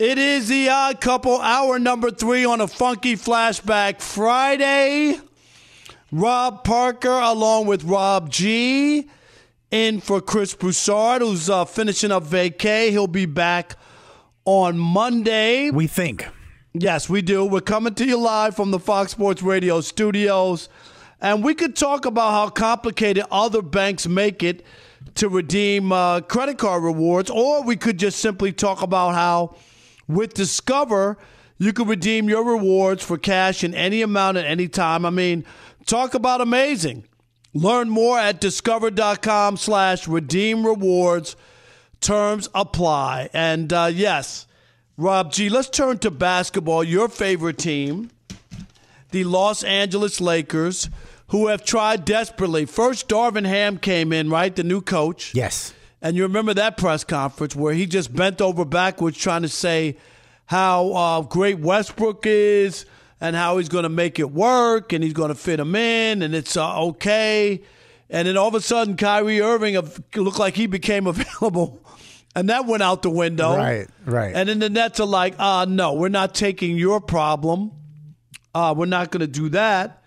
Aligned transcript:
It 0.00 0.16
is 0.16 0.48
the 0.48 0.70
odd 0.70 1.02
couple, 1.02 1.38
hour 1.42 1.78
number 1.78 2.10
three 2.10 2.46
on 2.46 2.62
a 2.62 2.66
funky 2.66 3.16
flashback 3.16 4.00
Friday. 4.00 5.20
Rob 6.10 6.64
Parker 6.64 7.10
along 7.10 7.66
with 7.66 7.84
Rob 7.84 8.30
G 8.30 9.10
in 9.70 10.00
for 10.00 10.22
Chris 10.22 10.54
Broussard, 10.54 11.20
who's 11.20 11.50
uh, 11.50 11.66
finishing 11.66 12.10
up 12.10 12.24
vacay. 12.24 12.88
He'll 12.88 13.08
be 13.08 13.26
back 13.26 13.76
on 14.46 14.78
Monday. 14.78 15.68
We 15.68 15.86
think. 15.86 16.26
Yes, 16.72 17.10
we 17.10 17.20
do. 17.20 17.44
We're 17.44 17.60
coming 17.60 17.92
to 17.96 18.06
you 18.06 18.16
live 18.16 18.56
from 18.56 18.70
the 18.70 18.80
Fox 18.80 19.12
Sports 19.12 19.42
Radio 19.42 19.82
studios. 19.82 20.70
And 21.20 21.44
we 21.44 21.52
could 21.52 21.76
talk 21.76 22.06
about 22.06 22.30
how 22.30 22.48
complicated 22.48 23.26
other 23.30 23.60
banks 23.60 24.08
make 24.08 24.42
it 24.42 24.64
to 25.16 25.28
redeem 25.28 25.92
uh, 25.92 26.22
credit 26.22 26.56
card 26.56 26.84
rewards, 26.84 27.28
or 27.28 27.62
we 27.62 27.76
could 27.76 27.98
just 27.98 28.18
simply 28.18 28.50
talk 28.50 28.80
about 28.80 29.10
how 29.14 29.56
with 30.14 30.34
Discover, 30.34 31.18
you 31.58 31.72
can 31.72 31.86
redeem 31.86 32.28
your 32.28 32.44
rewards 32.44 33.04
for 33.04 33.18
cash 33.18 33.62
in 33.62 33.74
any 33.74 34.02
amount 34.02 34.36
at 34.38 34.46
any 34.46 34.68
time. 34.68 35.04
I 35.04 35.10
mean, 35.10 35.44
talk 35.86 36.14
about 36.14 36.40
amazing. 36.40 37.04
Learn 37.52 37.90
more 37.90 38.18
at 38.18 38.40
discover.com 38.40 39.56
slash 39.56 40.06
redeem 40.06 40.64
rewards. 40.64 41.36
Terms 42.00 42.48
apply. 42.54 43.28
And 43.34 43.72
uh, 43.72 43.90
yes, 43.92 44.46
Rob 44.96 45.32
G, 45.32 45.48
let's 45.48 45.68
turn 45.68 45.98
to 45.98 46.10
basketball. 46.10 46.84
Your 46.84 47.08
favorite 47.08 47.58
team, 47.58 48.10
the 49.10 49.24
Los 49.24 49.62
Angeles 49.64 50.20
Lakers, 50.20 50.88
who 51.28 51.48
have 51.48 51.64
tried 51.64 52.04
desperately. 52.04 52.64
First, 52.64 53.08
Darvin 53.08 53.46
Ham 53.46 53.78
came 53.78 54.12
in, 54.12 54.30
right? 54.30 54.54
The 54.54 54.64
new 54.64 54.80
coach. 54.80 55.34
Yes. 55.34 55.74
And 56.02 56.16
you 56.16 56.22
remember 56.22 56.54
that 56.54 56.76
press 56.76 57.04
conference 57.04 57.54
where 57.54 57.74
he 57.74 57.86
just 57.86 58.14
bent 58.14 58.40
over 58.40 58.64
backwards 58.64 59.18
trying 59.18 59.42
to 59.42 59.48
say 59.48 59.98
how 60.46 60.92
uh, 60.92 61.20
great 61.22 61.58
Westbrook 61.58 62.24
is 62.26 62.86
and 63.20 63.36
how 63.36 63.58
he's 63.58 63.68
going 63.68 63.82
to 63.82 63.90
make 63.90 64.18
it 64.18 64.30
work 64.30 64.92
and 64.92 65.04
he's 65.04 65.12
going 65.12 65.28
to 65.28 65.34
fit 65.34 65.60
him 65.60 65.74
in 65.74 66.22
and 66.22 66.34
it's 66.34 66.56
uh, 66.56 66.80
okay. 66.82 67.62
And 68.08 68.26
then 68.26 68.36
all 68.36 68.48
of 68.48 68.54
a 68.54 68.60
sudden, 68.60 68.96
Kyrie 68.96 69.40
Irving 69.40 69.76
looked 70.16 70.38
like 70.38 70.56
he 70.56 70.66
became 70.66 71.06
available. 71.06 71.80
And 72.34 72.48
that 72.48 72.66
went 72.66 72.82
out 72.82 73.02
the 73.02 73.10
window. 73.10 73.56
Right, 73.56 73.88
right. 74.04 74.34
And 74.34 74.48
then 74.48 74.60
the 74.60 74.70
Nets 74.70 75.00
are 75.00 75.06
like, 75.06 75.34
uh, 75.38 75.66
no, 75.68 75.94
we're 75.94 76.08
not 76.08 76.34
taking 76.34 76.76
your 76.76 77.00
problem. 77.00 77.72
Uh, 78.54 78.74
we're 78.76 78.86
not 78.86 79.10
going 79.10 79.20
to 79.20 79.26
do 79.26 79.48
that. 79.50 80.02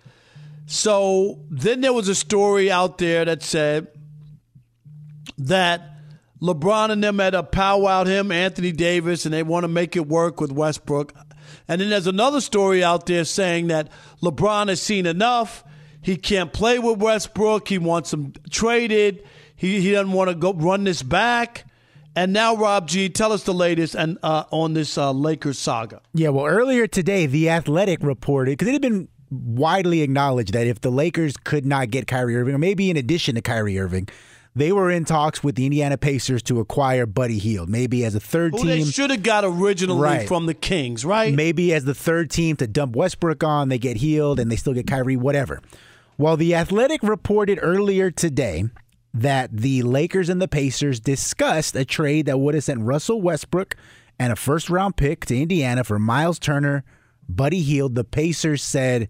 So 0.66 1.40
then 1.50 1.82
there 1.82 1.92
was 1.92 2.08
a 2.08 2.14
story 2.14 2.70
out 2.70 2.98
there 2.98 3.24
that 3.26 3.42
said 3.42 3.88
that 5.38 5.90
LeBron 6.40 6.90
and 6.90 7.02
them 7.02 7.18
had 7.18 7.34
a 7.34 7.42
powwow 7.42 8.04
him, 8.04 8.30
Anthony 8.30 8.72
Davis, 8.72 9.24
and 9.24 9.32
they 9.32 9.42
want 9.42 9.64
to 9.64 9.68
make 9.68 9.96
it 9.96 10.06
work 10.06 10.40
with 10.40 10.52
Westbrook. 10.52 11.14
And 11.68 11.80
then 11.80 11.90
there's 11.90 12.06
another 12.06 12.40
story 12.40 12.84
out 12.84 13.06
there 13.06 13.24
saying 13.24 13.68
that 13.68 13.90
LeBron 14.22 14.68
has 14.68 14.82
seen 14.82 15.06
enough. 15.06 15.64
He 16.02 16.16
can't 16.16 16.52
play 16.52 16.78
with 16.78 16.98
Westbrook. 16.98 17.68
He 17.68 17.78
wants 17.78 18.12
him 18.12 18.34
traded. 18.50 19.26
He, 19.56 19.80
he 19.80 19.92
doesn't 19.92 20.12
want 20.12 20.28
to 20.28 20.34
go 20.34 20.52
run 20.52 20.84
this 20.84 21.02
back. 21.02 21.64
And 22.16 22.32
now, 22.32 22.54
Rob 22.54 22.86
G, 22.86 23.08
tell 23.08 23.32
us 23.32 23.42
the 23.42 23.54
latest 23.54 23.94
and 23.94 24.18
uh, 24.22 24.44
on 24.50 24.74
this 24.74 24.96
uh, 24.96 25.10
Lakers 25.12 25.58
saga. 25.58 26.00
Yeah, 26.12 26.28
well, 26.28 26.46
earlier 26.46 26.86
today, 26.86 27.26
The 27.26 27.50
Athletic 27.50 28.02
reported 28.02 28.52
because 28.52 28.68
it 28.68 28.72
had 28.72 28.82
been 28.82 29.08
widely 29.30 30.02
acknowledged 30.02 30.52
that 30.52 30.66
if 30.66 30.80
the 30.80 30.90
Lakers 30.90 31.36
could 31.36 31.66
not 31.66 31.90
get 31.90 32.06
Kyrie 32.06 32.36
Irving, 32.36 32.54
or 32.54 32.58
maybe 32.58 32.90
in 32.90 32.96
addition 32.96 33.34
to 33.34 33.42
Kyrie 33.42 33.78
Irving, 33.78 34.08
they 34.54 34.72
were 34.72 34.90
in 34.90 35.04
talks 35.04 35.42
with 35.42 35.56
the 35.56 35.66
Indiana 35.66 35.98
Pacers 35.98 36.42
to 36.44 36.60
acquire 36.60 37.06
Buddy 37.06 37.38
Hield, 37.38 37.68
maybe 37.68 38.04
as 38.04 38.14
a 38.14 38.20
third 38.20 38.52
Who 38.52 38.58
team. 38.58 38.66
They 38.66 38.84
should 38.84 39.10
have 39.10 39.22
got 39.22 39.44
originally 39.44 40.00
right. 40.00 40.28
from 40.28 40.46
the 40.46 40.54
Kings, 40.54 41.04
right? 41.04 41.34
Maybe 41.34 41.74
as 41.74 41.84
the 41.84 41.94
third 41.94 42.30
team 42.30 42.56
to 42.56 42.66
dump 42.66 42.94
Westbrook 42.94 43.42
on, 43.42 43.68
they 43.68 43.78
get 43.78 43.96
Hield 43.96 44.38
and 44.38 44.50
they 44.50 44.56
still 44.56 44.72
get 44.72 44.86
Kyrie, 44.86 45.16
whatever. 45.16 45.60
Well, 46.16 46.36
the 46.36 46.54
Athletic 46.54 47.02
reported 47.02 47.58
earlier 47.60 48.10
today 48.12 48.64
that 49.12 49.56
the 49.56 49.82
Lakers 49.82 50.28
and 50.28 50.40
the 50.40 50.48
Pacers 50.48 51.00
discussed 51.00 51.74
a 51.74 51.84
trade 51.84 52.26
that 52.26 52.38
would 52.38 52.54
have 52.54 52.64
sent 52.64 52.80
Russell 52.80 53.20
Westbrook 53.20 53.76
and 54.18 54.32
a 54.32 54.36
first 54.36 54.70
round 54.70 54.96
pick 54.96 55.26
to 55.26 55.36
Indiana 55.36 55.82
for 55.82 55.98
Miles 55.98 56.38
Turner, 56.38 56.84
Buddy 57.28 57.62
Hield. 57.62 57.96
The 57.96 58.04
Pacers 58.04 58.62
said 58.62 59.08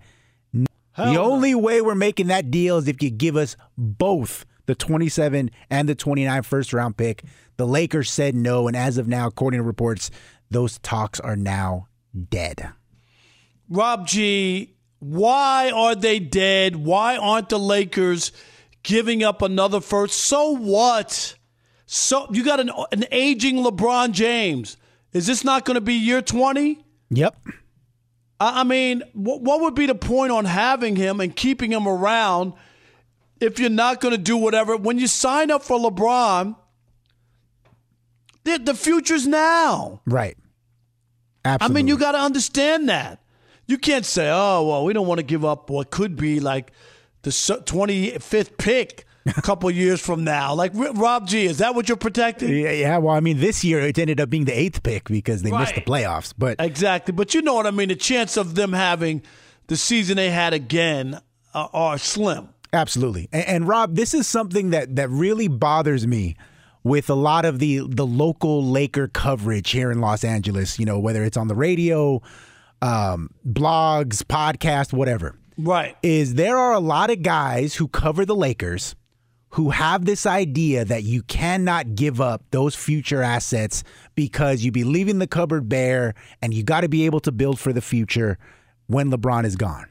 Hell 0.93 1.07
the 1.07 1.13
no. 1.13 1.25
only 1.25 1.55
way 1.55 1.83
we're 1.83 1.95
making 1.95 2.29
that 2.29 2.51
deal 2.51 2.79
is 2.79 2.89
if 2.89 3.03
you 3.03 3.11
give 3.11 3.37
us 3.37 3.57
both 3.77 4.47
the 4.67 4.75
27 4.75 5.51
and 5.71 5.89
the 5.89 5.95
29 5.95 6.43
first 6.43 6.73
round 6.73 6.97
pick. 6.97 7.25
The 7.57 7.67
Lakers 7.67 8.11
said 8.11 8.35
no, 8.35 8.67
and 8.67 8.77
as 8.77 8.99
of 8.99 9.07
now, 9.07 9.27
according 9.29 9.59
to 9.59 9.65
reports, 9.65 10.11
those 10.51 10.79
talks 10.79 11.21
are 11.21 11.37
now 11.37 11.89
dead. 12.31 12.73
Rob 13.69 14.07
G, 14.07 14.75
why 14.99 15.71
are 15.71 15.95
they 15.95 16.19
dead? 16.19 16.77
Why 16.77 17.17
aren't 17.17 17.49
the 17.49 17.59
Lakers 17.59 18.33
giving 18.83 19.23
up 19.23 19.43
another 19.43 19.81
first? 19.81 20.19
So 20.19 20.51
what? 20.51 21.37
So 21.87 22.27
you 22.33 22.45
got 22.45 22.61
an, 22.61 22.71
an 22.93 23.05
aging 23.11 23.57
LeBron 23.57 24.13
James. 24.13 24.77
Is 25.13 25.27
this 25.27 25.45
not 25.45 25.65
going 25.65 25.77
to 25.77 25.81
be 25.81 25.95
year 25.95 26.23
20? 26.23 26.85
Yep. 27.11 27.37
I 28.41 28.61
I 28.61 28.65
mean, 28.65 29.03
what, 29.13 29.43
what 29.43 29.61
would 29.61 29.75
be 29.75 29.87
the 29.87 29.95
point 29.95 30.33
on 30.33 30.45
having 30.45 30.97
him 30.97 31.21
and 31.21 31.35
keeping 31.35 31.71
him 31.71 31.87
around 31.87 32.55
if 33.45 33.59
you're 33.59 33.71
not 33.71 34.01
going 34.01 34.13
to 34.13 34.19
do 34.19 34.37
whatever? 34.37 34.77
When 34.77 34.99
you 34.99 35.07
sign 35.07 35.51
up 35.51 35.63
for 35.63 35.79
LeBron, 35.79 36.57
the, 38.45 38.59
the 38.59 38.75
future's 38.75 39.27
now. 39.27 40.01
Right. 40.07 40.37
Absolutely. 41.45 41.73
I 41.73 41.75
mean, 41.75 41.89
you 41.89 41.99
got 41.99 42.13
to 42.13 42.19
understand 42.19 42.89
that. 42.89 43.21
You 43.67 43.79
can't 43.79 44.05
say, 44.05 44.31
oh, 44.31 44.67
well, 44.67 44.85
we 44.85 44.93
don't 44.93 45.07
want 45.07 45.19
to 45.19 45.25
give 45.25 45.45
up 45.45 45.71
what 45.71 45.91
could 45.91 46.17
be 46.17 46.41
like 46.41 46.73
the 47.23 47.31
25th 47.31 48.57
pick 48.59 49.07
a 49.27 49.33
couple 49.43 49.71
years 49.71 50.01
from 50.01 50.25
now. 50.25 50.55
Like, 50.55 50.73
Rob 50.75 51.27
G, 51.27 51.47
is 51.47 51.59
that 51.59 51.75
what 51.75 51.89
you're 51.89 51.97
protecting? 51.97 52.51
Yeah, 52.51 52.73
yeah, 52.73 52.99
well, 52.99 53.15
I 53.15 53.21
mean, 53.21 53.39
this 53.39 53.65
year 53.65 53.81
it 53.81 53.99
ended 53.99 54.21
up 54.21 54.29
being 54.29 54.45
the 54.45 54.59
eighth 54.59 54.83
pick 54.83 55.09
because 55.09 55.43
they 55.43 55.51
missed 55.51 55.75
the 55.75 55.81
playoffs. 55.81 56.35
But 56.37 56.57
Exactly. 56.59 57.13
But 57.13 57.35
you 57.35 57.43
know 57.43 57.55
what 57.55 57.67
I 57.67 57.71
mean? 57.71 57.89
The 57.89 57.97
chance 57.97 58.37
of 58.37 58.55
them 58.55 58.73
having 58.73 59.23
the 59.67 59.77
season 59.77 60.17
they 60.17 60.31
had 60.31 60.53
again 60.53 61.21
uh, 61.55 61.69
are 61.73 61.97
slim. 61.99 62.51
Absolutely. 62.75 63.29
And, 63.33 63.47
and 63.47 63.69
Rob, 63.69 63.95
this 63.95 64.13
is 64.13 64.27
something 64.27 64.71
that 64.71 64.97
that 64.97 65.09
really 65.09 65.49
bothers 65.49 66.07
me 66.07 66.37
with 66.83 67.09
a 67.09 67.15
lot 67.15 67.45
of 67.45 67.61
the 67.61 67.87
the 67.89 68.05
local 68.05 68.65
Laker 68.65 69.09
coverage 69.09 69.71
here 69.71 69.91
in 69.91 70.01
Los 70.01 70.25
Angeles, 70.25 70.79
you 70.79 70.85
know, 70.85 70.99
whether 70.99 71.25
it's 71.25 71.37
on 71.37 71.49
the 71.49 71.55
radio, 71.55 72.21
um, 72.83 73.31
blogs, 73.49 74.23
podcast, 74.23 74.93
whatever. 74.93 75.37
Right. 75.57 75.97
Is 76.03 76.35
there 76.35 76.59
are 76.59 76.73
a 76.73 76.81
lot 76.81 77.11
of 77.11 77.23
guys 77.23 77.77
who 77.77 77.87
cover 77.87 78.27
the 78.27 78.35
Lakers 78.35 78.97
who 79.51 79.71
have 79.71 80.05
this 80.05 80.27
idea 80.27 80.85
that 80.85 81.05
you 81.05 81.23
cannot 81.23 81.95
give 81.95 82.21
up 82.21 82.43
those 82.51 82.75
future 82.75 83.23
assets 83.23 83.85
because 84.17 84.65
you'd 84.65 84.75
be 84.75 84.83
leaving 84.83 85.21
the 85.21 85.29
cupboard 85.29 85.69
bare 85.69 86.13
and 86.43 86.53
you 86.53 86.65
got 86.65 86.81
to 86.81 86.89
be 86.89 87.07
able 87.07 87.21
to 87.21 87.31
build 87.31 87.61
for 87.61 87.73
the 87.73 87.81
future 87.81 88.37
when 88.89 89.13
LeBron 89.13 89.45
is 89.45 89.55
gone. 89.55 89.87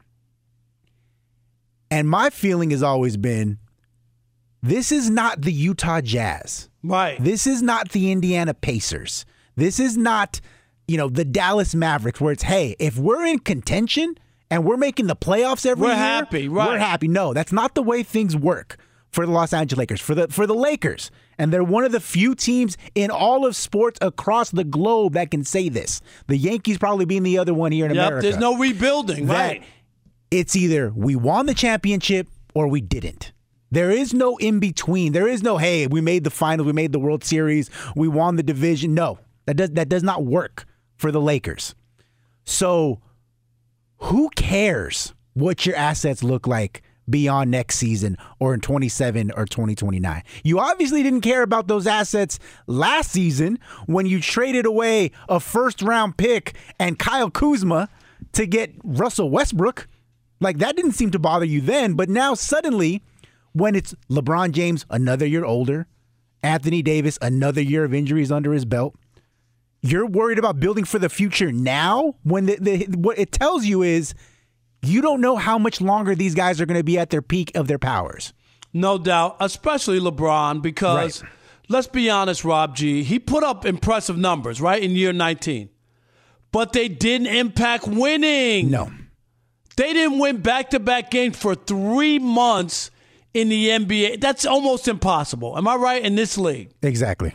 And 1.93 2.09
my 2.09 2.29
feeling 2.31 2.71
has 2.71 2.81
always 2.81 3.17
been 3.17 3.59
this 4.63 4.91
is 4.91 5.09
not 5.09 5.41
the 5.41 5.51
Utah 5.51 6.01
Jazz. 6.01 6.69
Right. 6.81 7.21
This 7.23 7.45
is 7.45 7.61
not 7.61 7.89
the 7.89 8.11
Indiana 8.11 8.53
Pacers. 8.53 9.25
This 9.55 9.79
is 9.79 9.95
not, 9.95 10.41
you 10.87 10.97
know, 10.97 11.09
the 11.09 11.23
Dallas 11.25 11.75
Mavericks 11.75 12.19
where 12.19 12.33
it's, 12.33 12.43
hey, 12.43 12.75
if 12.79 12.97
we're 12.97 13.25
in 13.25 13.39
contention 13.39 14.17
and 14.49 14.65
we're 14.65 14.77
making 14.77 15.07
the 15.07 15.15
playoffs 15.15 15.65
every 15.65 15.85
year, 15.87 15.95
We're 15.95 15.99
year, 15.99 16.03
happy, 16.03 16.47
right. 16.47 16.67
We're 16.69 16.77
happy. 16.79 17.07
No, 17.07 17.33
that's 17.33 17.51
not 17.51 17.75
the 17.75 17.83
way 17.83 18.01
things 18.03 18.35
work 18.35 18.77
for 19.11 19.25
the 19.27 19.31
Los 19.31 19.53
Angeles 19.53 19.77
Lakers. 19.77 20.01
For 20.01 20.15
the 20.15 20.27
for 20.29 20.47
the 20.47 20.55
Lakers, 20.55 21.11
and 21.37 21.53
they're 21.53 21.63
one 21.63 21.83
of 21.83 21.91
the 21.91 21.99
few 21.99 22.33
teams 22.33 22.75
in 22.95 23.11
all 23.11 23.45
of 23.45 23.55
sports 23.55 23.99
across 24.01 24.49
the 24.49 24.63
globe 24.63 25.13
that 25.13 25.29
can 25.29 25.43
say 25.43 25.69
this. 25.69 26.01
The 26.27 26.37
Yankees 26.37 26.79
probably 26.79 27.05
being 27.05 27.21
the 27.23 27.37
other 27.37 27.53
one 27.53 27.71
here 27.71 27.85
in 27.85 27.93
Yep. 27.93 28.07
America. 28.07 28.27
There's 28.27 28.39
no 28.41 28.57
rebuilding. 28.57 29.27
Right. 29.27 29.63
It's 30.33 30.55
either 30.55 30.91
we 30.95 31.15
won 31.15 31.45
the 31.45 31.53
championship 31.53 32.27
or 32.55 32.67
we 32.67 32.81
didn't. 32.81 33.31
There 33.69 33.91
is 33.91 34.13
no 34.15 34.37
in 34.37 34.59
between. 34.59 35.13
There 35.13 35.27
is 35.27 35.43
no 35.43 35.57
hey, 35.57 35.85
we 35.85 36.01
made 36.01 36.23
the 36.23 36.31
finals, 36.31 36.65
we 36.65 36.73
made 36.73 36.91
the 36.91 36.99
World 36.99 37.23
Series, 37.23 37.69
we 37.95 38.07
won 38.07 38.35
the 38.35 38.43
division. 38.43 38.95
No, 38.95 39.19
that 39.45 39.57
does 39.57 39.69
that 39.71 39.89
does 39.89 40.01
not 40.01 40.25
work 40.25 40.65
for 40.97 41.11
the 41.11 41.21
Lakers. 41.21 41.75
So, 42.45 42.99
who 43.97 44.29
cares 44.35 45.13
what 45.33 45.65
your 45.65 45.75
assets 45.75 46.23
look 46.23 46.47
like 46.47 46.81
beyond 47.07 47.51
next 47.51 47.75
season 47.77 48.17
or 48.39 48.55
in 48.55 48.59
27 48.59 49.31
or 49.31 49.45
2029? 49.45 50.23
You 50.43 50.59
obviously 50.59 51.03
didn't 51.03 51.21
care 51.21 51.43
about 51.43 51.67
those 51.67 51.85
assets 51.85 52.39
last 52.65 53.11
season 53.11 53.59
when 53.85 54.07
you 54.07 54.19
traded 54.19 54.65
away 54.65 55.11
a 55.29 55.39
first 55.39 55.83
round 55.83 56.17
pick 56.17 56.55
and 56.79 56.97
Kyle 56.97 57.29
Kuzma 57.29 57.87
to 58.31 58.47
get 58.47 58.73
Russell 58.83 59.29
Westbrook. 59.29 59.87
Like 60.43 60.59
that 60.59 60.75
didn't 60.75 60.91
seem 60.91 61.09
to 61.11 61.19
bother 61.19 61.45
you 61.45 61.61
then, 61.61 61.93
but 61.95 62.09
now 62.09 62.33
suddenly 62.35 63.01
when 63.53 63.75
it's 63.75 63.95
LeBron 64.09 64.51
James 64.51 64.85
another 64.89 65.25
year 65.25 65.45
older, 65.45 65.87
Anthony 66.43 66.81
Davis 66.81 67.17
another 67.21 67.61
year 67.61 67.83
of 67.83 67.93
injuries 67.93 68.31
under 68.31 68.53
his 68.53 68.65
belt, 68.65 68.95
you're 69.81 70.05
worried 70.05 70.37
about 70.39 70.59
building 70.59 70.85
for 70.85 70.99
the 70.99 71.09
future 71.09 71.51
now 71.51 72.15
when 72.23 72.45
the, 72.45 72.57
the 72.59 72.85
what 72.97 73.17
it 73.17 73.31
tells 73.31 73.65
you 73.65 73.81
is 73.81 74.13
you 74.81 75.01
don't 75.01 75.21
know 75.21 75.35
how 75.37 75.57
much 75.57 75.79
longer 75.81 76.13
these 76.15 76.35
guys 76.35 76.59
are 76.61 76.65
going 76.65 76.79
to 76.79 76.83
be 76.83 76.97
at 76.99 77.09
their 77.09 77.21
peak 77.21 77.51
of 77.55 77.67
their 77.67 77.79
powers. 77.79 78.33
No 78.73 78.97
doubt, 78.97 79.37
especially 79.39 79.99
LeBron, 79.99 80.61
because 80.61 81.21
Right. 81.21 81.31
let's 81.69 81.87
be 81.87 82.09
honest, 82.09 82.43
Rob 82.43 82.75
G, 82.75 83.03
he 83.03 83.19
put 83.19 83.43
up 83.43 83.65
impressive 83.65 84.17
numbers, 84.17 84.59
right, 84.59 84.81
in 84.81 84.91
year 84.91 85.13
19. 85.13 85.69
But 86.51 86.73
they 86.73 86.87
didn't 86.89 87.27
impact 87.27 87.87
winning. 87.87 88.71
No. 88.71 88.91
They 89.75 89.93
didn't 89.93 90.19
win 90.19 90.37
back 90.37 90.71
to 90.71 90.79
back 90.79 91.11
games 91.11 91.37
for 91.37 91.55
three 91.55 92.19
months 92.19 92.91
in 93.33 93.49
the 93.49 93.69
NBA. 93.69 94.21
That's 94.21 94.45
almost 94.45 94.87
impossible. 94.87 95.57
Am 95.57 95.67
I 95.67 95.75
right 95.75 96.03
in 96.03 96.15
this 96.15 96.37
league? 96.37 96.71
Exactly. 96.81 97.33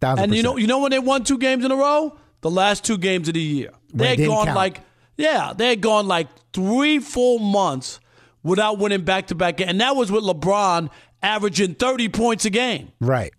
Thousand 0.00 0.24
And 0.24 0.34
you 0.34 0.42
know, 0.42 0.56
you 0.56 0.66
know 0.66 0.80
when 0.80 0.90
they 0.90 0.98
won 0.98 1.24
two 1.24 1.38
games 1.38 1.64
in 1.64 1.70
a 1.70 1.76
row? 1.76 2.18
The 2.40 2.50
last 2.50 2.84
two 2.84 2.98
games 2.98 3.28
of 3.28 3.34
the 3.34 3.40
year. 3.40 3.70
They 3.92 4.16
had 4.16 4.18
gone 4.18 4.46
count. 4.46 4.56
like, 4.56 4.80
yeah, 5.16 5.52
they 5.56 5.68
had 5.68 5.80
gone 5.80 6.08
like 6.08 6.28
three 6.52 6.98
full 6.98 7.38
months 7.38 8.00
without 8.42 8.78
winning 8.78 9.02
back 9.02 9.28
to 9.28 9.34
back. 9.34 9.60
And 9.60 9.80
that 9.80 9.96
was 9.96 10.10
with 10.10 10.24
LeBron 10.24 10.90
averaging 11.22 11.74
30 11.74 12.08
points 12.10 12.44
a 12.44 12.50
game 12.50 12.92
right. 13.00 13.32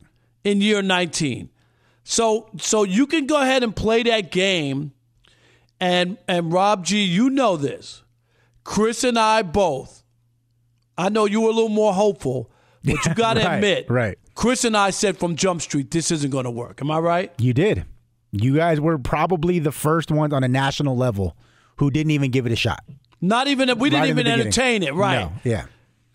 in 0.44 0.61
year 0.61 0.81
19. 0.81 1.50
So 2.03 2.50
so 2.59 2.83
you 2.83 3.07
can 3.07 3.25
go 3.25 3.41
ahead 3.41 3.63
and 3.63 3.75
play 3.75 4.03
that 4.03 4.31
game. 4.31 4.94
And 5.80 6.18
and 6.28 6.54
Rob 6.54 6.85
G, 6.85 7.04
you 7.04 7.30
know 7.30 7.57
this. 7.57 8.04
Chris 8.66 9.06
and 9.06 9.18
I 9.18 9.42
both. 9.44 10.04
I 10.98 11.07
know 11.07 11.24
you 11.26 11.40
were 11.42 11.50
a 11.50 11.54
little 11.54 11.69
more 11.69 11.94
hopeful, 11.94 12.52
but 12.84 13.06
you 13.06 13.14
got 13.16 13.36
to 13.36 13.42
Right, 13.45 13.56
admit, 13.56 13.86
right. 13.90 14.18
Chris 14.34 14.66
and 14.66 14.76
I 14.76 14.90
said 14.90 15.18
from 15.18 15.38
Jump 15.38 15.62
Street, 15.62 15.92
this 15.92 16.12
isn't 16.12 16.30
going 16.31 16.44
to 16.44 16.52
work. 16.52 16.81
Am 16.81 16.92
I 16.92 17.00
right? 17.00 17.31
You 17.38 17.54
did. 17.54 17.86
You 18.34 18.56
guys 18.56 18.81
were 18.81 18.98
probably 18.98 19.60
the 19.60 19.72
first 19.72 20.12
ones 20.12 20.34
on 20.34 20.44
a 20.44 20.48
national 20.50 20.98
level 20.98 21.38
who 21.78 21.90
didn't 21.90 22.12
even 22.12 22.31
give 22.31 22.45
it 22.45 22.52
a 22.52 22.56
shot. 22.57 22.84
Not 23.22 23.48
even 23.48 23.78
we 23.80 23.90
didn't 23.90 24.07
even 24.10 24.28
entertain 24.28 24.84
it, 24.84 24.94
right? 24.94 25.22
No. 25.22 25.31
Yeah. 25.44 25.66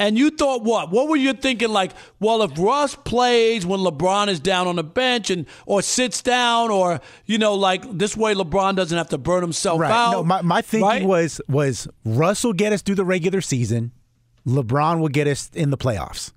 And 0.00 0.18
you 0.18 0.30
thought 0.30 0.64
what? 0.64 0.90
What 0.90 1.08
were 1.08 1.16
you 1.16 1.34
thinking? 1.34 1.68
Like, 1.68 1.92
well, 2.20 2.42
if 2.42 2.52
Russ 2.58 2.96
plays 2.96 3.66
when 3.66 3.80
LeBron 3.80 4.28
is 4.28 4.40
down 4.40 4.66
on 4.66 4.76
the 4.76 4.82
bench 4.82 5.28
and 5.28 5.44
or 5.66 5.82
sits 5.82 6.22
down, 6.22 6.70
or 6.70 7.00
you 7.26 7.36
know, 7.36 7.54
like 7.54 7.82
this 7.98 8.16
way, 8.16 8.34
LeBron 8.34 8.76
doesn't 8.76 8.96
have 8.96 9.10
to 9.10 9.18
burn 9.18 9.42
himself 9.42 9.78
Right. 9.78 9.90
out. 9.90 10.12
No, 10.12 10.24
my, 10.24 10.40
my 10.40 10.62
thinking 10.62 10.88
right? 10.88 11.04
was 11.04 11.40
was 11.48 11.86
Russ 12.04 12.42
will 12.42 12.54
get 12.54 12.72
us 12.72 12.80
through 12.80 12.94
the 12.94 13.04
regular 13.04 13.42
season. 13.42 13.92
LeBron 14.46 15.00
will 15.00 15.08
get 15.08 15.26
us 15.26 15.50
in 15.52 15.68
the 15.68 15.76
playoffs. 15.76 16.32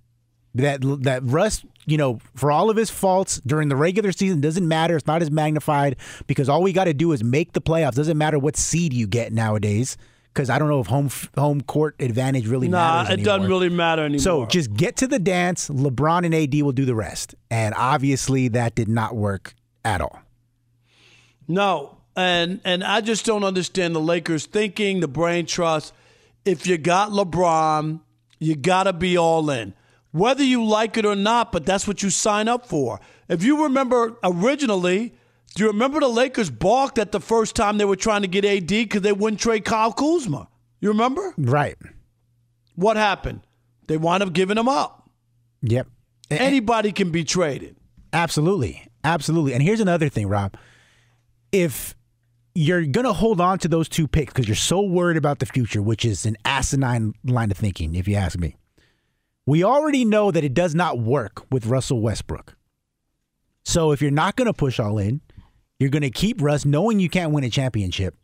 That 0.56 0.82
that 1.04 1.24
Russ, 1.24 1.66
you 1.86 1.98
know, 1.98 2.20
for 2.36 2.52
all 2.52 2.70
of 2.70 2.76
his 2.76 2.90
faults 2.92 3.42
during 3.46 3.70
the 3.70 3.78
regular 3.78 4.12
season 4.12 4.42
doesn't 4.42 4.68
matter. 4.68 4.98
It's 4.98 5.08
not 5.08 5.22
as 5.22 5.32
magnified 5.32 5.96
because 6.28 6.50
all 6.50 6.62
we 6.62 6.74
got 6.74 6.84
to 6.84 6.94
do 6.94 7.14
is 7.14 7.24
make 7.24 7.54
the 7.54 7.62
playoffs. 7.62 7.96
Doesn't 7.96 8.18
matter 8.18 8.38
what 8.38 8.58
seed 8.58 8.92
you 8.92 9.08
get 9.08 9.32
nowadays. 9.32 9.96
Because 10.34 10.50
I 10.50 10.58
don't 10.58 10.68
know 10.68 10.80
if 10.80 10.88
home 10.88 11.12
home 11.38 11.62
court 11.62 11.96
advantage 12.00 12.48
really 12.48 12.68
nah, 12.68 13.04
matters. 13.04 13.20
it 13.20 13.24
doesn't 13.24 13.48
really 13.48 13.70
matter 13.70 14.04
anymore. 14.04 14.20
So 14.20 14.46
just 14.48 14.74
get 14.74 14.98
to 14.98 15.08
the 15.08 15.20
dance. 15.20 15.70
LeBron 15.70 16.26
and 16.26 16.34
AD 16.34 16.60
will 16.64 16.72
do 16.72 16.86
the 16.86 16.96
rest. 16.96 17.36
And 17.52 17.76
obviously 17.78 18.48
that 18.50 18.74
did 18.74 18.88
not 18.88 19.16
work 19.16 19.54
at 19.86 20.02
all. 20.02 20.20
No, 21.48 21.98
and 22.16 22.62
and 22.64 22.84
I 22.84 23.02
just 23.02 23.26
don't 23.26 23.44
understand 23.44 23.96
the 23.96 24.00
Lakers 24.00 24.46
thinking, 24.46 25.02
the 25.02 25.08
brain 25.08 25.46
trust. 25.46 25.94
If 26.46 26.66
you 26.66 26.78
got 26.78 27.12
LeBron, 27.12 28.02
you 28.40 28.56
got 28.56 28.84
to 28.84 28.94
be 28.94 29.18
all 29.18 29.50
in, 29.50 29.74
whether 30.12 30.44
you 30.44 30.64
like 30.64 30.98
it 30.98 31.06
or 31.06 31.16
not. 31.16 31.52
But 31.52 31.66
that's 31.66 31.88
what 31.88 32.02
you 32.02 32.10
sign 32.10 32.48
up 32.48 32.66
for. 32.66 33.00
If 33.30 33.44
you 33.44 33.64
remember 33.64 34.18
originally, 34.24 35.14
do 35.56 35.64
you 35.64 35.70
remember 35.70 36.00
the 36.00 36.08
Lakers 36.08 36.50
balked 36.50 36.98
at 36.98 37.12
the 37.12 37.20
first 37.20 37.56
time 37.56 37.78
they 37.78 37.86
were 37.86 37.96
trying 37.96 38.22
to 38.24 38.28
get 38.28 38.46
AD 38.46 38.68
because 38.68 39.02
they 39.02 39.14
wouldn't 39.14 39.40
trade 39.42 39.66
Kyle 39.66 39.94
Kuzma? 39.94 40.48
You 40.80 40.90
remember 40.90 41.34
Right. 41.38 41.78
what 42.76 42.98
happened? 42.98 43.42
They 43.88 43.98
wound 43.98 44.24
up 44.24 44.34
giving 44.34 44.58
him 44.58 44.68
up. 44.68 45.10
Yep. 45.62 45.88
Anybody 46.32 46.92
can 46.92 47.12
be 47.12 47.24
traded. 47.24 47.76
Absolutely. 48.12 48.88
Absolutely. 49.04 49.54
And 49.54 49.62
here's 49.62 49.80
another 49.80 50.10
thing, 50.10 50.28
Rob. 50.28 50.56
If 51.52 51.96
you're 52.56 52.86
going 52.86 53.06
to 53.06 53.14
hold 53.14 53.42
on 53.42 53.60
to 53.60 53.68
those 53.68 53.90
two 53.90 54.08
picks 54.08 54.34
because 54.34 54.48
you're 54.48 54.56
so 54.56 54.82
worried 54.82 55.18
about 55.18 55.40
the 55.40 55.46
future, 55.46 55.82
which 55.82 56.06
is 56.06 56.26
an 56.26 56.38
asinine 56.46 57.14
line 57.24 57.52
of 57.52 57.58
thinking, 57.58 57.96
if 57.96 58.08
you 58.08 58.16
ask 58.16 58.38
me. 58.38 58.56
We 59.46 59.64
already 59.64 60.06
know 60.06 60.32
that 60.32 60.44
it 60.44 60.54
does 60.54 60.74
not 60.74 61.00
work 61.00 61.46
with 61.52 61.66
Russell 61.66 62.00
Westbrook. 62.02 62.56
So 63.66 63.92
if 63.92 64.02
you're 64.02 64.12
not 64.12 64.36
going 64.36 64.46
to 64.46 64.54
push 64.54 64.80
all 64.80 64.98
in, 64.98 65.22
you're 65.80 65.90
going 65.90 66.02
to 66.04 66.10
keep 66.10 66.42
Russ 66.42 66.66
knowing 66.66 67.00
you 67.00 67.10
can't 67.10 67.32
win 67.32 67.44
a 67.44 67.50
championship. 67.50 68.16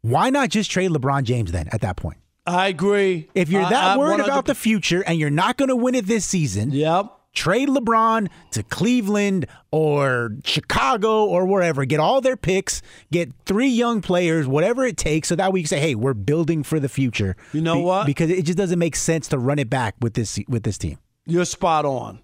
Why 0.00 0.30
not 0.30 0.48
just 0.48 0.70
trade 0.70 0.90
LeBron 0.90 1.24
James 1.24 1.52
then 1.52 1.68
at 1.72 1.80
that 1.82 1.96
point? 1.96 2.18
I 2.46 2.68
agree. 2.68 3.28
If 3.34 3.50
you're 3.50 3.62
that 3.62 3.72
I- 3.72 3.96
worried 3.98 4.20
about 4.20 4.46
the 4.46 4.54
future 4.54 5.02
and 5.06 5.18
you're 5.18 5.30
not 5.30 5.56
going 5.56 5.68
to 5.68 5.76
win 5.76 5.94
it 5.94 6.06
this 6.06 6.24
season, 6.24 6.72
Yep. 6.72 7.06
trade 7.34 7.68
LeBron 7.68 8.28
to 8.50 8.62
Cleveland 8.64 9.46
or 9.70 10.30
Chicago 10.44 11.24
or 11.24 11.46
wherever. 11.46 11.84
Get 11.84 12.00
all 12.00 12.20
their 12.20 12.36
picks, 12.36 12.82
get 13.12 13.30
three 13.46 13.68
young 13.68 14.00
players, 14.02 14.48
whatever 14.48 14.84
it 14.84 14.96
takes, 14.96 15.28
so 15.28 15.36
that 15.36 15.52
we 15.52 15.60
can 15.62 15.68
say, 15.68 15.78
"Hey, 15.78 15.94
we're 15.94 16.14
building 16.14 16.64
for 16.64 16.80
the 16.80 16.88
future." 16.88 17.36
You 17.52 17.60
know 17.60 17.78
what? 17.78 18.06
Because 18.06 18.28
it 18.28 18.42
just 18.44 18.58
doesn't 18.58 18.78
make 18.80 18.96
sense 18.96 19.28
to 19.28 19.38
run 19.38 19.60
it 19.60 19.70
back 19.70 19.94
with 20.00 20.14
this 20.14 20.40
with 20.48 20.64
this 20.64 20.78
team. 20.78 20.98
You're 21.26 21.44
spot 21.44 21.84
on. 21.84 22.18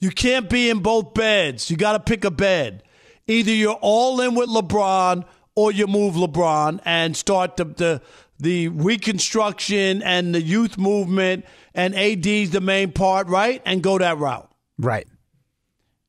You 0.00 0.10
can't 0.10 0.48
be 0.48 0.70
in 0.70 0.78
both 0.78 1.12
beds. 1.12 1.70
You 1.70 1.76
got 1.76 1.92
to 1.92 2.00
pick 2.00 2.24
a 2.24 2.30
bed. 2.30 2.84
Either 3.28 3.52
you're 3.52 3.78
all 3.80 4.20
in 4.20 4.34
with 4.34 4.48
LeBron 4.48 5.24
or 5.54 5.70
you 5.70 5.86
move 5.86 6.14
LeBron 6.14 6.80
and 6.84 7.16
start 7.16 7.56
the, 7.56 7.64
the 7.64 8.02
the 8.40 8.68
reconstruction 8.68 10.00
and 10.02 10.34
the 10.34 10.40
youth 10.40 10.78
movement 10.78 11.44
and 11.74 11.94
AD's 11.94 12.50
the 12.50 12.60
main 12.60 12.92
part, 12.92 13.26
right? 13.26 13.60
And 13.64 13.82
go 13.82 13.98
that 13.98 14.18
route. 14.18 14.48
Right. 14.78 15.08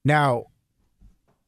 Now, 0.06 0.46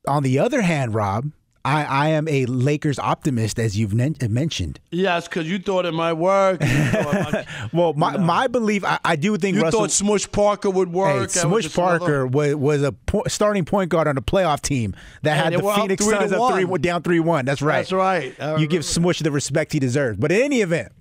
on 0.07 0.23
the 0.23 0.39
other 0.39 0.61
hand, 0.61 0.95
Rob, 0.95 1.31
I, 1.63 1.83
I 1.83 2.07
am 2.09 2.27
a 2.27 2.45
Lakers 2.47 2.97
optimist, 2.97 3.59
as 3.59 3.77
you've 3.77 3.93
nen- 3.93 4.15
mentioned. 4.29 4.79
Yes, 4.89 5.27
because 5.27 5.47
you 5.47 5.59
thought 5.59 5.85
it 5.85 5.93
might 5.93 6.13
work. 6.13 6.61
You 6.63 6.67
Well, 7.73 7.93
my, 7.93 8.17
my 8.17 8.47
belief, 8.47 8.83
I, 8.83 8.99
I 9.05 9.15
do 9.15 9.37
think 9.37 9.55
you 9.57 9.61
Russell. 9.61 9.81
thought 9.81 9.91
Smush 9.91 10.31
Parker 10.31 10.69
would 10.69 10.91
work. 10.91 11.21
Was 11.21 11.33
Smush 11.33 11.73
Parker 11.73 12.25
was, 12.25 12.55
was 12.55 12.81
a 12.81 12.91
po- 12.91 13.23
starting 13.27 13.65
point 13.65 13.89
guard 13.89 14.07
on 14.07 14.17
a 14.17 14.21
playoff 14.21 14.61
team 14.61 14.95
that 15.21 15.37
And 15.37 15.53
had 15.55 15.63
the 15.63 15.73
Phoenix 15.73 16.03
three 16.03 16.15
Suns 16.15 16.31
up 16.31 16.53
three, 16.53 16.77
down 16.79 17.03
three 17.03 17.19
one. 17.19 17.45
That's 17.45 17.61
right. 17.61 17.77
That's 17.77 17.91
right. 17.91 18.35
I 18.41 18.57
You 18.57 18.67
give. 18.67 18.83
Smush 18.83 19.19
the 19.19 19.31
respect 19.31 19.73
he 19.73 19.79
deserves. 19.79 20.17
But 20.17 20.31
in 20.31 20.41
any 20.41 20.61
event, 20.61 20.91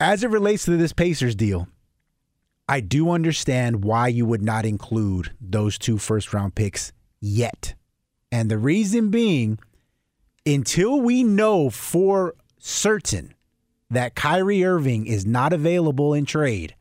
as 0.00 0.24
it 0.24 0.30
relates 0.30 0.64
to 0.64 0.76
this 0.76 0.92
Pacers 0.92 1.34
deal, 1.34 1.68
I 2.68 2.80
do 2.80 3.10
understand 3.10 3.84
why 3.84 4.08
you 4.08 4.24
would 4.24 4.42
not 4.42 4.64
include 4.64 5.32
those 5.40 5.78
two 5.78 5.98
first 5.98 6.32
round 6.32 6.54
picks 6.54 6.92
yet. 7.20 7.74
And 8.34 8.50
the 8.50 8.58
reason 8.58 9.10
being, 9.10 9.60
until 10.44 11.00
we 11.00 11.22
know 11.22 11.70
for 11.70 12.34
certain 12.58 13.32
that 13.90 14.16
Kyrie 14.16 14.64
Irving 14.64 15.06
is 15.06 15.24
not 15.24 15.52
available 15.52 16.12
in 16.14 16.24
trade, 16.24 16.74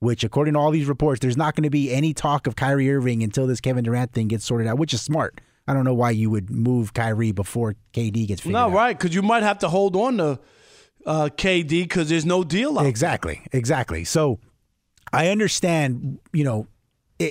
which 0.00 0.24
according 0.24 0.52
to 0.54 0.60
all 0.60 0.70
these 0.70 0.88
reports, 0.88 1.20
there's 1.20 1.38
not 1.38 1.54
going 1.56 1.62
to 1.64 1.70
be 1.70 1.90
any 1.90 2.12
talk 2.12 2.46
of 2.46 2.54
Kyrie 2.54 2.92
Irving 2.92 3.22
until 3.22 3.46
this 3.46 3.62
Kevin 3.62 3.82
Durant 3.82 4.12
thing 4.12 4.28
gets 4.28 4.44
sorted 4.44 4.66
out, 4.66 4.76
which 4.78 4.92
is 4.92 5.00
smart. 5.00 5.40
I 5.66 5.72
don't 5.72 5.84
know 5.84 5.94
why 5.94 6.10
you 6.10 6.28
would 6.28 6.50
move 6.50 6.92
Kyrie 6.92 7.32
before 7.32 7.76
KD 7.94 8.28
gets 8.28 8.42
figured 8.42 8.52
No, 8.52 8.66
out. 8.66 8.72
right, 8.72 8.98
because 8.98 9.14
you 9.14 9.22
might 9.22 9.42
have 9.42 9.60
to 9.60 9.70
hold 9.70 9.96
on 9.96 10.18
to 10.18 10.38
uh, 11.06 11.30
KD 11.34 11.68
because 11.84 12.10
there's 12.10 12.26
no 12.26 12.44
deal 12.44 12.78
out. 12.78 12.84
Exactly, 12.84 13.40
exactly. 13.52 14.04
So 14.04 14.38
I 15.14 15.28
understand, 15.28 16.18
you 16.34 16.44
know, 16.44 16.66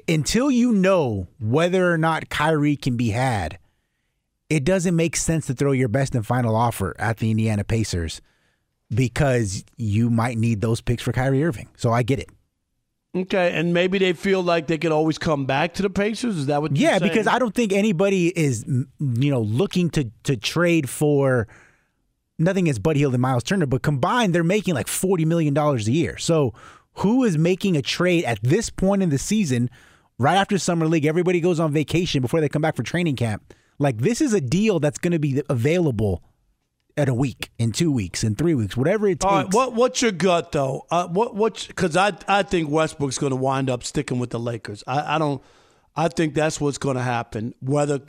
until 0.08 0.52
you 0.52 0.72
know 0.72 1.28
whether 1.40 1.92
or 1.92 1.98
not 1.98 2.30
Kyrie 2.30 2.76
can 2.76 2.96
be 2.98 3.10
had, 3.10 3.58
it 4.50 4.64
doesn't 4.64 4.96
make 4.96 5.16
sense 5.16 5.48
to 5.48 5.54
throw 5.54 5.72
your 5.72 5.88
best 5.88 6.16
and 6.16 6.26
final 6.26 6.56
offer 6.56 6.96
at 7.00 7.18
the 7.18 7.32
Indiana 7.32 7.64
Pacers 7.64 8.22
because 8.94 9.64
you 9.78 10.10
might 10.10 10.38
need 10.38 10.62
those 10.62 10.82
picks 10.82 11.04
for 11.04 11.12
Kyrie 11.12 11.44
Irving. 11.44 11.68
So 11.78 11.92
I 11.92 12.04
get 12.04 12.20
it. 12.20 12.30
Okay, 13.16 13.52
and 13.54 13.74
maybe 13.74 13.98
they 13.98 14.14
feel 14.14 14.44
like 14.44 14.68
they 14.68 14.78
could 14.78 14.92
always 14.92 15.18
come 15.18 15.48
back 15.48 15.74
to 15.76 15.82
the 15.82 15.90
Pacers. 15.90 16.38
Is 16.38 16.46
that 16.46 16.62
what? 16.62 16.76
You're 16.78 16.92
Yeah, 16.92 16.98
saying? 17.00 17.12
because 17.12 17.26
I 17.26 17.40
don't 17.40 17.56
think 17.56 17.74
anybody 17.74 18.28
is, 18.28 18.64
mm, 18.66 18.86
you 19.00 19.32
know, 19.32 19.42
looking 19.42 19.90
to 19.92 20.12
to 20.24 20.38
trade 20.38 20.88
for 20.88 21.48
nothing 22.38 22.70
as 22.70 22.78
Buddy 22.78 23.00
Hield 23.00 23.14
and 23.14 23.22
Miles 23.22 23.44
Turner, 23.44 23.66
but 23.66 23.82
combined 23.82 24.36
they're 24.36 24.44
making 24.44 24.76
like 24.76 24.88
forty 24.88 25.26
million 25.26 25.56
dollars 25.56 25.88
a 25.88 25.92
year. 25.92 26.20
So 26.20 26.54
who 27.00 27.24
is 27.24 27.38
making 27.38 27.78
a 27.78 27.82
trade 27.82 28.26
at 28.26 28.42
this 28.42 28.70
point 28.70 29.02
in 29.04 29.10
the 29.10 29.18
season, 29.18 29.70
right 30.18 30.36
after 30.36 30.58
summer 30.58 30.88
league? 30.88 31.06
Everybody 31.06 31.42
goes 31.42 31.60
on 31.60 31.72
vacation 31.72 32.22
before 32.22 32.42
they 32.42 32.50
come 32.50 32.62
back 32.62 32.76
for 32.76 32.84
training 32.84 33.16
camp. 33.16 33.54
Like 33.78 34.00
this 34.00 34.22
is 34.22 34.34
a 34.34 34.42
deal 34.42 34.80
that's 34.80 34.98
going 34.98 35.14
to 35.14 35.20
be 35.20 35.42
available 35.50 36.24
in 36.98 37.08
a 37.08 37.14
week, 37.14 37.50
in 37.58 37.72
two 37.72 37.92
weeks, 37.92 38.24
in 38.24 38.36
three 38.36 38.54
weeks, 38.54 38.76
whatever 38.76 39.08
it 39.08 39.22
takes. 39.22 39.32
Right, 39.32 39.54
what 39.54 39.74
what's 39.74 40.02
your 40.02 40.12
gut 40.12 40.52
though? 40.52 40.86
Uh, 40.92 41.08
what 41.08 41.36
what? 41.36 41.66
Because 41.68 41.96
I 41.96 42.14
I 42.28 42.44
think 42.44 42.70
Westbrook's 42.70 43.18
going 43.18 43.32
to 43.32 43.38
wind 43.38 43.70
up 43.70 43.84
sticking 43.84 44.20
with 44.20 44.32
the 44.32 44.40
Lakers. 44.40 44.84
I, 44.86 45.16
I 45.16 45.18
don't. 45.18 45.42
I 45.96 46.08
think 46.10 46.34
that's 46.34 46.62
what's 46.62 46.78
going 46.78 46.98
to 46.98 47.02
happen, 47.02 47.54
whether 47.62 48.00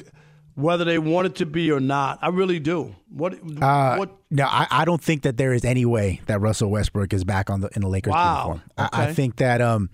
whether 0.61 0.85
they 0.85 0.99
want 0.99 1.27
it 1.27 1.35
to 1.37 1.47
be 1.47 1.71
or 1.71 1.81
not. 1.81 2.19
I 2.23 2.29
really 2.29 2.59
do. 2.61 2.95
What 3.09 3.35
Uh, 3.63 3.97
what? 3.97 4.17
No, 4.31 4.45
I, 4.45 4.67
I 4.71 4.85
don't 4.85 5.03
think 5.03 5.23
that 5.23 5.37
there 5.37 5.53
is 5.53 5.65
any 5.65 5.85
way 5.85 6.21
that 6.27 6.41
Russell 6.41 6.71
Westbrook 6.71 7.13
is 7.13 7.25
back 7.25 7.51
on 7.51 7.61
the 7.63 7.69
in 7.75 7.83
the 7.83 7.89
Lakers 7.89 8.13
Wow. 8.13 8.35
uniform. 8.47 8.63
I, 8.79 8.89
I 8.93 9.13
think 9.13 9.37
that 9.37 9.61
um, 9.61 9.91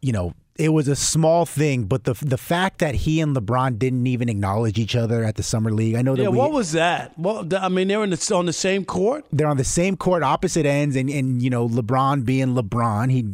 you 0.00 0.12
know, 0.12 0.32
it 0.56 0.70
was 0.70 0.88
a 0.88 0.96
small 0.96 1.46
thing, 1.46 1.84
but 1.84 2.04
the 2.04 2.14
the 2.22 2.36
fact 2.38 2.78
that 2.80 2.94
he 2.94 3.20
and 3.20 3.34
LeBron 3.36 3.78
didn't 3.78 4.06
even 4.06 4.28
acknowledge 4.28 4.78
each 4.78 4.94
other 4.96 5.24
at 5.24 5.36
the 5.36 5.42
summer 5.42 5.70
league. 5.70 5.94
I 5.94 6.02
know 6.02 6.16
that 6.16 6.22
Yeah, 6.22 6.28
we, 6.28 6.38
what 6.38 6.52
was 6.52 6.72
that? 6.72 7.18
Well, 7.18 7.46
I 7.58 7.68
mean, 7.68 7.88
they're 7.88 8.02
in 8.04 8.10
the, 8.10 8.32
on 8.34 8.44
the 8.46 8.52
same 8.52 8.84
court. 8.84 9.24
they're 9.32 9.46
on 9.46 9.56
the 9.56 9.64
same 9.64 9.96
court, 9.96 10.22
opposite 10.22 10.66
ends, 10.66 10.96
and 10.96 11.08
and 11.10 11.42
you 11.42 11.48
know, 11.50 11.66
LeBron 11.68 12.24
being 12.24 12.48
LeBron, 12.54 13.10
he 13.10 13.24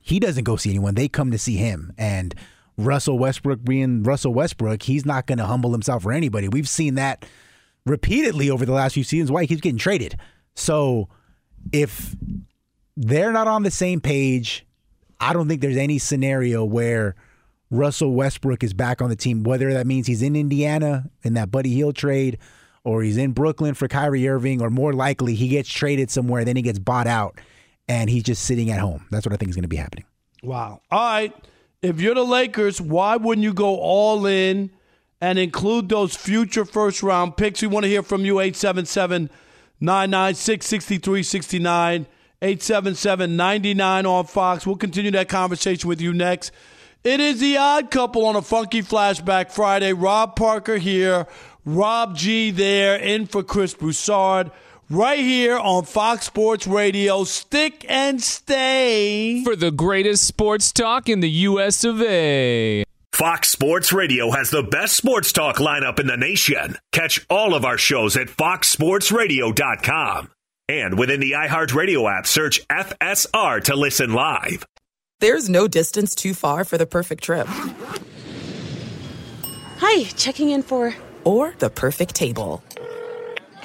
he 0.00 0.20
doesn't 0.20 0.44
go 0.44 0.56
see 0.56 0.70
anyone. 0.70 0.94
They 0.94 1.08
come 1.08 1.30
to 1.32 1.38
see 1.38 1.56
him, 1.56 1.92
and 1.98 2.34
Russell 2.76 3.18
Westbrook 3.18 3.64
being 3.64 4.02
Russell 4.02 4.34
Westbrook, 4.34 4.82
he's 4.82 5.06
not 5.06 5.26
going 5.26 5.38
to 5.38 5.46
humble 5.46 5.72
himself 5.72 6.02
for 6.02 6.12
anybody. 6.12 6.48
We've 6.48 6.68
seen 6.68 6.96
that 6.96 7.24
repeatedly 7.84 8.50
over 8.50 8.66
the 8.66 8.72
last 8.72 8.94
few 8.94 9.04
seasons. 9.04 9.30
Why 9.30 9.42
he 9.42 9.46
keeps 9.46 9.60
getting 9.60 9.78
traded. 9.78 10.16
So 10.54 11.08
if 11.72 12.14
they're 12.96 13.32
not 13.32 13.48
on 13.48 13.62
the 13.62 13.70
same 13.70 14.00
page, 14.00 14.66
I 15.20 15.32
don't 15.32 15.48
think 15.48 15.60
there's 15.60 15.76
any 15.76 15.98
scenario 15.98 16.64
where 16.64 17.14
Russell 17.70 18.12
Westbrook 18.12 18.62
is 18.62 18.74
back 18.74 19.00
on 19.00 19.08
the 19.08 19.16
team, 19.16 19.42
whether 19.42 19.72
that 19.72 19.86
means 19.86 20.06
he's 20.06 20.22
in 20.22 20.36
Indiana 20.36 21.10
in 21.22 21.34
that 21.34 21.50
Buddy 21.50 21.70
Hield 21.70 21.96
trade 21.96 22.38
or 22.84 23.02
he's 23.02 23.16
in 23.16 23.32
Brooklyn 23.32 23.74
for 23.74 23.88
Kyrie 23.88 24.28
Irving, 24.28 24.62
or 24.62 24.70
more 24.70 24.92
likely 24.92 25.34
he 25.34 25.48
gets 25.48 25.68
traded 25.68 26.08
somewhere, 26.08 26.44
then 26.44 26.54
he 26.54 26.62
gets 26.62 26.78
bought 26.78 27.08
out 27.08 27.40
and 27.88 28.08
he's 28.08 28.22
just 28.22 28.44
sitting 28.44 28.70
at 28.70 28.78
home. 28.78 29.04
That's 29.10 29.26
what 29.26 29.32
I 29.32 29.36
think 29.36 29.48
is 29.48 29.56
going 29.56 29.62
to 29.62 29.68
be 29.68 29.76
happening. 29.76 30.04
Wow. 30.44 30.80
All 30.92 31.00
right. 31.00 31.34
If 31.86 32.00
you're 32.00 32.16
the 32.16 32.24
Lakers, 32.24 32.80
why 32.80 33.14
wouldn't 33.14 33.44
you 33.44 33.54
go 33.54 33.78
all 33.78 34.26
in 34.26 34.70
and 35.20 35.38
include 35.38 35.88
those 35.88 36.16
future 36.16 36.64
first 36.64 37.00
round 37.00 37.36
picks? 37.36 37.62
We 37.62 37.68
want 37.68 37.84
to 37.84 37.88
hear 37.88 38.02
from 38.02 38.24
you 38.24 38.40
877 38.40 39.30
996 39.80 40.66
6369. 40.66 42.06
877 42.42 43.36
99 43.36 44.04
on 44.04 44.26
Fox. 44.26 44.66
We'll 44.66 44.74
continue 44.74 45.12
that 45.12 45.28
conversation 45.28 45.88
with 45.88 46.00
you 46.00 46.12
next. 46.12 46.50
It 47.04 47.20
is 47.20 47.38
the 47.38 47.56
odd 47.56 47.92
couple 47.92 48.26
on 48.26 48.34
a 48.34 48.42
funky 48.42 48.82
flashback 48.82 49.52
Friday. 49.52 49.92
Rob 49.92 50.34
Parker 50.34 50.78
here, 50.78 51.28
Rob 51.64 52.16
G 52.16 52.50
there, 52.50 52.96
in 52.96 53.26
for 53.26 53.44
Chris 53.44 53.74
Broussard. 53.74 54.50
Right 54.88 55.18
here 55.18 55.58
on 55.58 55.84
Fox 55.84 56.26
Sports 56.26 56.68
Radio. 56.68 57.24
Stick 57.24 57.84
and 57.88 58.22
stay. 58.22 59.42
For 59.42 59.56
the 59.56 59.72
greatest 59.72 60.24
sports 60.24 60.70
talk 60.70 61.08
in 61.08 61.18
the 61.18 61.28
US 61.28 61.82
of 61.82 62.00
A. 62.02 62.84
Fox 63.12 63.48
Sports 63.48 63.92
Radio 63.92 64.30
has 64.30 64.50
the 64.50 64.62
best 64.62 64.94
sports 64.94 65.32
talk 65.32 65.56
lineup 65.56 65.98
in 65.98 66.06
the 66.06 66.16
nation. 66.16 66.76
Catch 66.92 67.26
all 67.28 67.54
of 67.54 67.64
our 67.64 67.78
shows 67.78 68.16
at 68.16 68.28
foxsportsradio.com. 68.28 70.30
And 70.68 70.96
within 70.96 71.18
the 71.18 71.32
iHeartRadio 71.32 72.18
app, 72.18 72.28
search 72.28 72.64
FSR 72.68 73.64
to 73.64 73.74
listen 73.74 74.12
live. 74.12 74.64
There's 75.18 75.48
no 75.48 75.66
distance 75.66 76.14
too 76.14 76.32
far 76.32 76.64
for 76.64 76.78
the 76.78 76.86
perfect 76.86 77.24
trip. 77.24 77.48
Hi, 79.78 80.04
checking 80.16 80.50
in 80.50 80.62
for. 80.62 80.94
Or 81.24 81.56
the 81.58 81.70
perfect 81.70 82.14
table. 82.14 82.62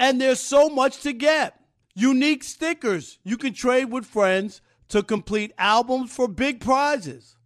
And 0.00 0.18
there's 0.18 0.40
so 0.40 0.70
much 0.70 1.02
to 1.02 1.12
get. 1.12 1.60
Unique 1.94 2.42
stickers 2.42 3.18
you 3.22 3.36
can 3.36 3.52
trade 3.52 3.92
with 3.92 4.06
friends 4.06 4.62
to 4.88 5.02
complete 5.02 5.52
albums 5.58 6.10
for 6.10 6.26
big 6.26 6.60
prizes. 6.60 7.36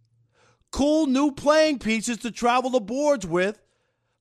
Cool 0.71 1.05
new 1.05 1.31
playing 1.31 1.79
pieces 1.79 2.17
to 2.19 2.31
travel 2.31 2.69
the 2.69 2.79
boards 2.79 3.27
with. 3.27 3.61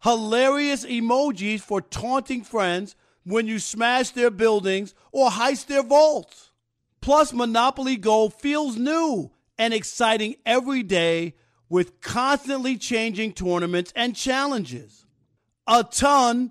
Hilarious 0.02 0.84
emojis 0.84 1.60
for 1.60 1.80
taunting 1.80 2.42
friends 2.42 2.96
when 3.22 3.46
you 3.46 3.60
smash 3.60 4.10
their 4.10 4.30
buildings 4.30 4.94
or 5.12 5.30
heist 5.30 5.66
their 5.66 5.84
vaults. 5.84 6.50
Plus, 7.00 7.32
Monopoly 7.32 7.96
Go 7.96 8.28
feels 8.28 8.76
new 8.76 9.30
and 9.56 9.72
exciting 9.72 10.34
every 10.44 10.82
day 10.82 11.34
with 11.68 12.00
constantly 12.00 12.76
changing 12.78 13.32
tournaments 13.32 13.92
and 13.94 14.16
challenges. 14.16 15.06
A 15.68 15.84
ton 15.84 16.50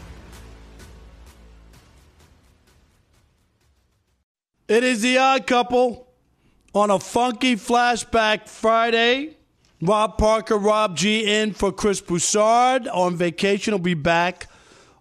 It 4.71 4.85
is 4.85 5.01
the 5.01 5.17
odd 5.17 5.47
couple 5.47 6.07
on 6.73 6.91
a 6.91 6.97
funky 6.97 7.57
flashback 7.57 8.47
Friday. 8.47 9.35
Rob 9.81 10.17
Parker, 10.17 10.57
Rob 10.57 10.95
G 10.95 11.25
in 11.25 11.51
for 11.51 11.73
Chris 11.73 11.99
Broussard 11.99 12.87
on 12.87 13.17
vacation. 13.17 13.73
Will 13.73 13.79
be 13.79 13.95
back 13.95 14.47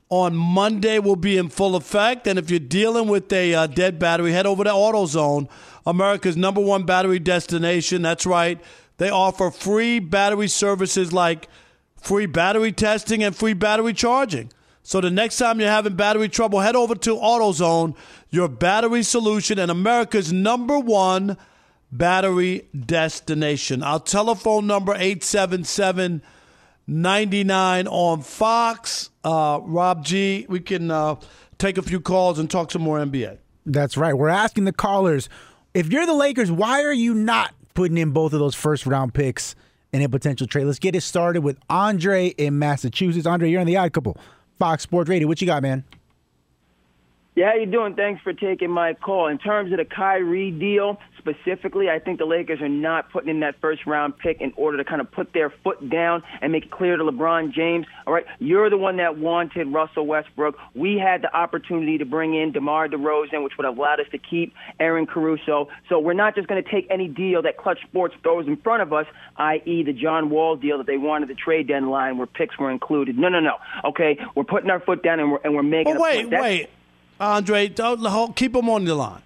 on 0.09 0.35
Monday. 0.35 0.99
Will 0.99 1.15
be 1.15 1.39
in 1.39 1.51
full 1.51 1.77
effect. 1.77 2.27
And 2.27 2.37
if 2.37 2.51
you're 2.51 2.59
dealing 2.59 3.07
with 3.07 3.33
a 3.33 3.55
uh, 3.55 3.69
dead 3.69 4.01
battery, 4.01 4.33
head 4.33 4.45
over 4.45 4.65
to 4.65 4.71
AutoZone, 4.71 5.49
America's 5.87 6.37
number 6.37 6.61
one 6.61 6.83
battery 6.83 7.21
destination. 7.21 8.03
That's 8.03 8.27
right. 8.27 8.61
They 8.97 9.09
offer 9.09 9.53
free 9.53 10.01
battery 10.01 10.49
services 10.49 11.13
like 11.13 11.49
free 11.95 12.27
battery 12.27 12.73
testing 12.73 13.23
and 13.23 13.37
free 13.37 13.55
battery 13.55 13.93
charging. 13.93 14.51
So 14.83 15.01
the 15.01 15.11
next 15.11 15.37
time 15.37 15.61
you're 15.61 15.69
having 15.69 15.95
battery 15.95 16.29
trouble, 16.29 16.61
head 16.61 16.75
over 16.77 16.95
to 16.95 17.17
AutoZone, 17.17 17.95
your 18.31 18.49
battery 18.49 19.03
solution 19.03 19.59
and 19.59 19.71
America's 19.71 20.33
number 20.33 20.79
one 20.79 21.37
battery 21.93 22.69
destination. 22.87 23.83
Our 23.83 24.01
telephone 24.01 24.67
number 24.67 24.93
877 24.95 26.23
99 26.87 27.87
on 27.87 28.23
Fox. 28.23 29.11
Uh, 29.23 29.61
Rob 29.63 30.05
G, 30.05 30.47
we 30.49 30.59
can 30.59 30.91
uh, 30.91 31.17
take 31.59 31.79
a 31.79 31.83
few 31.83 32.01
calls 32.01 32.39
and 32.39 32.51
talk 32.51 32.73
some 32.73 32.83
more 32.83 32.99
NBA. 32.99 33.39
That's 33.67 33.97
right. 33.97 34.15
We're 34.15 34.29
asking 34.29 34.65
the 34.65 34.73
callers 34.73 35.29
if 35.75 35.93
you're 35.93 36.07
the 36.07 36.15
Lakers, 36.15 36.51
why 36.51 36.83
are 36.83 36.93
you 36.93 37.15
not 37.15 37.55
putting 37.75 37.97
in 37.97 38.11
both 38.11 38.33
of 38.33 38.41
those 38.41 38.55
first 38.55 38.87
round 38.87 39.15
picks 39.15 39.55
in 39.93 40.03
a 40.03 40.09
potential 40.09 40.47
trade? 40.47 40.65
Let's 40.65 40.79
get 40.81 40.97
it 40.97 41.03
started 41.03 41.43
with 41.43 41.59
Andre 41.69 42.29
in 42.29 42.59
Massachusetts. 42.59 43.27
Andre, 43.27 43.51
you're 43.51 43.61
on 43.61 43.67
the 43.67 43.77
odd 43.77 43.93
couple. 43.93 44.17
Fox 44.61 44.83
Sports 44.83 45.09
Radio. 45.09 45.27
What 45.27 45.41
you 45.41 45.47
got, 45.47 45.63
man? 45.63 45.83
Yeah, 47.35 47.53
how 47.53 47.55
you 47.55 47.67
doing? 47.67 47.95
Thanks 47.97 48.23
for 48.23 48.35
taking 48.35 48.71
my 48.71 48.93
call. 48.93 49.29
In 49.29 49.39
terms 49.39 49.73
of 49.73 49.79
the 49.79 49.85
Kyrie 49.87 50.51
deal 50.51 51.01
specifically, 51.21 51.89
I 51.89 51.99
think 51.99 52.19
the 52.19 52.25
Lakers 52.25 52.61
are 52.61 52.69
not 52.69 53.11
putting 53.11 53.29
in 53.29 53.41
that 53.41 53.61
first 53.61 53.87
round 53.87 54.19
pick 54.19 54.41
in 54.41 54.53
order 54.57 54.79
to 54.79 54.85
kind 54.85 55.01
of 55.01 55.11
put 55.11 55.33
their 55.33 55.51
foot 55.51 55.89
down 55.89 56.23
and 56.41 56.53
make 56.53 56.65
it 56.65 56.71
clear 56.71 56.97
to 56.97 57.05
LeBron 57.05 57.53
James, 57.53 57.87
all 58.07 58.15
right, 58.15 58.27
you're 58.39 58.71
the 58.71 58.77
one 58.77 58.97
that 58.97 59.19
wanted 59.19 59.69
Russell 59.69 60.07
Westbrook. 60.07 60.57
We 60.75 60.99
had 60.99 61.23
the 61.23 61.35
opportunity 61.35 61.99
to 61.99 62.05
bring 62.05 62.35
in 62.35 62.53
DeMar 62.53 62.89
DeRozan, 62.89 63.45
which 63.45 63.53
would 63.57 63.65
have 63.65 63.77
allowed 63.77 64.01
us 64.01 64.07
to 64.13 64.19
keep 64.19 64.55
Aaron 64.79 65.07
Caruso. 65.07 65.69
So 65.89 65.99
we're 65.99 66.15
not 66.15 66.35
just 66.35 66.49
going 66.49 66.63
to 66.63 66.71
take 66.71 66.87
any 66.91 67.09
deal 67.09 67.43
that 67.43 67.57
Clutch 67.57 67.81
Sports 67.83 68.15
throws 68.23 68.47
in 68.47 68.57
front 68.57 68.83
of 68.83 68.93
us, 68.93 69.07
i.e. 69.37 69.83
the 69.83 69.93
John 69.93 70.31
Wall 70.31 70.57
deal 70.57 70.79
that 70.79 70.87
they 70.87 70.99
wanted 70.99 71.29
the 71.29 71.35
trade 71.35 71.69
deadline 71.69 72.19
where 72.19 72.27
picks 72.27 72.59
were 72.59 72.71
included. 72.71 73.19
No, 73.19 73.29
no, 73.29 73.41
no. 73.41 73.57
Okay, 73.85 74.19
we're 74.35 74.45
putting 74.45 74.71
our 74.71 74.81
foot 74.81 75.03
down 75.03 75.21
and 75.21 75.33
we're, 75.33 75.41
and 75.45 75.55
we're 75.55 75.63
making. 75.63 75.95
But 75.95 76.03
wait, 76.03 76.29
wait. 76.31 76.71
Andre, 77.21 77.69
don't, 77.69 78.01
hold, 78.01 78.35
keep 78.35 78.55
them 78.55 78.71
on 78.71 78.85
the 78.87 78.95
line. 78.95 79.21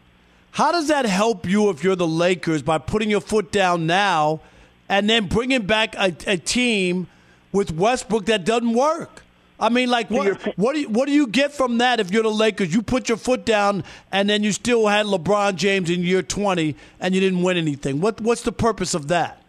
How 0.54 0.70
does 0.70 0.86
that 0.86 1.04
help 1.04 1.48
you 1.48 1.68
if 1.70 1.82
you're 1.82 1.96
the 1.96 2.06
Lakers 2.06 2.62
by 2.62 2.78
putting 2.78 3.10
your 3.10 3.20
foot 3.20 3.50
down 3.50 3.88
now 3.88 4.40
and 4.88 5.10
then 5.10 5.26
bringing 5.26 5.66
back 5.66 5.96
a, 5.96 6.14
a 6.28 6.36
team 6.36 7.08
with 7.50 7.72
Westbrook 7.72 8.26
that 8.26 8.44
doesn't 8.44 8.72
work. 8.72 9.24
I 9.58 9.68
mean, 9.68 9.90
like, 9.90 10.10
what, 10.10 10.40
what 10.56 10.74
do 10.74 10.80
you, 10.82 10.88
what 10.88 11.06
do 11.06 11.12
you 11.12 11.26
get 11.26 11.52
from 11.52 11.78
that 11.78 11.98
if 11.98 12.12
you're 12.12 12.22
the 12.22 12.30
Lakers? 12.30 12.72
You 12.72 12.82
put 12.82 13.08
your 13.08 13.18
foot 13.18 13.44
down, 13.44 13.82
and 14.12 14.30
then 14.30 14.44
you 14.44 14.52
still 14.52 14.86
had 14.86 15.06
LeBron 15.06 15.56
James 15.56 15.90
in 15.90 16.02
year 16.02 16.22
20, 16.22 16.76
and 17.00 17.14
you 17.16 17.20
didn't 17.20 17.42
win 17.42 17.56
anything. 17.56 18.00
What 18.00 18.20
what's 18.20 18.42
the 18.42 18.52
purpose 18.52 18.94
of 18.94 19.08
that? 19.08 19.43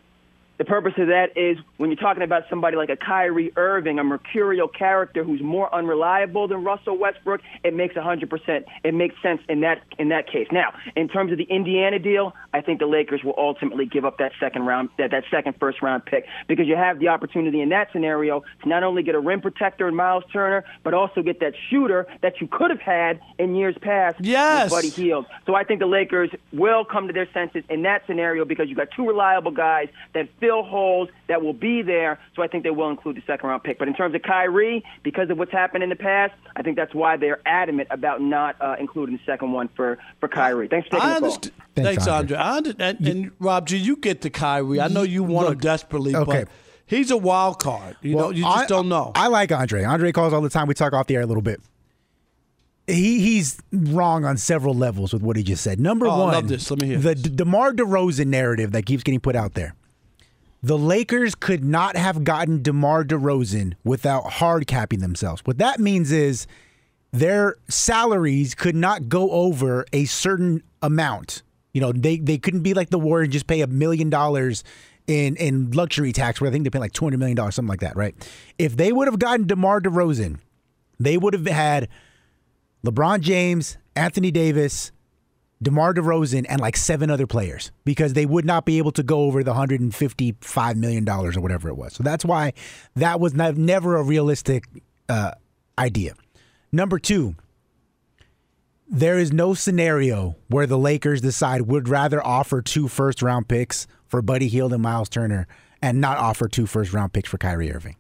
The 0.58 0.66
purpose 0.66 0.94
of 0.98 1.08
that 1.08 1.38
is 1.38 1.58
when 1.78 1.90
you're 1.90 2.00
talking 2.00 2.24
about 2.24 2.44
somebody 2.50 2.78
like 2.78 2.90
a 2.90 2.96
Kyrie 2.96 3.52
Irving, 3.58 4.00
a 4.00 4.04
mercurial 4.04 4.68
character 4.68 5.24
who's 5.24 5.42
more 5.42 5.74
unreliable 5.74 6.48
than 6.48 6.64
Russell 6.64 6.98
Westbrook, 6.98 7.42
it 7.64 7.74
makes 7.74 7.96
100%. 7.96 8.64
It 8.84 8.94
makes 8.94 9.16
sense 9.22 9.42
in 9.50 9.62
that 9.62 9.82
in 10.00 10.10
that 10.10 10.32
case. 10.32 10.48
Now, 10.52 10.74
in 10.96 11.10
terms 11.10 11.32
of 11.32 11.38
the 11.38 11.44
Indiana 11.46 12.00
deal, 12.00 12.34
I 12.54 12.62
think 12.62 12.80
the 12.80 12.86
Lakers 12.86 13.24
will 13.24 13.36
ultimately 13.38 13.86
give 13.86 14.06
up 14.06 14.18
that 14.20 14.32
second 14.40 14.66
round, 14.66 14.90
that, 14.98 15.12
that 15.12 15.26
second 15.30 15.56
first 15.60 15.82
round 15.82 16.06
pick, 16.06 16.26
because 16.48 16.68
you 16.68 16.76
have 16.76 17.00
the 17.00 17.10
opportunity 17.10 17.62
in 17.62 17.70
that 17.70 17.90
scenario 17.92 18.44
to 18.64 18.70
not 18.70 18.84
only 18.84 19.04
get 19.04 19.16
a 19.16 19.20
rim 19.20 19.42
protector 19.42 19.88
in 19.88 19.96
Miles 19.96 20.24
Turner, 20.32 20.64
but 20.84 20.94
also 20.94 21.22
get 21.22 21.40
that 21.42 21.54
shooter 21.70 22.08
that 22.22 22.40
you 22.40 22.48
could 22.48 22.72
have 22.72 22.80
had 22.80 23.20
in 23.38 23.56
years 23.56 23.76
past 23.82 24.18
yes. 24.22 24.64
with 24.64 24.72
Buddy 24.72 24.90
Hield. 24.90 25.26
So 25.46 25.56
I 25.56 25.64
think 25.64 25.80
the 25.80 25.86
Lakers 25.86 26.30
will 26.54 26.86
come 26.86 27.08
to 27.08 27.14
their 27.14 27.28
senses 27.34 27.64
in 27.70 27.84
that 27.84 28.04
scenario 28.08 28.46
because 28.46 28.70
you've 28.70 28.78
got 28.78 28.90
two 28.96 29.06
reliable 29.06 29.52
guys 29.52 29.90
that 30.14 30.30
fill 30.46 30.64
holes 30.64 31.10
that 31.28 31.42
will 31.42 31.54
be 31.54 31.82
there. 31.82 32.20
So 32.36 32.44
I 32.44 32.48
think 32.48 32.64
they 32.64 32.70
will 32.70 32.90
include 32.90 33.18
the 33.18 33.24
second 33.26 33.50
round 33.50 33.64
pick. 33.64 33.80
But 33.80 33.88
in 33.88 33.94
terms 33.96 34.14
of 34.16 34.22
Kyrie, 34.22 34.84
because 35.04 35.30
of 35.30 35.38
what's 35.38 35.52
happened 35.52 35.84
in 35.84 35.90
the 35.90 35.96
past, 35.96 36.34
I 36.56 36.62
think 36.62 36.76
that's 36.78 36.94
why 36.94 37.18
they're 37.18 37.42
adamant 37.46 37.88
about 37.92 38.22
not 38.22 38.56
uh, 38.62 38.76
including 38.80 39.18
the 39.18 39.22
second 39.26 39.52
one 39.52 39.70
for, 39.76 39.98
for 40.20 40.28
Kyrie. 40.30 40.68
Thanks 40.68 40.88
for 40.88 40.98
taking 40.98 41.10
I 41.10 41.14
the 41.16 41.20
call. 41.22 41.34
understand. 41.34 41.54
Thanks, 41.76 42.08
Andre. 42.08 42.38
I 42.38 42.58
under, 42.58 42.74
and, 42.80 43.08
and 43.08 43.32
Rob 43.40 43.68
G, 43.68 43.78
you 43.78 43.98
get 43.98 44.22
to 44.22 44.30
Kyrie. 44.30 44.80
I 44.80 44.88
know 44.88 45.02
you 45.04 45.24
want 45.24 45.50
him 45.50 45.58
desperately, 45.58 46.16
okay. 46.16 46.44
but 46.44 46.48
he's 46.86 47.12
a 47.12 47.18
wild 47.18 47.60
card. 47.60 47.98
You 48.02 48.16
know, 48.16 48.30
you 48.30 48.44
just 48.44 48.58
I, 48.58 48.66
don't 48.68 48.88
know. 48.88 49.12
I 49.16 49.28
like 49.28 49.52
Andre. 49.52 49.84
Andre 49.84 50.12
calls 50.12 50.32
all 50.34 50.42
the 50.42 50.50
time. 50.50 50.68
We 50.68 50.74
talk 50.74 50.94
off 50.94 51.08
the 51.08 51.16
air 51.16 51.22
a 51.22 51.26
little 51.26 51.44
bit. 51.44 51.60
He 52.88 53.20
he's 53.20 53.60
wrong 53.72 54.26
on 54.26 54.38
several 54.38 54.76
levels 54.76 55.12
with 55.12 55.24
what 55.24 55.36
he 55.38 55.42
just 55.42 55.64
said. 55.64 55.80
Number 55.80 56.06
Oh, 56.06 56.12
I 56.12 56.18
one, 56.20 56.34
love 56.36 56.48
this. 56.48 56.70
Let 56.70 56.80
me 56.82 56.88
hear 56.90 56.98
the 57.00 57.16
this. 57.16 57.24
D- 57.24 57.30
DeMar 57.32 57.74
DeRozan 57.74 58.28
narrative 58.28 58.74
that 58.74 58.86
keeps 58.86 59.02
getting 59.02 59.20
put 59.20 59.36
out 59.36 59.56
there. 59.56 59.74
The 60.66 60.80
Lakers 60.80 61.36
could 61.36 61.64
not 61.64 61.96
have 61.96 62.24
gotten 62.24 62.64
DeMar 62.64 63.04
DeRozan 63.04 63.76
without 63.84 64.24
hard 64.24 64.66
capping 64.66 65.00
themselves. 65.00 65.44
What 65.46 65.60
that 65.60 65.80
means 65.80 66.12
is 66.12 66.48
their 67.12 67.58
salaries 67.68 68.56
could 68.56 68.76
not 68.76 69.08
go 69.08 69.30
over 69.30 69.86
a 69.94 70.06
certain 70.06 70.64
amount. 70.82 71.44
You 71.72 71.82
know, 71.82 71.92
they 71.92 72.18
they 72.18 72.40
couldn't 72.40 72.62
be 72.62 72.74
like 72.74 72.90
the 72.90 72.98
Warriors 72.98 73.28
and 73.28 73.34
just 73.34 73.46
pay 73.46 73.62
a 73.62 73.68
million 73.68 74.10
dollars 74.10 74.64
in 75.06 75.36
in 75.36 75.70
luxury 75.70 76.12
tax 76.12 76.42
where 76.42 76.50
I 76.50 76.52
think 76.52 76.64
they 76.64 76.72
pay 76.72 76.80
like 76.80 76.94
two 76.94 77.06
hundred 77.06 77.20
million 77.20 77.36
dollars, 77.36 77.54
something 77.54 77.70
like 77.70 77.82
that, 77.82 77.96
right? 77.96 78.16
If 78.58 78.76
they 78.76 78.92
would 78.92 79.08
have 79.08 79.20
gotten 79.20 79.46
DeMar 79.46 79.82
DeRozan, 79.82 80.40
they 81.00 81.16
would 81.16 81.36
have 81.36 81.46
had 81.46 81.90
LeBron 82.84 83.20
James, 83.20 83.78
Anthony 83.96 84.32
Davis, 84.32 84.92
DeMar 85.62 85.94
DeRozan, 85.94 86.46
and 86.50 86.60
like 86.60 86.76
seven 86.76 87.10
other 87.10 87.26
players 87.26 87.72
because 87.86 88.14
they 88.14 88.26
would 88.26 88.46
not 88.46 88.66
be 88.66 88.78
able 88.78 88.92
to 88.92 89.04
go 89.04 89.22
over 89.22 89.44
the 89.44 89.54
$155 89.54 90.76
million 90.76 91.08
or 91.10 91.32
whatever 91.42 91.70
it 91.70 91.76
was. 91.76 91.94
So 91.94 92.04
that's 92.04 92.26
why 92.26 92.54
that 92.96 93.20
was 93.20 93.34
never 93.34 93.96
a 93.96 94.04
realistic 94.04 94.66
uh, 95.08 95.32
idea. 95.80 96.14
Number 96.72 97.00
two, 97.00 97.36
there 98.88 99.18
is 99.18 99.32
no 99.32 99.54
scenario 99.54 100.36
where 100.48 100.68
the 100.68 100.78
Lakers 100.78 101.22
decide 101.22 101.62
would 101.62 101.90
rather 101.90 102.26
offer 102.26 102.62
two 102.62 102.88
first 102.88 103.22
round 103.22 103.48
picks 103.48 103.88
for 104.06 104.22
Buddy 104.22 104.48
Hield 104.48 104.74
and 104.74 104.84
Miles 104.84 105.10
Turner 105.10 105.48
and 105.82 106.00
not 106.00 106.18
offer 106.18 106.48
two 106.48 106.66
first 106.66 106.94
round 106.94 107.14
picks 107.14 107.30
for 107.30 107.38
Kyrie 107.38 107.72
Irving. 107.72 107.96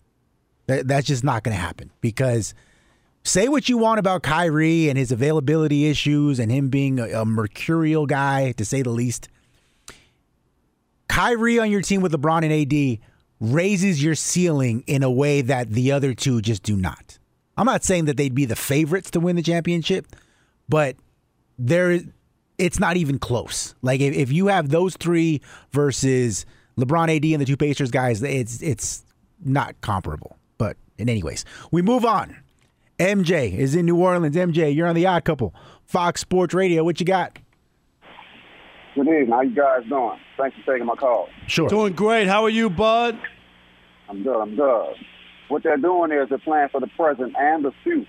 That, 0.67 0.87
that's 0.87 1.07
just 1.07 1.23
not 1.23 1.43
going 1.43 1.55
to 1.55 1.61
happen 1.61 1.91
because 2.01 2.53
say 3.25 3.47
what 3.49 3.67
you 3.67 3.77
want 3.77 3.99
about 3.99 4.23
Kyrie 4.23 4.88
and 4.88 4.97
his 4.97 5.11
availability 5.11 5.88
issues 5.88 6.39
and 6.39 6.51
him 6.51 6.69
being 6.69 6.99
a, 6.99 7.21
a 7.21 7.25
mercurial 7.25 8.05
guy, 8.05 8.53
to 8.53 8.63
say 8.63 8.81
the 8.81 8.91
least. 8.91 9.27
Kyrie 11.09 11.59
on 11.59 11.69
your 11.69 11.81
team 11.81 12.01
with 12.01 12.13
LeBron 12.13 12.43
and 12.43 12.53
AD 12.53 12.99
raises 13.39 14.01
your 14.01 14.15
ceiling 14.15 14.83
in 14.88 15.03
a 15.03 15.11
way 15.11 15.41
that 15.41 15.71
the 15.71 15.91
other 15.91 16.13
two 16.13 16.41
just 16.41 16.63
do 16.63 16.75
not. 16.75 17.17
I'm 17.57 17.65
not 17.65 17.83
saying 17.83 18.05
that 18.05 18.17
they'd 18.17 18.35
be 18.35 18.45
the 18.45 18.55
favorites 18.55 19.11
to 19.11 19.19
win 19.19 19.35
the 19.35 19.41
championship, 19.41 20.07
but 20.69 20.95
there 21.57 21.99
it's 22.57 22.79
not 22.79 22.97
even 22.97 23.19
close. 23.19 23.75
Like 23.81 24.01
if, 24.01 24.13
if 24.13 24.31
you 24.31 24.47
have 24.47 24.69
those 24.69 24.95
three 24.95 25.41
versus 25.71 26.45
LeBron 26.77 27.15
AD 27.15 27.25
and 27.25 27.41
the 27.41 27.45
two 27.45 27.57
Pacers 27.57 27.91
guys, 27.91 28.21
it's 28.23 28.61
it's 28.61 29.03
not 29.43 29.79
comparable. 29.81 30.38
But 30.57 30.77
in 30.97 31.09
anyways, 31.09 31.45
we 31.71 31.81
move 31.81 32.05
on. 32.05 32.35
MJ 32.99 33.53
is 33.53 33.75
in 33.75 33.86
New 33.86 33.97
Orleans. 33.97 34.36
MJ, 34.36 34.73
you're 34.73 34.88
on 34.88 34.95
the 34.95 35.05
odd 35.05 35.25
couple. 35.25 35.53
Fox 35.86 36.21
Sports 36.21 36.53
Radio. 36.53 36.84
What 36.84 36.99
you 36.99 37.05
got? 37.05 37.38
Good 38.95 39.08
evening. 39.08 39.29
How 39.31 39.41
you 39.41 39.53
guys 39.55 39.84
doing? 39.89 40.17
Thanks 40.38 40.55
for 40.63 40.73
taking 40.73 40.86
my 40.88 40.95
call. 40.95 41.27
Sure. 41.47 41.67
Doing 41.67 41.93
great. 41.93 42.27
How 42.27 42.43
are 42.43 42.49
you, 42.49 42.69
Bud? 42.69 43.19
I'm 44.08 44.23
good. 44.23 44.39
I'm 44.39 44.55
good. 44.55 44.95
What 45.49 45.63
they're 45.63 45.77
doing 45.77 46.12
is 46.12 46.29
they're 46.29 46.38
playing 46.38 46.69
for 46.71 46.79
the 46.79 46.88
present 46.95 47.36
and 47.38 47.65
the 47.65 47.71
future. 47.84 48.08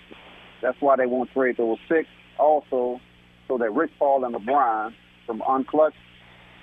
That's 0.63 0.81
why 0.81 0.97
they 0.97 1.07
won't 1.07 1.31
trade 1.33 1.57
those 1.57 1.79
picks. 1.89 2.09
Also, 2.39 3.01
so 3.49 3.59
that 3.59 3.71
Rich 3.73 3.91
Paul 3.99 4.25
and 4.25 4.35
LeBron 4.35 4.93
from 5.27 5.41
Unclutch 5.41 5.93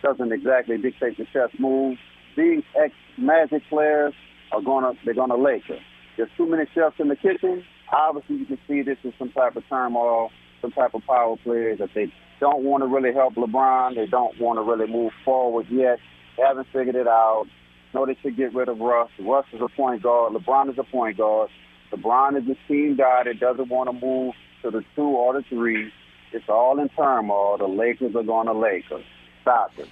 doesn't 0.02 0.32
exactly 0.32 0.78
dictate 0.78 1.18
the 1.18 1.26
chess 1.34 1.50
move. 1.60 1.98
These 2.38 2.64
ex 2.82 2.94
Magic 3.16 3.62
players 3.70 4.14
are 4.52 4.62
gonna 4.62 4.94
they're 5.06 5.14
gonna 5.14 5.38
Laker. 5.38 5.78
There's 6.18 6.30
too 6.36 6.50
many 6.50 6.64
chefs 6.74 6.96
in 7.00 7.10
the 7.10 7.16
kitchen. 7.16 7.64
Obviously, 7.94 8.38
you 8.38 8.46
can 8.46 8.58
see 8.68 8.82
this 8.82 8.98
is 9.04 9.14
some 9.20 9.32
type 9.32 9.56
of 9.56 9.64
turmoil, 9.70 10.32
some 10.62 10.72
type 10.72 10.94
of 10.94 11.06
power 11.06 11.38
players 11.38 11.80
that 11.80 11.90
they 11.94 12.12
don't 12.40 12.64
want 12.64 12.82
to 12.84 12.88
really 12.88 13.14
help 13.14 13.36
LeBron. 13.36 13.96
They 13.96 14.08
don't 14.08 14.40
want 14.40 14.58
to 14.58 14.64
really 14.64 14.92
move 14.92 15.12
forward 15.24 15.68
yet. 15.70 16.00
They 16.36 16.44
haven't 16.44 16.68
figured 16.74 16.96
it 16.96 17.08
out. 17.08 17.46
No, 17.94 18.06
they 18.06 18.18
should 18.22 18.36
get 18.36 18.54
rid 18.56 18.70
of 18.70 18.80
Russ. 18.80 19.10
Russ 19.20 19.46
is 19.54 19.62
a 19.62 19.68
point 19.68 20.02
guard. 20.02 20.34
LeBron 20.34 20.72
is 20.72 20.78
a 20.80 20.84
point 20.84 21.18
guard. 21.18 21.50
LeBron 21.92 22.38
is 22.40 22.48
the 22.48 22.58
team 22.68 22.96
guy 22.96 23.24
that 23.26 23.40
doesn't 23.40 23.70
want 23.70 23.88
to 23.88 24.06
move 24.06 24.34
to 24.64 24.72
the 24.72 24.84
two 24.96 25.04
or 25.04 25.34
the 25.34 25.44
three. 25.44 25.92
It's 26.32 26.50
all 26.50 26.80
in 26.80 26.90
turmoil. 26.90 27.60
The 27.60 27.68
Lakers 27.68 28.16
are 28.16 28.24
going 28.24 28.48
to 28.48 28.54
Lakers. 28.54 29.06
Stop 29.44 29.72
it. 29.78 29.88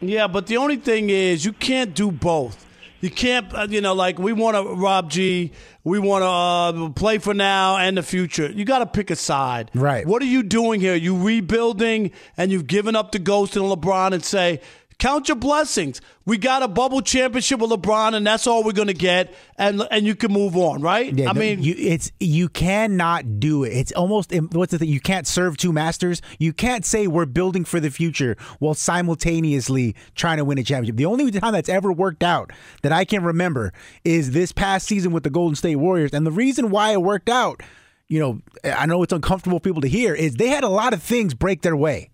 Yeah, 0.00 0.28
but 0.28 0.46
the 0.46 0.58
only 0.58 0.76
thing 0.76 1.10
is 1.10 1.44
you 1.44 1.52
can't 1.52 1.94
do 1.94 2.12
both. 2.12 2.64
You 3.04 3.10
can't, 3.10 3.52
uh, 3.52 3.66
you 3.68 3.82
know, 3.82 3.92
like 3.92 4.18
we 4.18 4.32
want 4.32 4.56
to, 4.56 4.62
Rob 4.76 5.10
G, 5.10 5.52
we 5.84 5.98
want 5.98 6.22
to 6.22 6.84
uh, 6.86 6.88
play 6.88 7.18
for 7.18 7.34
now 7.34 7.76
and 7.76 7.98
the 7.98 8.02
future. 8.02 8.50
You 8.50 8.64
got 8.64 8.78
to 8.78 8.86
pick 8.86 9.10
a 9.10 9.16
side. 9.16 9.70
Right. 9.74 10.06
What 10.06 10.22
are 10.22 10.24
you 10.24 10.42
doing 10.42 10.80
here? 10.80 10.94
You 10.94 11.22
rebuilding 11.22 12.12
and 12.38 12.50
you've 12.50 12.66
given 12.66 12.96
up 12.96 13.12
the 13.12 13.18
ghost 13.18 13.56
and 13.56 13.66
LeBron 13.66 14.12
and 14.14 14.24
say, 14.24 14.62
count 15.04 15.28
your 15.28 15.36
blessings. 15.36 16.00
We 16.24 16.38
got 16.38 16.62
a 16.62 16.68
bubble 16.68 17.02
championship 17.02 17.60
with 17.60 17.68
LeBron 17.68 18.14
and 18.14 18.26
that's 18.26 18.46
all 18.46 18.64
we're 18.64 18.72
going 18.72 18.88
to 18.88 18.94
get 18.94 19.34
and 19.58 19.86
and 19.90 20.06
you 20.06 20.14
can 20.14 20.32
move 20.32 20.56
on, 20.56 20.80
right? 20.80 21.12
Yeah, 21.12 21.28
I 21.28 21.34
no, 21.34 21.40
mean, 21.40 21.62
you, 21.62 21.74
it's 21.76 22.10
you 22.20 22.48
cannot 22.48 23.38
do 23.38 23.64
it. 23.64 23.74
It's 23.74 23.92
almost 23.92 24.32
what's 24.52 24.72
the 24.72 24.78
thing? 24.78 24.88
You 24.88 25.00
can't 25.00 25.26
serve 25.26 25.58
two 25.58 25.74
masters. 25.74 26.22
You 26.38 26.54
can't 26.54 26.86
say 26.86 27.06
we're 27.06 27.26
building 27.26 27.66
for 27.66 27.80
the 27.80 27.90
future 27.90 28.38
while 28.60 28.72
simultaneously 28.72 29.94
trying 30.14 30.38
to 30.38 30.44
win 30.46 30.56
a 30.56 30.64
championship. 30.64 30.96
The 30.96 31.04
only 31.04 31.30
time 31.32 31.52
that's 31.52 31.68
ever 31.68 31.92
worked 31.92 32.22
out 32.22 32.50
that 32.80 32.90
I 32.92 33.04
can 33.04 33.22
remember 33.22 33.74
is 34.04 34.30
this 34.30 34.52
past 34.52 34.86
season 34.86 35.12
with 35.12 35.22
the 35.22 35.30
Golden 35.30 35.54
State 35.54 35.76
Warriors, 35.76 36.14
and 36.14 36.26
the 36.26 36.32
reason 36.32 36.70
why 36.70 36.92
it 36.92 37.02
worked 37.02 37.28
out, 37.28 37.62
you 38.08 38.20
know, 38.20 38.40
I 38.64 38.86
know 38.86 39.02
it's 39.02 39.12
uncomfortable 39.12 39.58
for 39.58 39.64
people 39.64 39.82
to 39.82 39.88
hear, 39.88 40.14
is 40.14 40.36
they 40.36 40.48
had 40.48 40.64
a 40.64 40.68
lot 40.70 40.94
of 40.94 41.02
things 41.02 41.34
break 41.34 41.60
their 41.60 41.76
way. 41.76 42.08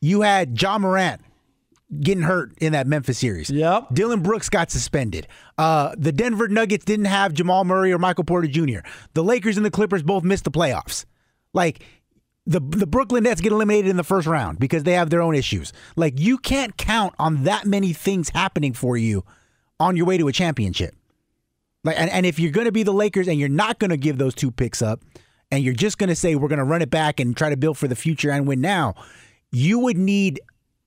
You 0.00 0.22
had 0.22 0.60
Ja 0.60 0.76
Morant 0.78 1.20
getting 2.00 2.24
hurt 2.24 2.52
in 2.60 2.72
that 2.72 2.86
Memphis 2.86 3.18
series. 3.18 3.50
Yep. 3.50 3.88
Dillon 3.92 4.20
Brooks 4.20 4.48
got 4.48 4.70
suspended. 4.70 5.28
Uh, 5.56 5.94
the 5.96 6.12
Denver 6.12 6.48
Nuggets 6.48 6.84
didn't 6.84 7.06
have 7.06 7.32
Jamal 7.32 7.64
Murray 7.64 7.92
or 7.92 7.98
Michael 7.98 8.24
Porter 8.24 8.48
Jr. 8.48 8.80
The 9.14 9.22
Lakers 9.22 9.56
and 9.56 9.64
the 9.64 9.70
Clippers 9.70 10.02
both 10.02 10.24
missed 10.24 10.44
the 10.44 10.50
playoffs. 10.50 11.04
Like 11.52 11.84
the 12.46 12.60
the 12.60 12.86
Brooklyn 12.86 13.24
Nets 13.24 13.40
get 13.40 13.52
eliminated 13.52 13.88
in 13.88 13.96
the 13.96 14.04
first 14.04 14.26
round 14.26 14.58
because 14.58 14.84
they 14.84 14.92
have 14.92 15.10
their 15.10 15.22
own 15.22 15.34
issues. 15.34 15.72
Like 15.96 16.18
you 16.18 16.38
can't 16.38 16.76
count 16.76 17.14
on 17.18 17.44
that 17.44 17.66
many 17.66 17.92
things 17.92 18.30
happening 18.30 18.72
for 18.72 18.96
you 18.96 19.24
on 19.80 19.96
your 19.96 20.06
way 20.06 20.18
to 20.18 20.28
a 20.28 20.32
championship. 20.32 20.94
Like 21.84 21.98
and, 21.98 22.10
and 22.10 22.26
if 22.26 22.38
you're 22.38 22.52
going 22.52 22.66
to 22.66 22.72
be 22.72 22.82
the 22.82 22.92
Lakers 22.92 23.28
and 23.28 23.38
you're 23.38 23.48
not 23.48 23.78
going 23.78 23.90
to 23.90 23.96
give 23.96 24.18
those 24.18 24.34
two 24.34 24.50
picks 24.50 24.82
up 24.82 25.02
and 25.50 25.62
you're 25.62 25.74
just 25.74 25.98
going 25.98 26.08
to 26.08 26.16
say 26.16 26.34
we're 26.34 26.48
going 26.48 26.58
to 26.58 26.64
run 26.64 26.82
it 26.82 26.90
back 26.90 27.20
and 27.20 27.36
try 27.36 27.50
to 27.50 27.56
build 27.56 27.78
for 27.78 27.88
the 27.88 27.96
future 27.96 28.30
and 28.30 28.46
win 28.46 28.60
now, 28.60 28.94
you 29.52 29.78
would 29.78 29.96
need 29.96 30.40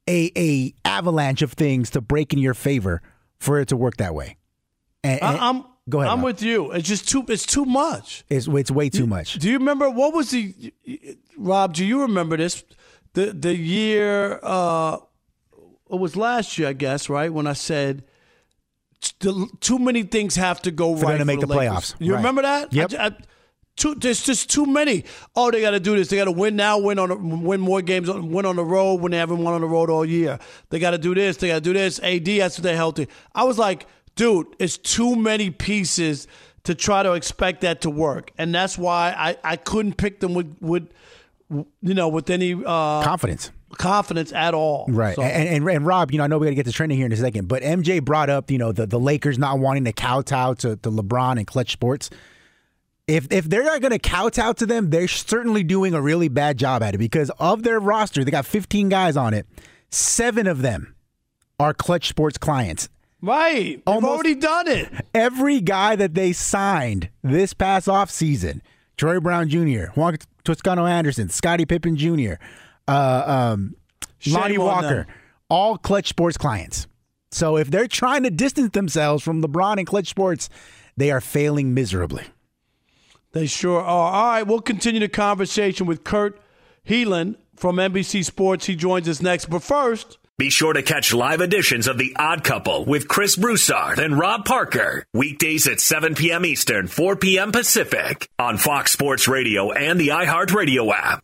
a 0.09 0.31
a 0.35 0.73
avalanche 0.83 1.41
of 1.43 1.53
things 1.53 1.91
to 1.91 2.01
break 2.01 2.33
in 2.33 2.39
your 2.39 2.53
favor 2.55 3.01
for 3.39 3.59
it 3.61 3.67
to 3.69 3.77
work 3.77 3.97
that 3.97 4.13
way. 4.15 4.37
And, 5.03 5.21
and- 5.21 5.37
I, 5.37 5.49
am 5.49 5.63
go 5.87 5.99
ahead. 6.01 6.11
I'm 6.11 6.19
Rob. 6.19 6.25
with 6.25 6.41
you. 6.41 6.71
It's 6.71 6.87
just 6.87 7.07
too. 7.07 7.23
It's 7.29 7.45
too 7.45 7.65
much. 7.65 8.25
It's 8.29 8.47
it's 8.47 8.71
way 8.71 8.89
too 8.89 9.07
much. 9.07 9.35
Do 9.35 9.47
you 9.49 9.57
remember 9.59 9.89
what 9.89 10.13
was 10.13 10.31
the 10.31 10.73
Rob? 11.37 11.73
Do 11.73 11.85
you 11.85 12.01
remember 12.01 12.35
this? 12.37 12.63
The 13.13 13.27
the 13.33 13.55
year 13.55 14.39
uh, 14.43 14.97
it 15.91 15.99
was 15.99 16.15
last 16.15 16.57
year, 16.57 16.67
I 16.69 16.73
guess, 16.73 17.09
right? 17.09 17.31
When 17.33 17.47
I 17.47 17.53
said 17.53 18.03
too 19.01 19.79
many 19.79 20.03
things 20.03 20.35
have 20.35 20.61
to 20.63 20.71
go 20.71 20.95
For 20.95 21.05
right 21.05 21.17
to 21.17 21.25
make 21.25 21.39
for 21.39 21.45
the 21.47 21.55
Lakers. 21.55 21.93
playoffs. 21.93 21.95
You 21.99 22.11
Right. 22.13 22.17
remember 22.19 22.41
that? 22.41 22.73
Yep. 22.73 22.93
I- 22.99 23.05
I- 23.07 23.15
too, 23.79 23.95
there's 23.95 24.21
just 24.21 24.49
too 24.49 24.65
many. 24.65 25.05
Oh, 25.35 25.49
they 25.49 25.61
got 25.61 25.71
to 25.71 25.79
do 25.79 25.95
this. 25.95 26.09
They 26.09 26.17
got 26.17 26.25
to 26.25 26.31
win 26.31 26.55
now. 26.55 26.77
Win 26.77 26.99
on. 26.99 27.41
Win 27.43 27.59
more 27.59 27.81
games. 27.81 28.09
Win 28.09 28.45
on 28.45 28.55
the 28.55 28.63
road 28.63 29.01
when 29.01 29.11
they 29.11 29.17
haven't 29.17 29.39
won 29.43 29.53
on 29.55 29.61
the 29.61 29.67
road 29.67 29.89
all 29.89 30.05
year. 30.05 30.37
They 30.69 30.77
got 30.79 30.91
to 30.91 30.97
do 30.97 31.15
this. 31.15 31.37
They 31.37 31.47
got 31.47 31.55
to 31.55 31.61
do 31.61 31.73
this. 31.73 31.99
AD 32.03 32.27
has 32.27 32.55
to 32.55 32.61
stay 32.61 32.75
healthy. 32.75 33.07
I 33.33 33.43
was 33.45 33.57
like, 33.57 33.87
dude, 34.15 34.47
it's 34.59 34.77
too 34.77 35.15
many 35.15 35.49
pieces 35.49 36.27
to 36.65 36.75
try 36.75 37.01
to 37.03 37.13
expect 37.13 37.61
that 37.61 37.81
to 37.81 37.89
work, 37.89 38.31
and 38.37 38.53
that's 38.53 38.77
why 38.77 39.15
I, 39.17 39.37
I 39.43 39.55
couldn't 39.55 39.93
pick 39.97 40.19
them 40.19 40.33
with 40.33 40.55
with 40.59 40.89
you 41.49 41.93
know 41.93 42.09
with 42.09 42.29
any 42.29 42.53
uh, 42.53 43.01
confidence 43.03 43.51
confidence 43.77 44.33
at 44.33 44.53
all. 44.53 44.85
Right. 44.89 45.15
So- 45.15 45.21
And, 45.21 45.47
and 45.47 45.69
and 45.69 45.85
Rob, 45.85 46.11
you 46.11 46.17
know, 46.17 46.23
I 46.23 46.27
know 46.27 46.37
we 46.37 46.47
got 46.47 46.51
to 46.51 46.55
get 46.55 46.65
to 46.65 46.71
trending 46.71 46.97
here 46.97 47.05
in 47.05 47.11
a 47.11 47.15
second, 47.17 47.47
but 47.47 47.61
MJ 47.63 48.03
brought 48.03 48.29
up, 48.29 48.49
you 48.51 48.57
know, 48.57 48.71
the, 48.71 48.85
the 48.87 48.99
Lakers 48.99 49.37
not 49.37 49.59
wanting 49.59 49.85
to 49.85 49.93
kowtow 49.93 50.53
to, 50.55 50.75
to 50.77 50.91
LeBron 50.91 51.37
and 51.37 51.45
Clutch 51.47 51.71
Sports. 51.71 52.09
If 53.09 53.27
if 53.31 53.49
they're 53.49 53.63
not 53.63 53.81
going 53.81 53.91
to 53.91 53.97
kowtow 53.97 54.53
to 54.53 54.67
them, 54.67 54.91
they're 54.91 55.07
certainly 55.07 55.63
doing 55.63 55.95
a 55.95 56.01
really 56.01 56.27
bad 56.27 56.59
job 56.59 56.83
at 56.83 56.93
it 56.93 56.99
because 56.99 57.31
of 57.39 57.63
their 57.63 57.79
roster, 57.79 58.23
they 58.23 58.29
got 58.29 58.45
15 58.45 58.87
guys 58.87 59.17
on 59.17 59.33
it. 59.33 59.47
Seven 59.89 60.45
of 60.45 60.61
them 60.61 60.95
are 61.59 61.73
Clutch 61.73 62.07
Sports 62.07 62.37
clients. 62.37 62.87
Right. 63.19 63.83
They've 63.83 64.03
already 64.03 64.35
done 64.35 64.67
it. 64.67 64.89
Every 65.15 65.59
guy 65.59 65.95
that 65.95 66.13
they 66.13 66.33
signed 66.33 67.09
this 67.23 67.55
past 67.55 67.87
offseason, 67.87 68.61
Troy 68.95 69.19
Brown 69.19 69.49
Jr., 69.49 69.85
Juan 69.95 70.17
Toscano 70.43 70.85
Anderson, 70.85 71.29
Scottie 71.29 71.65
Pippen 71.65 71.97
Jr., 71.97 72.33
uh, 72.87 73.23
um, 73.55 73.75
Lonnie 74.27 74.59
Walker, 74.59 75.07
all 75.49 75.79
Clutch 75.79 76.09
Sports 76.09 76.37
clients. 76.37 76.85
So 77.31 77.57
if 77.57 77.71
they're 77.71 77.87
trying 77.87 78.21
to 78.23 78.29
distance 78.29 78.71
themselves 78.73 79.23
from 79.23 79.41
LeBron 79.41 79.79
and 79.79 79.87
Clutch 79.87 80.07
Sports, 80.09 80.47
they 80.95 81.09
are 81.09 81.21
failing 81.21 81.73
miserably. 81.73 82.25
They 83.31 83.45
sure 83.45 83.79
are. 83.79 84.11
All 84.11 84.27
right, 84.31 84.43
we'll 84.43 84.61
continue 84.61 84.99
the 84.99 85.09
conversation 85.09 85.85
with 85.85 86.03
Kurt 86.03 86.41
Helin 86.87 87.35
from 87.55 87.75
NBC 87.75 88.25
Sports. 88.25 88.65
He 88.65 88.75
joins 88.75 89.07
us 89.07 89.21
next. 89.21 89.49
But 89.49 89.61
first, 89.63 90.17
Be 90.39 90.49
sure 90.49 90.73
to 90.73 90.81
catch 90.81 91.13
live 91.13 91.41
editions 91.41 91.87
of 91.87 91.97
The 91.97 92.15
Odd 92.17 92.43
Couple 92.43 92.85
with 92.85 93.07
Chris 93.07 93.35
Broussard 93.35 93.99
and 93.99 94.17
Rob 94.17 94.45
Parker. 94.45 95.05
Weekdays 95.13 95.67
at 95.67 95.79
7 95.79 96.15
p.m. 96.15 96.45
Eastern, 96.45 96.87
4 96.87 97.17
p.m. 97.17 97.51
Pacific 97.51 98.29
on 98.39 98.57
Fox 98.57 98.91
Sports 98.93 99.27
Radio 99.27 99.71
and 99.71 99.99
the 99.99 100.07
iHeartRadio 100.09 100.91
app. 100.93 101.23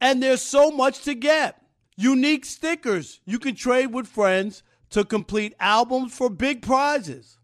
And 0.00 0.22
there's 0.22 0.42
so 0.42 0.70
much 0.70 1.02
to 1.02 1.14
get. 1.14 1.62
Unique 1.96 2.44
stickers 2.44 3.20
you 3.24 3.38
can 3.38 3.54
trade 3.54 3.92
with 3.92 4.06
friends 4.06 4.62
to 4.90 5.04
complete 5.04 5.54
albums 5.58 6.14
for 6.14 6.30
big 6.30 6.62
prizes. 6.62 7.38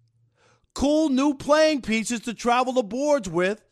Cool 0.74 1.08
new 1.08 1.34
playing 1.34 1.82
pieces 1.82 2.20
to 2.20 2.34
travel 2.34 2.72
the 2.72 2.82
boards 2.82 3.28
with. 3.28 3.64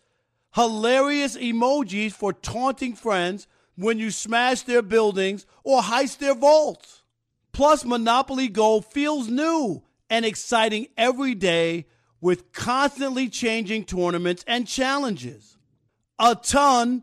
Hilarious 0.55 1.37
emojis 1.37 2.13
for 2.13 2.33
taunting 2.33 2.95
friends 2.95 3.47
when 3.77 3.99
you 3.99 4.11
smash 4.11 4.63
their 4.63 4.83
buildings 4.83 5.47
or 5.65 5.81
heist 5.81 6.19
their 6.19 6.35
vaults. 6.35 7.03
Plus, 7.53 7.85
Monopoly 7.85 8.49
Go 8.49 8.81
feels 8.81 9.29
new 9.29 9.83
and 10.11 10.25
exciting 10.25 10.89
every 10.97 11.35
day 11.35 11.87
with 12.21 12.53
constantly 12.53 13.29
changing 13.29 13.85
tournaments 13.85 14.45
and 14.47 14.67
challenges. 14.67 15.57
A 16.19 16.35
ton 16.35 17.03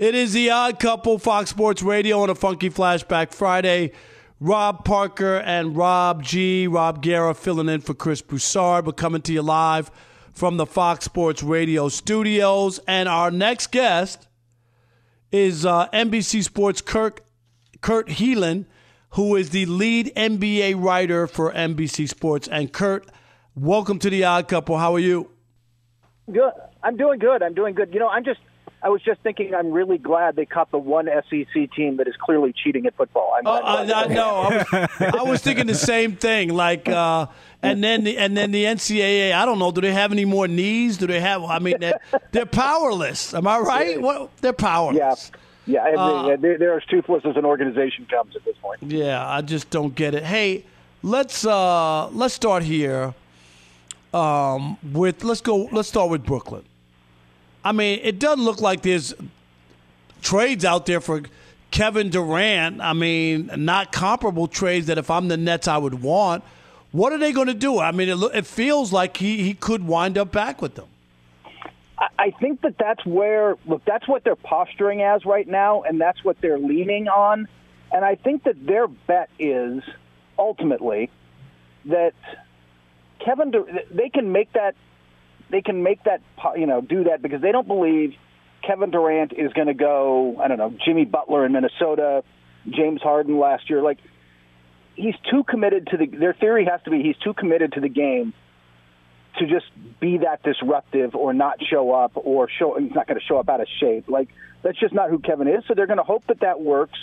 It 0.00 0.14
is 0.14 0.32
the 0.32 0.48
odd 0.48 0.80
couple, 0.80 1.18
Fox 1.18 1.50
Sports 1.50 1.82
Radio 1.82 2.22
on 2.22 2.30
a 2.30 2.34
Funky 2.34 2.70
Flashback 2.70 3.34
Friday. 3.34 3.92
Rob 4.40 4.82
Parker 4.82 5.36
and 5.36 5.76
Rob 5.76 6.22
G. 6.22 6.66
Rob 6.66 7.02
Guerra 7.02 7.34
filling 7.34 7.68
in 7.68 7.82
for 7.82 7.92
Chris 7.92 8.22
Broussard. 8.22 8.86
We're 8.86 8.92
coming 8.92 9.20
to 9.20 9.32
you 9.34 9.42
live 9.42 9.90
from 10.32 10.56
the 10.56 10.64
Fox 10.64 11.04
Sports 11.04 11.42
Radio 11.42 11.90
studios. 11.90 12.80
And 12.88 13.10
our 13.10 13.30
next 13.30 13.72
guest 13.72 14.26
is 15.32 15.66
uh, 15.66 15.88
NBC 15.88 16.44
Sports 16.44 16.80
Kirk, 16.80 17.22
Kurt 17.82 18.08
Helin, 18.08 18.64
who 19.10 19.36
is 19.36 19.50
the 19.50 19.66
lead 19.66 20.14
NBA 20.16 20.82
writer 20.82 21.26
for 21.26 21.52
NBC 21.52 22.08
Sports. 22.08 22.48
And 22.48 22.72
Kurt, 22.72 23.06
welcome 23.54 23.98
to 23.98 24.08
the 24.08 24.24
odd 24.24 24.48
couple. 24.48 24.78
How 24.78 24.94
are 24.94 24.98
you? 24.98 25.30
Good. 26.32 26.52
I'm 26.82 26.96
doing 26.96 27.18
good. 27.18 27.42
I'm 27.42 27.52
doing 27.52 27.74
good. 27.74 27.92
You 27.92 28.00
know, 28.00 28.08
I'm 28.08 28.24
just 28.24 28.40
I 28.82 28.88
was 28.88 29.02
just 29.02 29.20
thinking, 29.20 29.54
I'm 29.54 29.72
really 29.72 29.98
glad 29.98 30.36
they 30.36 30.46
caught 30.46 30.70
the 30.70 30.78
one 30.78 31.06
SEC 31.06 31.70
team 31.72 31.98
that 31.98 32.08
is 32.08 32.14
clearly 32.16 32.52
cheating 32.52 32.86
at 32.86 32.96
football. 32.96 33.34
I'm, 33.38 33.46
uh, 33.46 33.50
I, 33.50 34.04
I 34.04 34.06
know. 34.06 34.30
I 34.30 34.88
was, 35.00 35.14
I 35.14 35.22
was, 35.22 35.40
thinking 35.42 35.66
the 35.66 35.74
same 35.74 36.16
thing. 36.16 36.54
Like, 36.54 36.88
uh, 36.88 37.26
and 37.62 37.84
then 37.84 38.04
the, 38.04 38.16
and 38.16 38.34
then 38.36 38.52
the 38.52 38.64
NCAA. 38.64 39.32
I 39.32 39.44
don't 39.44 39.58
know. 39.58 39.70
Do 39.70 39.82
they 39.82 39.92
have 39.92 40.12
any 40.12 40.24
more 40.24 40.48
knees? 40.48 40.96
Do 40.96 41.06
they 41.06 41.20
have? 41.20 41.42
I 41.44 41.58
mean, 41.58 41.76
they're, 41.78 42.00
they're 42.32 42.46
powerless. 42.46 43.34
Am 43.34 43.46
I 43.46 43.58
right? 43.58 44.00
What? 44.00 44.34
They're 44.38 44.52
powerless. 44.52 45.30
Yeah. 45.30 45.38
Yeah, 45.66 45.84
uh, 45.96 46.36
they're, 46.36 46.58
they're 46.58 46.76
as 46.78 46.84
toothless 46.86 47.22
as 47.24 47.36
an 47.36 47.44
organization 47.44 48.06
comes 48.06 48.34
at 48.34 48.44
this 48.44 48.56
point. 48.56 48.82
Yeah, 48.82 49.24
I 49.24 49.42
just 49.42 49.70
don't 49.70 49.94
get 49.94 50.14
it. 50.14 50.24
Hey, 50.24 50.64
let's 51.02 51.46
uh, 51.46 52.08
let's 52.08 52.34
start 52.34 52.64
here. 52.64 53.14
Um, 54.12 54.78
with 54.82 55.22
let's 55.22 55.42
go. 55.42 55.68
Let's 55.70 55.88
start 55.88 56.10
with 56.10 56.24
Brooklyn. 56.24 56.64
I 57.64 57.72
mean, 57.72 58.00
it 58.02 58.18
doesn't 58.18 58.44
look 58.44 58.60
like 58.60 58.82
there's 58.82 59.14
trades 60.22 60.64
out 60.64 60.86
there 60.86 61.00
for 61.00 61.22
Kevin 61.70 62.10
Durant. 62.10 62.80
I 62.80 62.92
mean, 62.92 63.50
not 63.56 63.92
comparable 63.92 64.48
trades 64.48 64.86
that 64.86 64.98
if 64.98 65.10
I'm 65.10 65.28
the 65.28 65.36
Nets, 65.36 65.68
I 65.68 65.78
would 65.78 66.02
want. 66.02 66.42
What 66.92 67.12
are 67.12 67.18
they 67.18 67.32
going 67.32 67.46
to 67.46 67.54
do? 67.54 67.78
I 67.78 67.92
mean, 67.92 68.08
it, 68.08 68.18
it 68.34 68.46
feels 68.46 68.92
like 68.92 69.16
he, 69.16 69.42
he 69.42 69.54
could 69.54 69.86
wind 69.86 70.18
up 70.18 70.32
back 70.32 70.60
with 70.60 70.74
them. 70.74 70.86
I 72.18 72.30
think 72.30 72.62
that 72.62 72.76
that's 72.78 73.04
where 73.04 73.56
look 73.66 73.84
that's 73.84 74.08
what 74.08 74.24
they're 74.24 74.34
posturing 74.34 75.02
as 75.02 75.26
right 75.26 75.46
now, 75.46 75.82
and 75.82 76.00
that's 76.00 76.24
what 76.24 76.40
they're 76.40 76.58
leaning 76.58 77.08
on. 77.08 77.46
And 77.92 78.04
I 78.04 78.14
think 78.14 78.44
that 78.44 78.66
their 78.66 78.88
bet 78.88 79.28
is 79.38 79.82
ultimately 80.38 81.10
that 81.84 82.14
Kevin 83.18 83.52
they 83.90 84.08
can 84.08 84.32
make 84.32 84.50
that 84.54 84.76
they 85.50 85.62
can 85.62 85.82
make 85.82 86.02
that 86.04 86.20
you 86.56 86.66
know 86.66 86.80
do 86.80 87.04
that 87.04 87.22
because 87.22 87.40
they 87.40 87.52
don't 87.52 87.66
believe 87.66 88.14
Kevin 88.66 88.90
Durant 88.90 89.32
is 89.32 89.52
going 89.52 89.68
to 89.68 89.74
go. 89.74 90.36
I 90.40 90.48
don't 90.48 90.58
know 90.58 90.74
Jimmy 90.84 91.04
Butler 91.04 91.46
in 91.46 91.52
Minnesota, 91.52 92.22
James 92.68 93.02
Harden 93.02 93.38
last 93.38 93.68
year. 93.70 93.82
Like 93.82 93.98
he's 94.94 95.14
too 95.30 95.44
committed 95.44 95.88
to 95.88 95.96
the. 95.96 96.06
Their 96.06 96.34
theory 96.34 96.66
has 96.66 96.80
to 96.84 96.90
be 96.90 97.02
he's 97.02 97.16
too 97.16 97.34
committed 97.34 97.72
to 97.72 97.80
the 97.80 97.88
game 97.88 98.32
to 99.38 99.46
just 99.46 99.66
be 100.00 100.18
that 100.18 100.42
disruptive 100.42 101.14
or 101.14 101.32
not 101.32 101.58
show 101.62 101.92
up 101.92 102.12
or 102.14 102.48
show. 102.48 102.76
He's 102.78 102.94
not 102.94 103.06
going 103.06 103.18
to 103.18 103.24
show 103.24 103.38
up 103.38 103.48
out 103.48 103.60
of 103.60 103.68
shape. 103.80 104.08
Like 104.08 104.28
that's 104.62 104.78
just 104.78 104.94
not 104.94 105.10
who 105.10 105.18
Kevin 105.18 105.48
is. 105.48 105.64
So 105.66 105.74
they're 105.74 105.86
going 105.86 105.98
to 105.98 106.04
hope 106.04 106.26
that 106.28 106.40
that 106.40 106.60
works. 106.60 106.98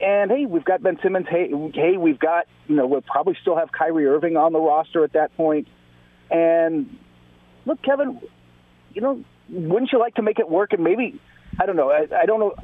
And 0.00 0.30
hey, 0.30 0.44
we've 0.44 0.64
got 0.64 0.82
Ben 0.82 0.98
Simmons. 1.02 1.26
Hey, 1.28 1.50
hey, 1.72 1.96
we've 1.96 2.18
got 2.18 2.46
you 2.66 2.76
know 2.76 2.86
we'll 2.86 3.00
probably 3.00 3.36
still 3.40 3.56
have 3.56 3.72
Kyrie 3.72 4.06
Irving 4.06 4.36
on 4.36 4.52
the 4.52 4.60
roster 4.60 5.04
at 5.04 5.14
that 5.14 5.34
point. 5.36 5.68
And 6.30 6.98
look, 7.66 7.82
Kevin, 7.82 8.20
you 8.94 9.02
know, 9.02 9.22
wouldn't 9.50 9.92
you 9.92 9.98
like 9.98 10.14
to 10.14 10.22
make 10.22 10.38
it 10.38 10.48
work? 10.48 10.72
And 10.72 10.82
maybe, 10.82 11.20
I 11.60 11.66
don't 11.66 11.76
know, 11.76 11.90
I, 11.90 12.06
I 12.22 12.26
don't 12.26 12.40
know. 12.40 12.54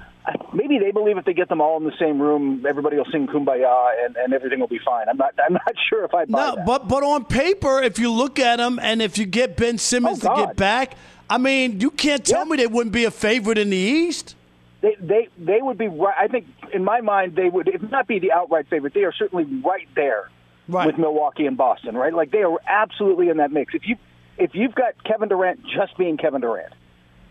Maybe 0.55 0.79
they 0.79 0.93
believe 0.93 1.19
if 1.19 1.25
they 1.25 1.35
get 1.35 1.49
them 1.49 1.61
all 1.61 1.77
in 1.79 1.85
the 1.85 1.97
same 1.99 2.23
room, 2.23 2.65
everybody 2.67 2.97
will 2.97 3.09
sing 3.11 3.27
"Kumbaya" 3.27 4.05
and, 4.05 4.17
and 4.17 4.33
everything 4.33 4.61
will 4.61 4.69
be 4.69 4.79
fine. 4.79 5.09
I'm 5.09 5.17
not. 5.17 5.35
I'm 5.45 5.55
not 5.55 5.75
sure 5.91 6.05
if 6.05 6.15
I 6.15 6.27
buy 6.27 6.45
no, 6.45 6.55
that. 6.55 6.65
but 6.65 6.87
but 6.87 7.03
on 7.03 7.25
paper, 7.25 7.83
if 7.83 7.99
you 7.99 8.13
look 8.13 8.39
at 8.39 8.57
them, 8.57 8.79
and 8.81 9.03
if 9.03 9.19
you 9.19 9.27
get 9.27 9.57
Ben 9.57 9.79
Simmons 9.79 10.25
oh, 10.25 10.29
to 10.29 10.47
get 10.47 10.57
back, 10.57 10.95
I 11.29 11.39
mean, 11.39 11.81
you 11.81 11.91
can't 11.91 12.25
tell 12.25 12.45
me 12.45 12.57
they 12.57 12.69
wouldn't 12.69 12.93
be 12.93 13.05
a 13.05 13.11
favorite 13.11 13.59
in 13.59 13.71
the 13.71 13.77
East. 13.77 14.37
They 14.81 14.97
they 15.01 15.29
they 15.39 15.61
would 15.61 15.79
be 15.79 15.89
right. 15.89 16.15
I 16.17 16.29
think 16.29 16.47
in 16.73 16.85
my 16.85 17.01
mind 17.01 17.35
they 17.35 17.49
would, 17.49 17.67
if 17.67 17.83
not 17.91 18.07
be 18.07 18.21
the 18.21 18.31
outright 18.31 18.69
favorite, 18.69 18.95
they 18.95 19.03
are 19.05 19.13
certainly 19.13 19.45
right 19.45 19.89
there 19.97 20.31
right. 20.69 20.87
with 20.87 20.99
Milwaukee 20.99 21.47
and 21.47 21.57
Boston. 21.57 21.97
Right, 21.97 22.13
like 22.13 22.31
they 22.31 22.43
are 22.43 22.59
absolutely 22.67 23.29
in 23.29 23.39
that 23.39 23.51
mix. 23.51 23.75
If 23.75 23.89
you 23.89 23.97
if 24.43 24.57
you've 24.57 24.75
got 24.75 25.03
Kevin 25.05 25.29
Durant 25.29 25.61
just 25.65 25.97
being 25.97 26.17
Kevin 26.17 26.41
Durant, 26.41 26.73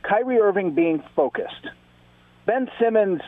Kyrie 0.01 0.39
Irving 0.39 0.73
being 0.73 1.03
focused, 1.13 1.67
Ben 2.45 2.69
Simmons 2.79 3.21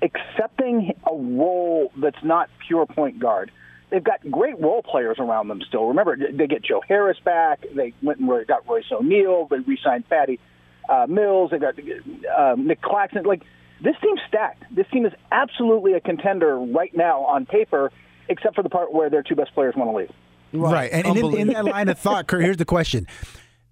accepting 0.00 0.94
a 1.06 1.14
role 1.14 1.92
that's 1.98 2.24
not 2.24 2.48
pure 2.66 2.86
point 2.86 3.20
guard. 3.20 3.50
They've 3.90 4.02
got 4.02 4.20
great 4.30 4.58
role 4.58 4.82
players 4.82 5.18
around 5.18 5.48
them 5.48 5.60
still. 5.66 5.86
Remember, 5.88 6.16
they 6.16 6.46
get 6.46 6.62
Joe 6.62 6.82
Harris 6.86 7.18
back. 7.22 7.64
They 7.74 7.92
went 8.02 8.18
and 8.18 8.46
got 8.46 8.66
Royce 8.66 8.90
O'Neale. 8.90 9.46
They 9.50 9.58
re-signed 9.58 10.08
Patty 10.08 10.40
uh, 10.88 11.06
Mills. 11.06 11.50
They 11.50 11.58
got 11.58 11.74
uh, 11.78 12.54
Nic 12.56 12.80
Claxton. 12.80 13.24
Like 13.24 13.42
this 13.82 13.96
team's 14.02 14.20
stacked. 14.26 14.64
This 14.74 14.86
team 14.90 15.04
is 15.04 15.12
absolutely 15.30 15.92
a 15.92 16.00
contender 16.00 16.58
right 16.58 16.94
now 16.96 17.24
on 17.24 17.44
paper, 17.44 17.92
except 18.28 18.54
for 18.54 18.62
the 18.62 18.70
part 18.70 18.92
where 18.92 19.10
their 19.10 19.22
two 19.22 19.36
best 19.36 19.52
players 19.54 19.74
want 19.76 19.90
to 19.90 19.96
leave. 19.96 20.12
Right. 20.52 20.72
right. 20.72 20.90
And, 20.92 21.06
and 21.06 21.18
in, 21.18 21.36
in, 21.36 21.48
that 21.48 21.64
line 21.64 21.88
of 21.88 21.98
thought, 21.98 22.26
Kurt, 22.26 22.42
here's 22.42 22.56
the 22.56 22.64
question. 22.64 23.06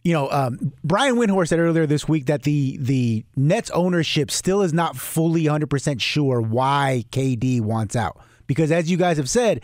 You 0.04 0.12
know, 0.12 0.30
um, 0.30 0.72
Brian 0.84 1.16
Windhorst 1.16 1.48
said 1.48 1.58
earlier 1.58 1.86
this 1.86 2.06
week 2.06 2.26
that 2.26 2.44
the 2.44 2.76
the 2.80 3.24
Nets 3.34 3.70
ownership 3.70 4.30
still 4.30 4.62
is 4.62 4.72
not 4.72 4.96
fully 4.96 5.44
100% 5.44 6.00
sure 6.00 6.40
why 6.40 7.04
KD 7.10 7.60
wants 7.60 7.96
out. 7.96 8.20
Because 8.46 8.70
as 8.70 8.88
you 8.88 8.96
guys 8.96 9.16
have 9.16 9.28
said, 9.28 9.62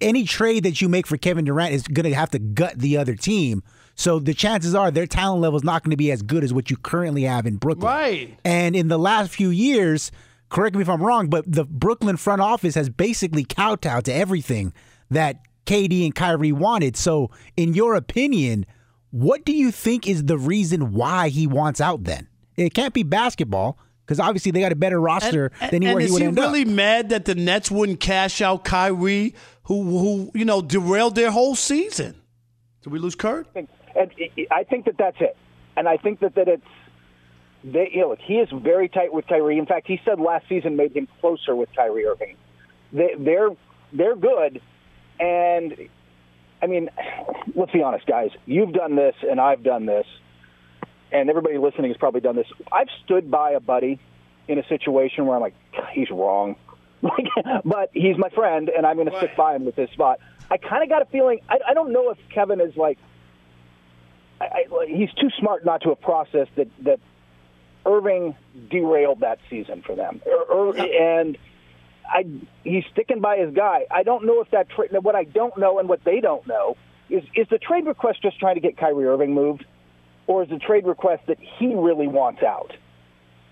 any 0.00 0.24
trade 0.24 0.64
that 0.64 0.82
you 0.82 0.88
make 0.88 1.06
for 1.06 1.16
Kevin 1.16 1.46
Durant 1.46 1.72
is 1.72 1.82
going 1.84 2.04
to 2.04 2.14
have 2.14 2.30
to 2.30 2.38
gut 2.38 2.78
the 2.78 2.98
other 2.98 3.14
team. 3.14 3.62
So 3.94 4.18
the 4.18 4.34
chances 4.34 4.74
are 4.74 4.90
their 4.90 5.06
talent 5.06 5.40
level 5.40 5.56
is 5.56 5.64
not 5.64 5.82
going 5.82 5.90
to 5.90 5.96
be 5.96 6.12
as 6.12 6.22
good 6.22 6.44
as 6.44 6.52
what 6.52 6.70
you 6.70 6.76
currently 6.76 7.22
have 7.22 7.46
in 7.46 7.56
Brooklyn. 7.56 7.86
Right. 7.86 8.38
And 8.44 8.76
in 8.76 8.88
the 8.88 8.98
last 8.98 9.30
few 9.30 9.48
years, 9.50 10.12
correct 10.50 10.76
me 10.76 10.82
if 10.82 10.88
I'm 10.88 11.02
wrong, 11.02 11.28
but 11.28 11.50
the 11.50 11.64
Brooklyn 11.64 12.16
front 12.16 12.40
office 12.40 12.74
has 12.74 12.88
basically 12.88 13.44
kowtowed 13.44 14.04
to 14.04 14.14
everything 14.14 14.72
that 15.10 15.40
KD 15.68 16.04
and 16.06 16.14
Kyrie 16.14 16.52
wanted. 16.52 16.96
So, 16.96 17.30
in 17.56 17.74
your 17.74 17.94
opinion, 17.94 18.64
what 19.10 19.44
do 19.44 19.52
you 19.52 19.70
think 19.70 20.08
is 20.08 20.24
the 20.24 20.38
reason 20.38 20.92
why 20.94 21.28
he 21.28 21.46
wants 21.46 21.80
out 21.80 22.04
then? 22.04 22.26
It 22.56 22.72
can't 22.72 22.94
be 22.94 23.02
basketball 23.02 23.78
because 24.04 24.18
obviously 24.18 24.50
they 24.50 24.60
got 24.60 24.72
a 24.72 24.76
better 24.76 24.98
roster 24.98 25.52
and, 25.60 25.70
than 25.70 25.82
he, 25.82 25.88
and 25.88 26.00
he 26.00 26.10
would 26.10 26.22
he 26.22 26.28
really 26.28 26.62
up. 26.62 26.68
mad 26.68 27.08
that 27.10 27.26
the 27.26 27.34
Nets 27.34 27.70
wouldn't 27.70 28.00
cash 28.00 28.40
out 28.40 28.64
Kyrie, 28.64 29.34
who 29.64 29.82
who 29.98 30.30
you 30.34 30.46
know 30.46 30.62
derailed 30.62 31.14
their 31.14 31.30
whole 31.30 31.54
season? 31.54 32.14
Did 32.82 32.92
we 32.92 32.98
lose 32.98 33.14
Kurt? 33.14 33.46
And 33.54 33.68
I 34.50 34.64
think 34.64 34.86
that 34.86 34.96
that's 34.96 35.20
it, 35.20 35.36
and 35.76 35.86
I 35.86 35.98
think 35.98 36.20
that 36.20 36.34
that 36.36 36.48
it's 36.48 36.64
they, 37.62 37.90
you 37.92 38.00
know 38.00 38.16
he 38.18 38.36
is 38.36 38.48
very 38.52 38.88
tight 38.88 39.12
with 39.12 39.26
Kyrie. 39.26 39.58
In 39.58 39.66
fact, 39.66 39.86
he 39.86 40.00
said 40.04 40.18
last 40.18 40.48
season 40.48 40.76
made 40.76 40.96
him 40.96 41.08
closer 41.20 41.54
with 41.54 41.68
Kyrie 41.76 42.06
Irving. 42.06 42.36
They, 42.90 43.14
they're 43.18 43.50
they're 43.92 44.16
good, 44.16 44.62
and 45.20 45.88
I 46.60 46.66
mean, 46.66 46.90
let's 47.54 47.72
be 47.72 47.82
honest, 47.82 48.06
guys. 48.06 48.30
You've 48.46 48.72
done 48.72 48.96
this, 48.96 49.14
and 49.28 49.40
I've 49.40 49.62
done 49.62 49.86
this, 49.86 50.06
and 51.12 51.30
everybody 51.30 51.58
listening 51.58 51.90
has 51.90 51.96
probably 51.96 52.20
done 52.20 52.36
this. 52.36 52.48
I've 52.72 52.88
stood 53.04 53.30
by 53.30 53.52
a 53.52 53.60
buddy 53.60 54.00
in 54.48 54.58
a 54.58 54.66
situation 54.66 55.26
where 55.26 55.36
I'm 55.36 55.42
like, 55.42 55.54
he's 55.92 56.10
wrong. 56.10 56.56
but 57.64 57.90
he's 57.92 58.18
my 58.18 58.28
friend, 58.30 58.68
and 58.68 58.84
I'm 58.84 58.96
going 58.96 59.08
to 59.08 59.16
stick 59.18 59.36
by 59.36 59.54
him 59.54 59.64
with 59.64 59.76
this 59.76 59.90
spot. 59.90 60.18
I 60.50 60.56
kind 60.56 60.82
of 60.82 60.88
got 60.88 61.02
a 61.02 61.04
feeling. 61.04 61.40
I, 61.48 61.58
I 61.68 61.74
don't 61.74 61.92
know 61.92 62.10
if 62.10 62.18
Kevin 62.34 62.60
is 62.60 62.76
like. 62.76 62.98
I, 64.40 64.64
I, 64.70 64.86
he's 64.86 65.12
too 65.14 65.30
smart 65.38 65.64
not 65.64 65.82
to 65.82 65.90
have 65.90 66.00
processed 66.00 66.50
that 66.56 66.68
that 66.84 67.00
Irving 67.86 68.36
derailed 68.70 69.20
that 69.20 69.38
season 69.48 69.82
for 69.82 69.94
them, 69.94 70.20
er, 70.26 70.52
er, 70.52 70.76
and 70.76 71.38
I 72.08 72.24
he's 72.64 72.84
sticking 72.92 73.20
by 73.20 73.38
his 73.38 73.54
guy. 73.54 73.86
I 73.90 74.02
don't 74.02 74.24
know 74.24 74.40
if 74.40 74.50
that 74.50 74.70
trade. 74.70 74.90
What 75.02 75.14
I 75.14 75.24
don't 75.24 75.56
know 75.58 75.78
and 75.78 75.88
what 75.88 76.04
they 76.04 76.20
don't 76.20 76.46
know 76.46 76.76
is 77.10 77.22
is 77.34 77.46
the 77.50 77.58
trade 77.58 77.86
request 77.86 78.22
just 78.22 78.38
trying 78.38 78.54
to 78.54 78.60
get 78.60 78.76
Kyrie 78.76 79.06
Irving 79.06 79.34
moved, 79.34 79.64
or 80.26 80.42
is 80.42 80.48
the 80.48 80.58
trade 80.58 80.86
request 80.86 81.24
that 81.26 81.38
he 81.58 81.74
really 81.74 82.08
wants 82.08 82.42
out? 82.42 82.72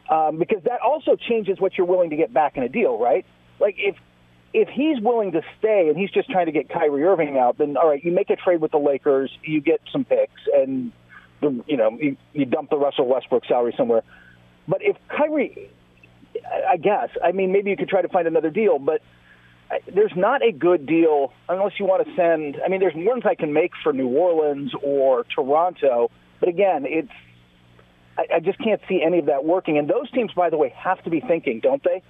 Um, 0.08 0.38
because 0.38 0.62
that 0.64 0.80
also 0.82 1.16
changes 1.16 1.58
what 1.58 1.76
you're 1.76 1.86
willing 1.86 2.10
to 2.10 2.16
get 2.16 2.32
back 2.32 2.56
in 2.56 2.62
a 2.62 2.68
deal, 2.68 2.98
right? 2.98 3.26
Like 3.58 3.74
if 3.78 3.96
if 4.52 4.68
he's 4.68 5.00
willing 5.00 5.32
to 5.32 5.42
stay 5.58 5.88
and 5.88 5.98
he's 5.98 6.10
just 6.10 6.30
trying 6.30 6.46
to 6.46 6.52
get 6.52 6.68
Kyrie 6.68 7.02
Irving 7.04 7.36
out, 7.36 7.58
then 7.58 7.76
all 7.76 7.88
right, 7.88 8.02
you 8.02 8.12
make 8.12 8.30
a 8.30 8.36
trade 8.36 8.60
with 8.60 8.70
the 8.70 8.78
Lakers, 8.78 9.30
you 9.42 9.60
get 9.60 9.80
some 9.92 10.04
picks, 10.04 10.40
and 10.54 10.92
you 11.42 11.76
know 11.76 11.96
you, 12.00 12.16
you 12.32 12.44
dump 12.44 12.70
the 12.70 12.78
Russell 12.78 13.06
Westbrook 13.06 13.44
salary 13.46 13.74
somewhere. 13.76 14.02
But 14.68 14.82
if 14.82 14.96
Kyrie, 15.08 15.70
I 16.68 16.76
guess, 16.76 17.10
I 17.22 17.32
mean, 17.32 17.52
maybe 17.52 17.70
you 17.70 17.76
could 17.76 17.88
try 17.88 18.02
to 18.02 18.08
find 18.08 18.26
another 18.26 18.50
deal, 18.50 18.78
but 18.78 19.02
there's 19.92 20.12
not 20.16 20.42
a 20.42 20.52
good 20.52 20.86
deal 20.86 21.32
unless 21.48 21.72
you 21.78 21.86
want 21.86 22.06
to 22.06 22.14
send. 22.14 22.58
I 22.64 22.68
mean, 22.68 22.80
there's 22.80 22.94
ones 22.94 23.24
I 23.26 23.34
can 23.34 23.52
make 23.52 23.72
for 23.82 23.92
New 23.92 24.08
Orleans 24.08 24.72
or 24.82 25.24
Toronto, 25.24 26.10
but 26.40 26.48
again, 26.48 26.84
it's 26.86 27.10
I, 28.18 28.36
I 28.36 28.40
just 28.40 28.58
can't 28.58 28.80
see 28.88 29.02
any 29.02 29.18
of 29.18 29.26
that 29.26 29.44
working. 29.44 29.78
And 29.78 29.88
those 29.88 30.10
teams, 30.10 30.32
by 30.32 30.50
the 30.50 30.56
way, 30.56 30.70
have 30.76 31.02
to 31.04 31.10
be 31.10 31.20
thinking, 31.20 31.60
don't 31.60 31.82
they? 31.82 32.02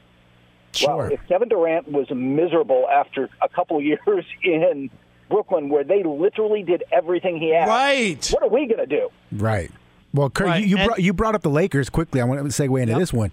Sure. 0.72 0.96
Well, 0.96 1.12
if 1.12 1.20
Kevin 1.28 1.48
Durant 1.48 1.90
was 1.90 2.10
miserable 2.10 2.86
after 2.90 3.30
a 3.40 3.48
couple 3.48 3.80
years 3.82 4.24
in 4.42 4.90
Brooklyn, 5.30 5.68
where 5.68 5.84
they 5.84 6.02
literally 6.02 6.62
did 6.62 6.84
everything 6.92 7.38
he 7.38 7.54
asked, 7.54 7.68
right? 7.68 8.30
What 8.32 8.42
are 8.42 8.54
we 8.54 8.66
going 8.66 8.78
to 8.78 8.86
do? 8.86 9.08
Right. 9.32 9.70
Well, 10.12 10.30
Kurt, 10.30 10.46
Right, 10.46 10.62
you, 10.62 10.68
you, 10.68 10.76
and- 10.78 10.86
brought, 10.86 11.02
you 11.02 11.12
brought 11.12 11.34
up 11.34 11.42
the 11.42 11.50
Lakers 11.50 11.90
quickly. 11.90 12.20
I 12.20 12.24
want 12.24 12.40
to 12.40 12.46
segue 12.46 12.80
into 12.80 12.98
this 12.98 13.12
one. 13.12 13.32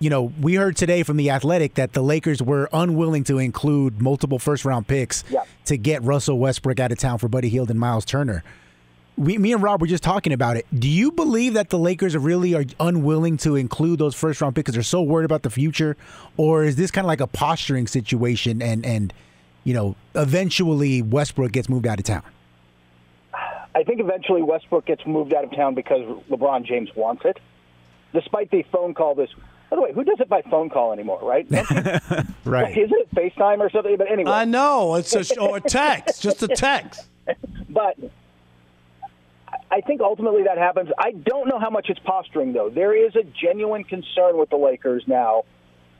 You 0.00 0.10
know, 0.10 0.32
we 0.40 0.54
heard 0.54 0.76
today 0.76 1.02
from 1.02 1.16
the 1.16 1.30
Athletic 1.30 1.74
that 1.74 1.92
the 1.92 2.02
Lakers 2.02 2.40
were 2.40 2.68
unwilling 2.72 3.24
to 3.24 3.38
include 3.38 4.00
multiple 4.00 4.38
first 4.38 4.64
round 4.64 4.86
picks 4.86 5.24
Yeah. 5.28 5.42
to 5.64 5.76
get 5.76 6.02
Russell 6.04 6.38
Westbrook 6.38 6.78
out 6.78 6.92
of 6.92 6.98
town 6.98 7.18
for 7.18 7.28
Buddy 7.28 7.48
Hield 7.48 7.70
and 7.70 7.80
Miles 7.80 8.04
Turner. 8.04 8.44
We, 9.16 9.36
me 9.38 9.52
and 9.52 9.60
Rob 9.60 9.80
were 9.80 9.88
just 9.88 10.04
talking 10.04 10.32
about 10.32 10.56
it. 10.56 10.66
Do 10.72 10.88
you 10.88 11.10
believe 11.10 11.54
that 11.54 11.70
the 11.70 11.78
Lakers 11.78 12.14
are 12.14 12.20
really 12.20 12.54
are 12.54 12.64
unwilling 12.78 13.36
to 13.38 13.56
include 13.56 13.98
those 13.98 14.14
first 14.14 14.40
round 14.40 14.54
picks 14.54 14.66
because 14.66 14.74
they're 14.74 14.82
so 14.84 15.02
worried 15.02 15.24
about 15.24 15.42
the 15.42 15.50
future, 15.50 15.96
or 16.36 16.62
is 16.62 16.76
this 16.76 16.92
kind 16.92 17.04
of 17.04 17.08
like 17.08 17.20
a 17.20 17.26
posturing 17.26 17.88
situation 17.88 18.62
and 18.62 18.86
and 18.86 19.12
you 19.64 19.74
know 19.74 19.96
eventually 20.14 21.02
Westbrook 21.02 21.50
gets 21.50 21.68
moved 21.68 21.88
out 21.88 21.98
of 21.98 22.04
town? 22.04 22.22
I 23.74 23.82
think 23.82 23.98
eventually 23.98 24.42
Westbrook 24.42 24.86
gets 24.86 25.04
moved 25.04 25.34
out 25.34 25.42
of 25.42 25.50
town 25.50 25.74
because 25.74 26.02
LeBron 26.30 26.64
James 26.64 26.94
wants 26.94 27.24
it, 27.24 27.38
despite 28.12 28.52
the 28.52 28.62
phone 28.70 28.94
call. 28.94 29.16
This, 29.16 29.30
by 29.70 29.76
the 29.76 29.82
way, 29.82 29.92
who 29.92 30.04
does 30.04 30.20
it 30.20 30.28
by 30.28 30.42
phone 30.42 30.70
call 30.70 30.92
anymore, 30.92 31.20
right? 31.22 31.48
Don't 31.50 31.70
you- 31.70 32.24
Right. 32.44 32.76
Isn't 32.76 32.98
it 32.98 33.14
FaceTime 33.14 33.58
or 33.58 33.70
something? 33.70 33.96
But 33.98 34.10
anyway, 34.10 34.30
I 34.30 34.44
know 34.46 34.94
it's 34.94 35.14
a 35.14 35.38
or 35.38 35.50
oh, 35.50 35.54
a 35.56 35.60
text, 35.60 36.22
just 36.22 36.42
a 36.42 36.48
text. 36.48 37.08
but 37.68 37.98
I 39.70 39.80
think 39.82 40.00
ultimately 40.00 40.44
that 40.44 40.56
happens. 40.56 40.88
I 40.98 41.12
don't 41.12 41.46
know 41.48 41.58
how 41.58 41.68
much 41.70 41.90
it's 41.90 42.00
posturing, 42.00 42.54
though. 42.54 42.70
There 42.70 42.94
is 42.94 43.14
a 43.16 43.22
genuine 43.22 43.84
concern 43.84 44.38
with 44.38 44.48
the 44.48 44.56
Lakers 44.56 45.04
now 45.06 45.42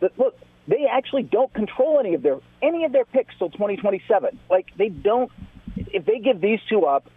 that 0.01 0.19
look, 0.19 0.39
they 0.67 0.87
actually 0.91 1.25
don't 1.25 1.53
control 1.53 1.99
any 1.99 2.15
of 2.15 2.23
their 2.23 2.39
any 2.63 2.85
of 2.85 2.93
their 2.93 3.05
picks 3.05 3.37
till 3.39 3.51
2027. 3.51 4.39
Like 4.49 4.67
they 4.77 4.89
don't. 4.89 5.31
If 5.77 6.07
they 6.07 6.19
give 6.19 6.41
these 6.41 6.61
two 6.69 6.87
up, 6.87 7.11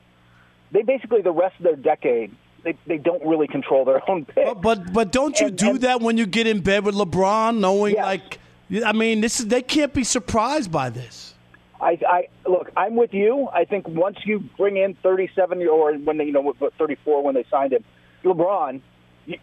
they 0.72 0.82
basically 0.84 1.22
the 1.22 1.32
rest 1.32 1.56
of 1.58 1.64
their 1.64 1.76
decade. 1.76 2.36
They, 2.64 2.78
they 2.86 2.98
don't 2.98 3.26
really 3.26 3.48
control 3.48 3.86
their 3.86 4.08
own 4.10 4.26
picks. 4.26 4.38
But 4.48 4.62
but, 4.62 4.94
but 4.94 5.12
don't 5.12 5.40
you 5.40 5.50
do 5.50 5.78
that 5.80 6.02
when 6.02 6.18
you 6.18 6.26
get 6.26 6.48
in 6.48 6.62
bed 6.62 6.86
with 6.86 6.96
LeBron, 6.96 7.58
knowing 7.60 7.96
like 7.96 8.40
I 8.86 8.92
mean 8.94 9.22
this 9.22 9.40
is 9.40 9.48
they 9.48 9.62
can't 9.62 9.94
be 9.94 10.04
surprised 10.04 10.72
by 10.72 10.90
this. 10.90 11.34
I, 11.82 11.98
I 12.08 12.28
look. 12.48 12.72
I'm 12.78 12.96
with 12.96 13.14
you. 13.14 13.50
I 13.52 13.66
think 13.66 13.88
once 13.88 14.18
you 14.24 14.40
bring 14.58 14.78
in 14.78 14.94
37 15.02 15.68
or 15.68 15.94
when 15.94 16.18
they, 16.18 16.26
you 16.26 16.32
know, 16.32 16.42
what, 16.42 16.58
34 16.78 17.24
when 17.24 17.34
they 17.34 17.44
signed 17.50 17.74
him, 17.74 17.84
LeBron, 18.24 18.82
you, 19.26 19.40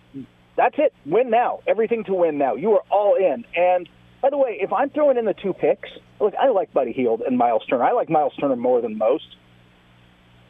that's 0.56 0.76
it. 0.78 0.94
Win 1.04 1.30
now. 1.30 1.60
Everything 1.66 2.04
to 2.04 2.14
win 2.14 2.38
now. 2.38 2.54
You 2.54 2.72
are 2.74 2.82
all 2.90 3.16
in. 3.16 3.44
And 3.56 3.88
by 4.22 4.30
the 4.30 4.38
way, 4.38 4.58
if 4.60 4.72
I'm 4.72 4.90
throwing 4.90 5.16
in 5.16 5.24
the 5.24 5.34
two 5.34 5.52
picks, 5.52 5.88
look, 6.20 6.34
I 6.40 6.48
like 6.50 6.72
Buddy 6.72 6.92
Hield 6.92 7.22
and 7.22 7.36
Miles 7.38 7.64
Turner. 7.66 7.84
I 7.84 7.92
like 7.92 8.08
Miles 8.08 8.34
Turner 8.40 8.56
more 8.56 8.80
than 8.80 8.98
most. 8.98 9.36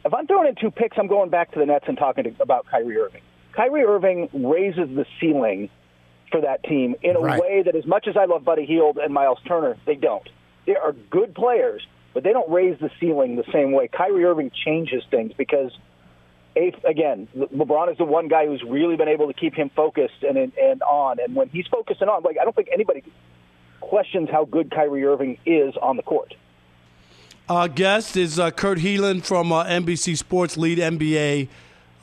If 0.05 0.13
I'm 0.13 0.27
throwing 0.27 0.47
in 0.47 0.55
two 0.55 0.71
picks, 0.71 0.97
I'm 0.97 1.07
going 1.07 1.29
back 1.29 1.51
to 1.51 1.59
the 1.59 1.65
Nets 1.65 1.85
and 1.87 1.97
talking 1.97 2.23
to, 2.23 2.33
about 2.41 2.65
Kyrie 2.67 2.97
Irving. 2.97 3.21
Kyrie 3.53 3.83
Irving 3.83 4.29
raises 4.33 4.89
the 4.95 5.05
ceiling 5.19 5.69
for 6.31 6.41
that 6.41 6.63
team 6.63 6.95
in 7.01 7.15
a 7.15 7.19
Right. 7.19 7.41
way 7.41 7.61
that, 7.63 7.75
as 7.75 7.85
much 7.85 8.07
as 8.07 8.15
I 8.15 8.25
love 8.25 8.45
Buddy 8.45 8.65
Hield 8.65 8.97
and 8.97 9.13
Miles 9.13 9.39
Turner, 9.45 9.77
they 9.85 9.95
don't. 9.95 10.27
They 10.65 10.75
are 10.75 10.93
good 11.09 11.33
players, 11.33 11.85
but 12.13 12.23
they 12.23 12.31
don't 12.31 12.49
raise 12.49 12.77
the 12.79 12.91
ceiling 12.99 13.35
the 13.35 13.51
same 13.51 13.71
way. 13.71 13.87
Kyrie 13.87 14.23
Irving 14.23 14.51
changes 14.51 15.03
things 15.09 15.33
because, 15.35 15.71
again, 16.55 17.27
LeBron 17.35 17.91
is 17.91 17.97
the 17.97 18.05
one 18.05 18.27
guy 18.27 18.45
who's 18.45 18.63
really 18.63 18.95
been 18.95 19.07
able 19.07 19.27
to 19.27 19.33
keep 19.33 19.55
him 19.55 19.69
focused 19.75 20.23
and 20.23 20.37
and 20.37 20.53
and 20.57 20.81
on. 20.83 21.19
And 21.19 21.35
when 21.35 21.49
he's 21.49 21.67
focused 21.67 22.01
and 22.01 22.09
on, 22.09 22.23
like 22.23 22.37
I 22.39 22.43
don't 22.43 22.55
think 22.55 22.69
anybody 22.71 23.03
questions 23.81 24.29
how 24.29 24.45
good 24.45 24.69
Kyrie 24.69 25.03
Irving 25.05 25.37
is 25.45 25.75
on 25.81 25.97
the 25.97 26.03
court. 26.03 26.35
Our 27.49 27.67
guest 27.67 28.15
is 28.15 28.37
uh, 28.37 28.51
Kurt 28.51 28.77
Helin 28.77 29.23
from 29.23 29.51
uh, 29.51 29.63
NBC 29.63 30.15
Sports, 30.15 30.55
lead 30.55 30.77
NBA 30.77 31.47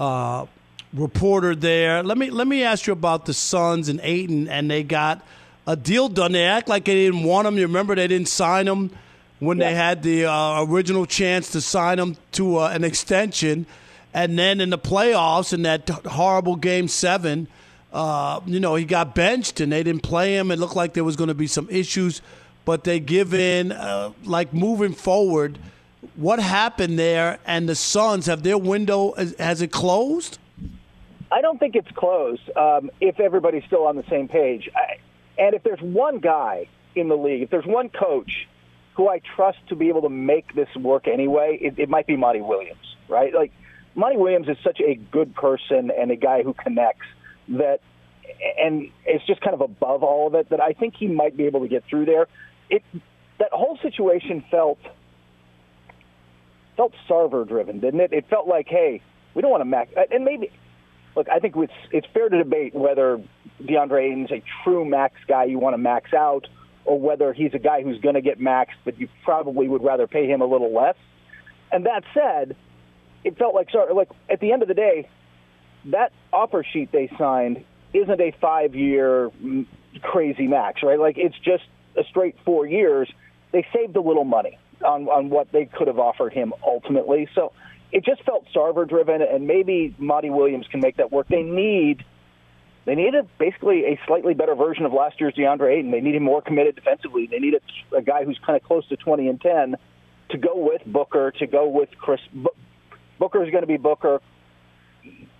uh, 0.00 0.46
reporter 0.92 1.54
there. 1.54 2.02
Let 2.02 2.18
me 2.18 2.30
let 2.30 2.48
me 2.48 2.64
ask 2.64 2.88
you 2.88 2.92
about 2.92 3.26
the 3.26 3.32
Suns 3.32 3.88
and 3.88 4.00
Ayton, 4.02 4.48
and 4.48 4.68
they 4.68 4.82
got 4.82 5.24
a 5.64 5.76
deal 5.76 6.08
done. 6.08 6.32
They 6.32 6.42
act 6.42 6.68
like 6.68 6.86
they 6.86 6.96
didn't 6.96 7.22
want 7.22 7.46
him. 7.46 7.58
You 7.58 7.68
remember 7.68 7.94
they 7.94 8.08
didn't 8.08 8.26
sign 8.26 8.66
him 8.66 8.90
when 9.38 9.58
they 9.58 9.72
had 9.72 10.02
the 10.02 10.26
uh, 10.26 10.64
original 10.64 11.06
chance 11.06 11.52
to 11.52 11.60
sign 11.60 12.00
him 12.00 12.16
to 12.32 12.58
uh, 12.58 12.70
an 12.70 12.82
extension, 12.82 13.66
and 14.12 14.36
then 14.36 14.60
in 14.60 14.70
the 14.70 14.78
playoffs 14.78 15.52
in 15.52 15.62
that 15.62 15.88
horrible 15.88 16.56
Game 16.56 16.88
Seven. 16.88 17.46
Uh, 17.92 18.40
you 18.44 18.60
know, 18.60 18.74
he 18.74 18.84
got 18.84 19.14
benched 19.14 19.60
and 19.60 19.72
they 19.72 19.82
didn't 19.82 20.02
play 20.02 20.36
him. 20.36 20.50
It 20.50 20.58
looked 20.58 20.76
like 20.76 20.92
there 20.92 21.04
was 21.04 21.16
going 21.16 21.28
to 21.28 21.34
be 21.34 21.46
some 21.46 21.66
issues, 21.70 22.20
but 22.66 22.84
they 22.84 23.00
give 23.00 23.32
in. 23.32 23.72
Uh, 23.72 24.12
like 24.24 24.52
moving 24.52 24.92
forward, 24.92 25.58
what 26.16 26.38
happened 26.38 26.98
there? 26.98 27.38
And 27.46 27.66
the 27.66 27.74
Suns 27.74 28.26
have 28.26 28.42
their 28.42 28.58
window 28.58 29.14
has, 29.38 29.62
it 29.62 29.72
closed? 29.72 30.38
I 31.32 31.40
don't 31.40 31.58
think 31.58 31.74
it's 31.74 31.90
closed 31.92 32.50
um, 32.56 32.90
if 33.00 33.18
everybody's 33.18 33.64
still 33.64 33.86
on 33.86 33.96
the 33.96 34.04
same 34.10 34.28
page. 34.28 34.68
I, 34.76 34.98
and 35.38 35.54
if 35.54 35.62
there's 35.62 35.80
one 35.80 36.18
guy 36.18 36.68
in 36.94 37.08
the 37.08 37.16
league, 37.16 37.42
if 37.42 37.50
there's 37.50 37.66
one 37.66 37.88
coach 37.88 38.46
who 38.94 39.08
I 39.08 39.20
trust 39.36 39.58
to 39.68 39.76
be 39.76 39.88
able 39.88 40.02
to 40.02 40.08
make 40.08 40.54
this 40.54 40.68
work 40.76 41.06
anyway, 41.06 41.58
it, 41.60 41.78
it 41.78 41.88
might 41.88 42.06
be 42.06 42.16
Monty 42.16 42.40
Williams, 42.40 42.96
right? 43.08 43.34
Like 43.34 43.52
Monty 43.94 44.16
Williams 44.16 44.48
is 44.48 44.56
such 44.64 44.80
a 44.80 44.94
good 44.94 45.34
person 45.34 45.90
and 45.90 46.10
a 46.10 46.16
guy 46.16 46.42
who 46.42 46.54
connects 46.54 47.06
that, 47.48 47.80
and 48.58 48.90
it's 49.04 49.26
just 49.26 49.40
kind 49.40 49.54
of 49.54 49.60
above 49.60 50.02
all 50.02 50.26
of 50.26 50.34
it 50.34 50.48
that 50.50 50.62
I 50.62 50.72
think 50.72 50.94
he 50.96 51.06
might 51.06 51.36
be 51.36 51.44
able 51.44 51.60
to 51.60 51.68
get 51.68 51.84
through 51.84 52.06
there. 52.06 52.26
It 52.70 52.82
that 53.38 53.50
whole 53.52 53.78
situation 53.82 54.44
felt 54.50 54.78
felt 56.76 56.92
Sarver 57.08 57.46
driven, 57.46 57.80
didn't 57.80 58.00
it? 58.00 58.12
It 58.12 58.26
felt 58.28 58.46
like, 58.46 58.68
hey, 58.68 59.02
we 59.34 59.42
don't 59.42 59.50
want 59.50 59.62
to 59.62 59.66
max, 59.66 59.92
and 60.10 60.24
maybe 60.24 60.50
look, 61.16 61.28
I 61.28 61.38
think 61.40 61.54
it's 61.56 61.72
it's 61.90 62.06
fair 62.12 62.28
to 62.28 62.38
debate 62.38 62.74
whether 62.74 63.20
DeAndre 63.62 64.10
Ayton's 64.10 64.30
a 64.30 64.42
true 64.62 64.84
max 64.84 65.14
guy 65.26 65.44
you 65.44 65.58
want 65.58 65.74
to 65.74 65.78
max 65.78 66.12
out, 66.12 66.46
or 66.84 67.00
whether 67.00 67.32
he's 67.32 67.54
a 67.54 67.58
guy 67.58 67.82
who's 67.82 68.00
going 68.00 68.14
to 68.14 68.20
get 68.20 68.38
maxed, 68.38 68.76
but 68.84 68.98
you 68.98 69.08
probably 69.24 69.68
would 69.68 69.82
rather 69.82 70.06
pay 70.06 70.26
him 70.26 70.40
a 70.40 70.46
little 70.46 70.72
less. 70.72 70.96
And 71.72 71.86
that 71.86 72.04
said, 72.14 72.56
it 73.24 73.36
felt 73.38 73.54
like 73.54 73.70
sorry, 73.70 73.92
like 73.94 74.10
at 74.30 74.40
the 74.40 74.52
end 74.52 74.62
of 74.62 74.68
the 74.68 74.74
day, 74.74 75.08
that 75.86 76.12
offer 76.32 76.64
sheet 76.72 76.92
they 76.92 77.10
signed 77.18 77.64
isn't 77.92 78.20
a 78.20 78.32
five-year 78.40 79.30
mm, 79.42 79.66
crazy 80.02 80.46
max, 80.46 80.82
right? 80.82 80.98
Like 80.98 81.16
it's 81.18 81.36
just 81.38 81.64
a 81.96 82.04
straight 82.04 82.36
four 82.44 82.66
years. 82.66 83.10
They 83.52 83.66
saved 83.72 83.96
a 83.96 84.00
little 84.00 84.24
money 84.24 84.58
on 84.84 85.08
on 85.08 85.30
what 85.30 85.52
they 85.52 85.66
could 85.66 85.86
have 85.86 85.98
offered 85.98 86.32
him 86.32 86.52
ultimately. 86.64 87.28
So 87.34 87.52
it 87.92 88.04
just 88.04 88.22
felt 88.24 88.46
Sarver 88.54 88.88
driven, 88.88 89.22
and 89.22 89.46
maybe 89.46 89.94
Monty 89.98 90.30
Williams 90.30 90.66
can 90.70 90.80
make 90.80 90.96
that 90.96 91.12
work. 91.12 91.28
They 91.28 91.42
need 91.42 92.04
they 92.84 92.94
need 92.94 93.14
a, 93.14 93.24
basically 93.38 93.84
a 93.84 94.00
slightly 94.06 94.34
better 94.34 94.54
version 94.54 94.84
of 94.84 94.92
last 94.92 95.20
year's 95.20 95.34
DeAndre 95.34 95.78
Ayton. 95.78 95.90
They 95.90 96.00
need 96.00 96.14
him 96.14 96.22
more 96.22 96.40
committed 96.40 96.76
defensively. 96.76 97.26
They 97.26 97.38
need 97.38 97.54
a, 97.54 97.96
a 97.96 98.02
guy 98.02 98.24
who's 98.24 98.38
kind 98.46 98.56
of 98.56 98.62
close 98.62 98.86
to 98.88 98.96
20 98.96 99.28
and 99.28 99.40
10 99.40 99.76
to 100.30 100.38
go 100.38 100.52
with 100.54 100.82
Booker, 100.86 101.32
to 101.32 101.46
go 101.46 101.68
with 101.68 101.88
Chris. 101.98 102.20
Booker 103.18 103.44
is 103.44 103.50
going 103.50 103.62
to 103.62 103.66
be 103.66 103.76
Booker. 103.76 104.20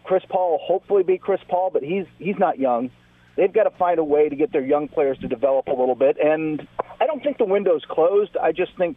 Chris 0.03 0.25
Paul 0.29 0.53
will 0.53 0.59
hopefully 0.59 1.03
be 1.03 1.19
Chris 1.19 1.41
Paul, 1.49 1.71
but 1.73 1.83
he's 1.83 2.07
he's 2.19 2.39
not 2.39 2.59
young. 2.59 2.91
They've 3.37 3.53
got 3.53 3.65
to 3.65 3.71
find 3.71 3.99
a 3.99 4.05
way 4.05 4.29
to 4.29 4.37
get 4.37 4.53
their 4.53 4.65
young 4.65 4.89
players 4.89 5.19
to 5.19 5.29
develop 5.29 5.67
a 5.69 5.73
little 5.73 5.95
bit. 5.95 6.17
And 6.23 6.67
I 7.01 7.07
don't 7.07 7.23
think 7.23 7.39
the 7.39 7.45
window's 7.45 7.85
closed. 7.89 8.37
I 8.37 8.53
just 8.53 8.77
think, 8.77 8.97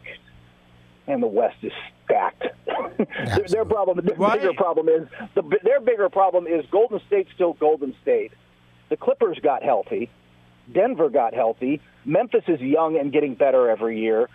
and 1.06 1.22
the 1.22 1.26
West 1.26 1.56
is 1.62 1.72
stacked. 2.04 2.44
their, 2.98 3.44
their 3.48 3.64
problem, 3.64 4.04
their 4.04 4.16
Right. 4.16 4.40
bigger 4.40 4.52
problem 4.54 4.88
is 4.88 5.08
the 5.34 5.42
their 5.62 5.80
bigger 5.80 6.08
problem 6.08 6.46
is 6.46 6.64
Golden 6.70 7.00
State's 7.06 7.30
still 7.34 7.52
Golden 7.54 7.94
State. 8.02 8.32
The 8.88 8.96
Clippers 8.96 9.38
got 9.42 9.62
healthy. 9.62 10.10
Denver 10.72 11.08
got 11.10 11.34
healthy. 11.34 11.80
Memphis 12.04 12.44
is 12.48 12.60
young 12.60 12.96
and 12.98 13.12
getting 13.12 13.34
better 13.34 13.68
every 13.70 14.00
year. 14.00 14.28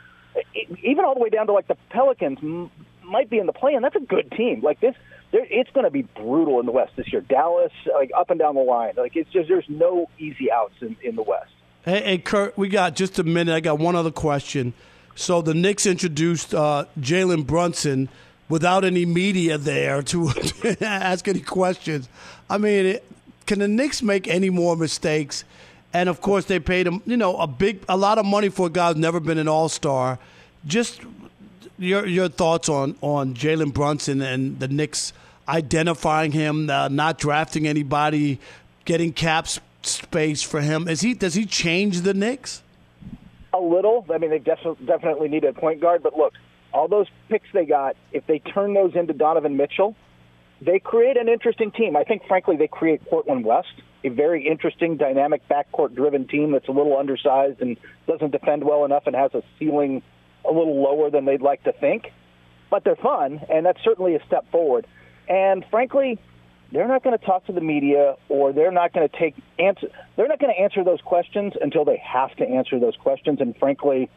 Even 0.84 1.06
all 1.06 1.14
the 1.14 1.20
way 1.22 1.30
down 1.30 1.48
to 1.48 1.54
like 1.54 1.68
the 1.68 1.78
Pelicans 1.90 2.40
m- 2.42 2.70
might 3.04 3.30
be 3.30 3.38
in 3.40 3.46
the 3.46 3.54
play, 3.54 3.74
and 3.74 3.84
that's 3.84 3.96
a 3.96 4.00
good 4.02 4.32
team. 4.32 4.62
Like 4.62 4.80
this, 4.82 4.96
it's 5.34 5.70
going 5.72 5.84
to 5.86 5.92
be 5.92 6.04
brutal 6.04 6.60
in 6.60 6.66
the 6.66 6.72
West 6.72 6.94
this 6.96 7.12
year. 7.12 7.22
Dallas, 7.22 7.72
like 7.94 8.12
up 8.18 8.30
and 8.30 8.40
down 8.40 8.56
the 8.56 8.62
line, 8.62 8.94
like 8.98 9.16
it's 9.16 9.30
just 9.32 9.50
there's 9.50 9.70
no 9.70 10.10
easy 10.20 10.52
outs 10.52 10.76
in, 10.82 10.96
in 11.02 11.16
the 11.16 11.24
West. 11.24 11.52
Hey, 11.84 12.04
hey, 12.04 12.18
Kurt, 12.18 12.58
we 12.58 12.68
got 12.68 12.96
just 12.96 13.20
a 13.20 13.24
minute. 13.24 13.54
I 13.54 13.60
got 13.60 13.80
one 13.80 13.96
other 13.96 14.12
question. 14.12 14.74
So 15.16 15.42
the 15.42 15.54
Knicks 15.54 15.86
introduced 15.86 16.54
uh, 16.54 16.86
Jalen 17.00 17.46
Brunson 17.46 18.10
without 18.50 18.84
any 18.84 19.06
media 19.06 19.58
there 19.58 20.02
to 20.04 20.32
ask 20.82 21.28
any 21.28 21.42
questions. 21.42 22.10
I 22.50 22.58
mean, 22.58 22.86
it, 22.86 23.06
can 23.46 23.60
the 23.60 23.68
Knicks 23.68 24.02
make 24.02 24.28
any 24.28 24.50
more 24.50 24.76
mistakes? 24.76 25.44
And 25.94 26.10
of 26.10 26.22
course, 26.22 26.46
they 26.46 26.60
paid 26.60 26.88
him, 26.88 27.02
you 27.06 27.18
know, 27.18 27.38
a 27.38 27.48
big, 27.48 27.84
a 27.88 27.96
lot 27.96 28.18
of 28.18 28.26
money 28.26 28.50
for 28.50 28.68
a 28.68 28.70
guy 28.70 28.90
who's 28.90 28.98
never 28.98 29.20
been 29.20 29.38
an 29.38 29.48
All 29.48 29.70
Star. 29.70 30.20
Just 30.66 31.02
your 31.78 32.06
your 32.06 32.30
thoughts 32.30 32.70
on 32.70 32.96
on 33.02 33.34
Jalen 33.34 33.74
Brunson 33.74 34.22
and 34.22 34.60
the 34.60 34.68
Knicks 34.68 35.14
identifying 35.48 36.32
him, 36.32 36.70
uh, 36.70 36.88
not 36.88 37.18
drafting 37.18 37.68
anybody, 37.68 38.40
getting 38.86 39.14
cap 39.14 39.48
space 39.84 40.42
for 40.42 40.62
him. 40.62 40.88
Is 40.88 41.02
he 41.02 41.14
does 41.14 41.34
he 41.34 41.46
change 41.46 42.02
the 42.02 42.14
Knicks? 42.14 42.62
A 43.54 43.60
little. 43.60 44.06
I 44.14 44.18
mean, 44.18 44.32
they 44.32 44.40
def- 44.40 44.78
definitely 44.86 45.30
need 45.30 45.46
a 45.46 45.54
point 45.54 45.80
guard. 45.80 46.04
But 46.04 46.18
look, 46.18 46.34
all 46.74 46.88
those 46.88 47.08
picks 47.30 47.48
they 47.54 47.66
got, 47.66 47.96
if 48.12 48.28
they 48.28 48.40
turn 48.40 48.74
those 48.74 48.96
into 48.96 49.14
Donovan 49.14 49.56
Mitchell, 49.56 49.96
they 50.62 50.80
create 50.80 51.18
an 51.18 51.30
interesting 51.30 51.72
team. 51.72 51.96
I 51.96 52.04
think, 52.04 52.26
frankly, 52.28 52.58
they 52.58 52.68
create 52.68 53.06
Portland 53.06 53.46
West, 53.46 53.74
a 54.04 54.10
very 54.10 54.46
interesting, 54.46 54.98
dynamic, 54.98 55.48
backcourt-driven 55.48 56.28
team 56.28 56.52
that's 56.52 56.68
a 56.68 56.72
little 56.72 56.98
undersized 56.98 57.62
and 57.62 57.78
doesn't 58.08 58.32
defend 58.32 58.64
well 58.64 58.84
enough 58.84 59.04
and 59.08 59.16
has 59.16 59.34
a 59.34 59.44
ceiling 59.58 60.02
a 60.48 60.52
little 60.52 60.82
lower 60.82 61.10
than 61.10 61.26
they'd 61.26 61.42
like 61.42 61.64
to 61.64 61.74
think. 61.74 62.12
But 62.70 62.84
they're 62.84 62.96
fun, 62.96 63.42
and 63.50 63.66
that's 63.66 63.84
certainly 63.84 64.16
a 64.16 64.26
step 64.26 64.50
forward. 64.52 64.88
And 65.30 65.64
frankly, 65.70 66.20
they're 66.72 66.88
not 66.88 67.04
going 67.04 67.18
to 67.18 67.24
talk 67.24 67.46
to 67.46 67.54
the 67.54 67.62
media, 67.62 68.16
or 68.28 68.52
they're 68.52 68.72
not 68.72 68.92
going 68.92 69.08
to 69.08 69.18
take 69.18 69.36
answer. 69.60 69.88
They're 70.16 70.28
not 70.28 70.40
going 70.40 70.54
to 70.54 70.62
answer 70.62 70.84
those 70.84 71.02
questions 71.02 71.54
until 71.60 71.86
they 71.86 71.98
have 71.98 72.36
to 72.38 72.46
answer 72.46 72.80
those 72.80 72.96
questions. 72.96 73.40
And 73.40 73.56
frankly, 73.58 74.10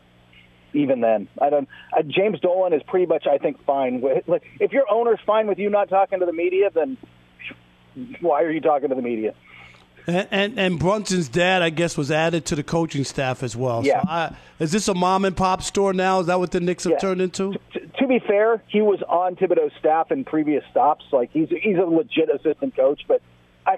even 0.73 1.01
then, 1.01 1.29
I 1.41 1.51
don't. 1.51 1.69
Uh, 1.97 2.03
James 2.03 2.41
Dolan 2.41 2.73
is 2.73 2.83
pretty 2.87 3.07
much, 3.07 3.27
I 3.27 3.39
think, 3.39 3.65
fine 3.65 4.01
with. 4.01 4.27
Like, 4.27 4.43
if 4.61 4.73
your 4.73 4.85
owner's 4.91 5.21
fine 5.27 5.47
with 5.47 5.59
you 5.59 5.71
not 5.71 5.89
talking 5.89 6.21
to 6.21 6.27
the 6.27 6.33
media, 6.33 6.71
then 6.75 6.97
why 8.21 8.43
are 8.43 8.51
you 8.51 8.61
talking 8.61 8.89
to 8.89 8.95
the 8.95 9.03
media? 9.03 9.35
And, 10.09 10.27
and 10.31 10.59
and 10.59 10.79
Brunson's 10.79 11.29
dad, 11.29 11.61
I 11.61 11.69
guess, 11.69 11.97
was 11.99 12.11
added 12.11 12.47
to 12.47 12.57
the 12.57 12.63
coaching 12.63 13.05
staff 13.05 13.43
as 13.43 13.55
well. 13.55 13.85
Yeah. 13.85 14.01
So 14.03 14.09
I, 14.09 14.37
is 14.59 14.73
this 14.73 14.89
a 14.89 14.95
mom 14.95 15.27
and 15.27 15.37
pop 15.37 15.63
store 15.63 15.93
now? 15.93 16.21
Is 16.21 16.27
that 16.29 16.39
what 16.39 16.51
the 16.51 16.61
Knicks 16.61 16.85
have 16.85 16.99
turned 16.99 17.21
into? 17.21 17.55
to 17.99 18.07
be 18.07 18.19
fair, 18.19 18.63
he 18.69 18.81
was 18.81 19.03
on 19.03 19.37
Thibodeau's 19.37 19.73
staff 19.79 20.11
in 20.11 20.25
previous 20.25 20.65
stops. 20.71 21.05
Like 21.13 21.31
he's 21.33 21.51
he's 21.51 21.77
a 21.77 21.85
legit 21.85 22.31
assistant 22.31 22.75
coach, 22.75 23.03
but 23.07 23.21
I 23.67 23.77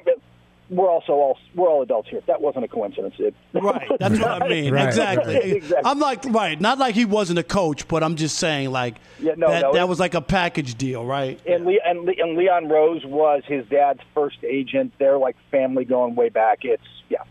we're 0.70 0.88
also 0.88 1.12
all 1.12 1.38
we're 1.54 1.68
all 1.68 1.82
adults 1.82 2.08
here. 2.08 2.22
That 2.26 2.40
wasn't 2.40 2.64
a 2.64 2.68
coincidence. 2.68 3.14
It, 3.18 3.34
Right. 3.52 3.90
That's 3.98 4.18
what 4.18 4.42
I 4.42 4.48
mean. 4.48 4.74
Exactly. 4.76 5.36
exactly. 5.52 5.90
I'm 5.90 5.98
like 5.98 6.24
right, 6.26 6.60
not 6.60 6.78
like 6.78 6.94
he 6.94 7.04
wasn't 7.04 7.38
a 7.38 7.42
coach, 7.42 7.88
but 7.88 8.02
I'm 8.02 8.16
just 8.16 8.38
saying 8.38 8.70
like 8.70 8.96
Yeah, 9.18 9.34
no, 9.36 9.48
that 9.50 9.62
no, 9.62 9.72
that 9.74 9.88
was 9.88 9.98
like 10.00 10.14
a 10.14 10.20
package 10.20 10.76
deal, 10.76 11.04
right? 11.04 11.40
And, 11.46 11.66
Le- 11.66 11.78
and, 11.84 12.04
Le- 12.04 12.14
and 12.18 12.36
Leon 12.36 12.68
Rose 12.68 13.04
was 13.04 13.42
his 13.46 13.66
dad's 13.66 14.00
first 14.14 14.38
agent. 14.44 14.92
They're 14.98 15.18
like 15.18 15.36
family 15.50 15.84
going 15.84 16.14
way 16.14 16.28
back. 16.28 16.60
It's 16.62 16.82
yeah, 17.08 17.24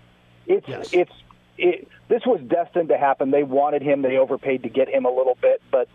it's 0.46 0.94
it's 0.94 1.12
it, 1.58 1.88
this 2.10 2.26
was 2.26 2.42
destined 2.42 2.90
to 2.90 2.98
happen. 2.98 3.32
They 3.32 3.44
wanted 3.44 3.82
him. 3.82 4.02
They 4.02 4.18
overpaid 4.18 4.64
to 4.64 4.70
get 4.70 4.90
him 4.90 5.06
a 5.06 5.12
little 5.12 5.38
bit, 5.42 5.62
but 5.72 5.88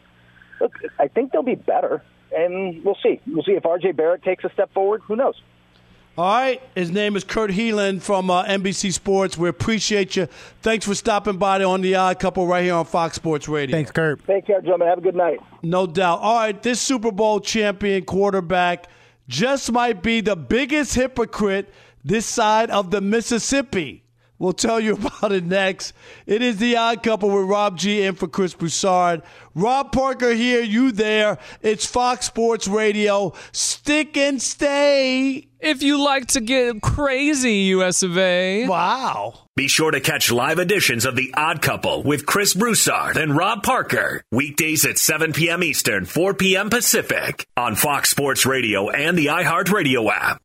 look, 0.60 0.72
I 0.98 1.08
think 1.08 1.32
they'll 1.32 1.42
be 1.42 1.54
better. 1.54 2.02
And 2.36 2.84
we'll 2.84 2.98
see. 3.02 3.20
We'll 3.26 3.44
see 3.44 3.52
if 3.52 3.64
R.J. 3.64 3.92
Barrett 3.92 4.24
takes 4.24 4.42
a 4.44 4.50
step 4.50 4.72
forward. 4.74 5.02
Who 5.06 5.14
knows? 5.14 5.40
All 6.16 6.24
right. 6.24 6.62
His 6.76 6.92
name 6.92 7.16
is 7.16 7.24
Kurt 7.24 7.50
Helin 7.50 8.00
from 8.00 8.30
uh, 8.30 8.44
NBC 8.44 8.92
Sports. 8.92 9.36
We 9.36 9.48
appreciate 9.48 10.14
you. 10.14 10.26
Thanks 10.62 10.86
for 10.86 10.94
stopping 10.94 11.38
by 11.38 11.62
on 11.64 11.80
the 11.80 11.96
Odd 11.96 12.20
Couple 12.20 12.46
right 12.46 12.62
here 12.62 12.74
on 12.74 12.84
Fox 12.84 13.16
Sports 13.16 13.48
Radio. 13.48 13.76
Thanks, 13.76 13.90
Kurt. 13.90 14.24
Take 14.26 14.46
care, 14.46 14.60
gentlemen. 14.60 14.86
Have 14.88 14.98
a 14.98 15.00
good 15.00 15.16
night. 15.16 15.40
No 15.62 15.86
doubt. 15.86 16.20
All 16.20 16.36
right, 16.36 16.62
this 16.62 16.80
Super 16.80 17.10
Bowl 17.10 17.40
champion 17.40 18.04
quarterback 18.04 18.86
just 19.26 19.72
might 19.72 20.02
be 20.02 20.20
the 20.20 20.36
biggest 20.36 20.94
hypocrite 20.94 21.72
this 22.04 22.26
side 22.26 22.70
of 22.70 22.92
the 22.92 23.00
Mississippi. 23.00 24.03
We'll 24.38 24.52
tell 24.52 24.80
you 24.80 24.94
about 25.20 25.32
it 25.32 25.44
next. 25.44 25.92
It 26.26 26.42
is 26.42 26.56
the 26.58 26.76
odd 26.76 27.02
couple 27.02 27.30
with 27.30 27.46
Rob 27.48 27.78
G 27.78 28.02
in 28.02 28.14
for 28.14 28.28
Chris 28.28 28.54
Broussard. 28.54 29.22
Rob 29.54 29.92
Parker 29.92 30.34
here, 30.34 30.62
you 30.62 30.92
there. 30.92 31.38
It's 31.62 31.86
Fox 31.86 32.26
Sports 32.26 32.66
Radio. 32.66 33.32
Stick 33.52 34.16
and 34.16 34.42
stay. 34.42 35.48
If 35.60 35.82
you 35.82 36.04
like 36.04 36.26
to 36.28 36.40
get 36.40 36.82
crazy, 36.82 37.54
US 37.76 38.02
of 38.02 38.18
A. 38.18 38.66
Wow. 38.66 39.44
Be 39.56 39.68
sure 39.68 39.92
to 39.92 40.00
catch 40.00 40.32
live 40.32 40.58
editions 40.58 41.06
of 41.06 41.14
The 41.14 41.32
Odd 41.36 41.62
Couple 41.62 42.02
with 42.02 42.26
Chris 42.26 42.54
Broussard 42.54 43.16
and 43.16 43.36
Rob 43.36 43.62
Parker. 43.62 44.22
Weekdays 44.32 44.84
at 44.84 44.98
7 44.98 45.32
p.m. 45.32 45.62
Eastern, 45.62 46.04
4 46.04 46.34
p.m. 46.34 46.68
Pacific 46.70 47.46
on 47.56 47.76
Fox 47.76 48.10
Sports 48.10 48.44
Radio 48.44 48.90
and 48.90 49.16
the 49.16 49.26
iHeartRadio 49.26 50.10
app. 50.12 50.42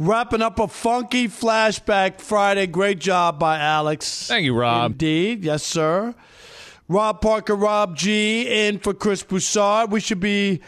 Wrapping 0.00 0.40
up 0.40 0.58
a 0.58 0.66
funky 0.66 1.28
flashback 1.28 2.22
Friday. 2.22 2.66
Great 2.66 3.00
job 3.00 3.38
by 3.38 3.58
Alex. 3.58 4.28
Thank 4.28 4.46
you, 4.46 4.54
Rob. 4.54 4.92
Indeed. 4.92 5.44
Yes, 5.44 5.62
sir. 5.62 6.14
Rob 6.88 7.20
Parker, 7.20 7.54
Rob 7.54 7.98
G, 7.98 8.48
in 8.48 8.78
for 8.78 8.94
Chris 8.94 9.22
Broussard. 9.22 9.90
We 9.92 10.00
should 10.00 10.18
be 10.18 10.62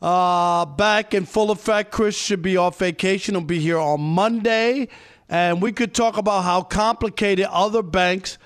uh, 0.00 0.66
back 0.66 1.14
in 1.14 1.26
full 1.26 1.50
effect. 1.50 1.90
Chris 1.90 2.16
should 2.16 2.42
be 2.42 2.56
off 2.56 2.78
vacation. 2.78 3.34
He'll 3.34 3.42
be 3.42 3.58
here 3.58 3.80
on 3.80 4.00
Monday. 4.00 4.86
And 5.28 5.60
we 5.60 5.72
could 5.72 5.92
talk 5.92 6.16
about 6.16 6.44
how 6.44 6.62
complicated 6.62 7.46
other 7.46 7.82
banks 7.82 8.38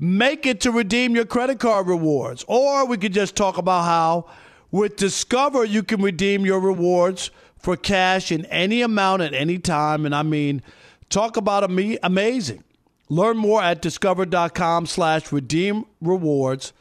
make 0.00 0.44
it 0.44 0.60
to 0.62 0.72
redeem 0.72 1.14
your 1.14 1.24
credit 1.24 1.60
card 1.60 1.86
rewards. 1.86 2.44
Or 2.48 2.84
we 2.84 2.96
could 2.96 3.12
just 3.12 3.36
talk 3.36 3.58
about 3.58 3.84
how 3.84 4.26
with 4.72 4.96
Discover 4.96 5.66
you 5.66 5.84
can 5.84 6.02
redeem 6.02 6.44
your 6.44 6.58
rewards 6.58 7.30
for 7.64 7.78
cash 7.78 8.30
in 8.30 8.44
any 8.46 8.82
amount 8.82 9.22
at 9.22 9.32
any 9.32 9.58
time. 9.58 10.04
And 10.04 10.14
I 10.14 10.22
mean, 10.22 10.62
talk 11.08 11.38
about 11.38 11.64
ama- 11.64 11.96
amazing. 12.02 12.62
Learn 13.08 13.38
more 13.38 13.62
at 13.62 13.80
discover.com 13.80 14.84
slash 14.86 15.32
redeem 15.32 15.84
rewards. 16.02 16.74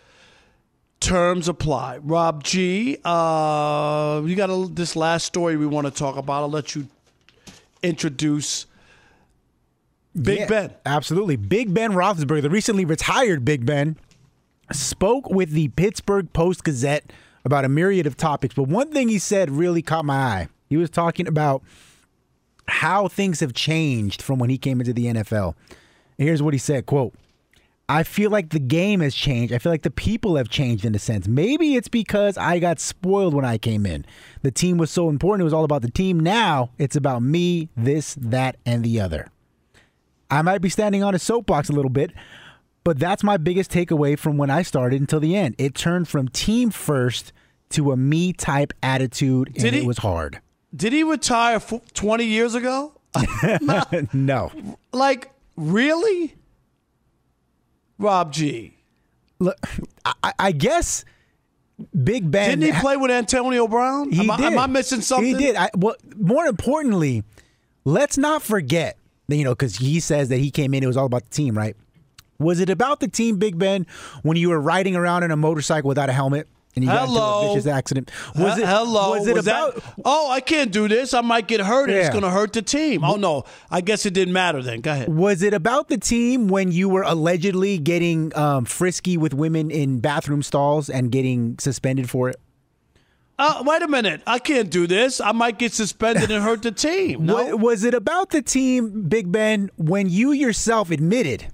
Terms 0.99 1.47
apply. 1.47 1.97
Rob 1.97 2.43
G, 2.43 2.97
uh, 3.03 4.21
you 4.25 4.35
got 4.35 4.49
a, 4.49 4.67
this 4.71 4.95
last 4.95 5.25
story 5.25 5.55
we 5.57 5.65
want 5.65 5.87
to 5.87 5.91
talk 5.91 6.17
about. 6.17 6.43
I'll 6.43 6.49
let 6.49 6.75
you 6.75 6.87
introduce 7.81 8.65
Big 10.21 10.39
Yeah, 10.39 10.47
Ben. 10.47 10.73
Absolutely. 10.85 11.37
Big 11.37 11.73
Ben 11.73 11.91
Roethlisberger, 11.91 12.41
the 12.41 12.49
recently 12.49 12.85
retired 12.85 13.43
Big 13.43 13.65
Ben, 13.65 13.97
spoke 14.71 15.29
with 15.29 15.51
the 15.51 15.69
Pittsburgh 15.69 16.31
Post 16.33 16.63
Gazette 16.63 17.11
about 17.45 17.65
a 17.65 17.69
myriad 17.69 18.05
of 18.05 18.15
topics. 18.15 18.55
But 18.55 18.67
one 18.69 18.91
thing 18.91 19.09
he 19.09 19.19
said 19.19 19.49
really 19.49 19.81
caught 19.81 20.05
my 20.05 20.15
eye. 20.15 20.47
He 20.73 20.77
was 20.77 20.89
talking 20.89 21.27
about 21.27 21.61
how 22.67 23.07
things 23.07 23.41
have 23.41 23.53
changed 23.53 24.21
from 24.23 24.39
when 24.39 24.49
he 24.49 24.57
came 24.57 24.79
into 24.81 24.91
the 24.91 25.05
NFL. 25.05 25.53
And 26.17 26.27
here's 26.27 26.41
what 26.41 26.53
he 26.55 26.57
said, 26.57 26.87
quote, 26.87 27.13
I 27.89 28.01
feel 28.01 28.31
like 28.31 28.49
the 28.49 28.59
game 28.59 29.01
has 29.01 29.13
changed. 29.13 29.53
I 29.53 29.59
feel 29.59 29.71
like 29.71 29.83
the 29.83 29.91
people 29.91 30.35
have 30.37 30.49
changed 30.49 30.83
in 30.83 30.95
a 30.95 30.99
sense. 30.99 31.27
Maybe 31.27 31.75
it's 31.75 31.89
because 31.89 32.37
I 32.37 32.57
got 32.57 32.79
spoiled 32.79 33.33
when 33.35 33.45
I 33.45 33.57
came 33.59 33.85
in. 33.85 34.03
The 34.41 34.51
team 34.51 34.77
was 34.77 34.89
so 34.89 35.09
important. 35.09 35.41
It 35.41 35.43
was 35.43 35.53
all 35.53 35.65
about 35.65 35.83
the 35.83 35.91
team. 35.91 36.19
Now 36.19 36.71
it's 36.79 36.95
about 36.95 37.21
me, 37.21 37.69
this, 37.75 38.15
that, 38.15 38.55
and 38.65 38.83
the 38.83 38.99
other. 38.99 39.27
I 40.31 40.41
might 40.41 40.61
be 40.61 40.69
standing 40.69 41.03
on 41.03 41.13
a 41.13 41.19
soapbox 41.19 41.69
a 41.69 41.73
little 41.73 41.91
bit, 41.91 42.11
but 42.83 42.97
that's 42.97 43.23
my 43.23 43.37
biggest 43.37 43.69
takeaway 43.69 44.17
from 44.17 44.37
when 44.37 44.49
I 44.49 44.63
started 44.63 44.99
until 44.99 45.19
the 45.19 45.35
end. 45.35 45.53
It 45.59 45.75
turned 45.75 46.07
from 46.07 46.29
team 46.29 46.71
first 46.71 47.31
to 47.71 47.91
a 47.91 47.97
me 47.97 48.31
type 48.33 48.71
attitude, 48.81 49.49
and 49.49 49.57
Did 49.57 49.73
it 49.73 49.81
he- 49.81 49.87
was 49.87 49.97
hard. 49.99 50.39
Did 50.75 50.93
he 50.93 51.03
retire 51.03 51.57
f- 51.57 51.81
20 51.93 52.25
years 52.25 52.55
ago? 52.55 52.93
no. 54.13 54.51
Like, 54.91 55.31
really? 55.55 56.35
Rob 57.99 58.33
G. 58.33 58.77
Look, 59.39 59.57
I, 60.05 60.33
I 60.39 60.51
guess 60.51 61.05
Big 62.03 62.29
Ben. 62.29 62.59
Didn't 62.59 62.75
he 62.75 62.81
play 62.81 62.97
with 62.97 63.11
Antonio 63.11 63.67
Brown? 63.67 64.11
He 64.11 64.21
am, 64.21 64.31
I, 64.31 64.37
did. 64.37 64.45
am 64.45 64.59
I 64.59 64.67
missing 64.67 65.01
something? 65.01 65.25
He 65.25 65.33
did. 65.33 65.55
I, 65.55 65.69
well, 65.75 65.95
more 66.15 66.45
importantly, 66.45 67.23
let's 67.83 68.17
not 68.17 68.41
forget 68.41 68.97
You 69.27 69.43
know, 69.43 69.51
because 69.51 69.77
he 69.77 69.99
says 69.99 70.29
that 70.29 70.37
he 70.37 70.51
came 70.51 70.73
in, 70.73 70.83
it 70.83 70.87
was 70.87 70.97
all 70.97 71.05
about 71.05 71.23
the 71.23 71.29
team, 71.29 71.57
right? 71.57 71.75
Was 72.39 72.59
it 72.59 72.69
about 72.69 72.99
the 72.99 73.07
team, 73.07 73.37
Big 73.37 73.57
Ben, 73.57 73.85
when 74.21 74.37
you 74.37 74.49
were 74.49 74.59
riding 74.59 74.95
around 74.95 75.23
in 75.23 75.31
a 75.31 75.37
motorcycle 75.37 75.87
without 75.87 76.09
a 76.09 76.13
helmet? 76.13 76.47
And 76.75 76.83
you 76.83 76.89
got 76.89 77.03
into 77.07 77.13
Hello. 77.19 77.51
a 77.51 77.53
vicious 77.53 77.67
accident. 77.67 78.09
Was 78.35 78.55
He- 78.55 78.63
it 78.63 78.67
hello? 78.67 79.11
Was 79.11 79.27
it 79.27 79.35
Was 79.35 79.45
about? 79.45 79.75
that- 79.75 79.83
oh, 80.03 80.31
I 80.31 80.39
can't 80.39 80.71
do 80.71 80.87
this. 80.87 81.13
I 81.13 81.21
might 81.21 81.47
get 81.47 81.59
hurt. 81.61 81.89
and 81.89 81.97
It's 81.99 82.09
going 82.09 82.23
to 82.23 82.31
hurt 82.31 82.53
the 82.53 82.63
team. 82.63 83.03
Oh 83.03 83.15
no, 83.15 83.43
I 83.69 83.81
guess 83.81 84.05
it 84.07 84.13
didn't 84.15 84.33
matter 84.33 84.61
then. 84.63 84.81
Go 84.81 84.91
ahead. 84.91 85.09
Was 85.15 85.43
it 85.43 85.53
about 85.53 85.89
the 85.89 85.97
team 85.99 86.47
when 86.47 86.71
you 86.71 86.89
were 86.89 87.03
allegedly 87.03 87.77
getting 87.77 88.35
um, 88.35 88.65
frisky 88.65 89.17
with 89.17 89.33
women 89.35 89.69
in 89.69 89.99
bathroom 89.99 90.41
stalls 90.41 90.89
and 90.89 91.11
getting 91.11 91.57
suspended 91.59 92.09
for 92.09 92.29
it? 92.29 92.37
Uh, 93.37 93.63
wait 93.65 93.81
a 93.81 93.87
minute. 93.87 94.21
I 94.27 94.37
can't 94.39 94.69
do 94.69 94.85
this. 94.87 95.19
I 95.19 95.31
might 95.31 95.57
get 95.57 95.73
suspended 95.73 96.29
and 96.31 96.43
hurt 96.43 96.61
the 96.61 96.71
team. 96.71 97.25
No. 97.25 97.35
Wa- 97.35 97.55
Was 97.55 97.83
it 97.83 97.93
about 97.93 98.29
the 98.29 98.41
team, 98.41 99.03
Big 99.09 99.31
Ben, 99.31 99.69
when 99.75 100.07
you 100.09 100.31
yourself 100.31 100.91
admitted 100.91 101.47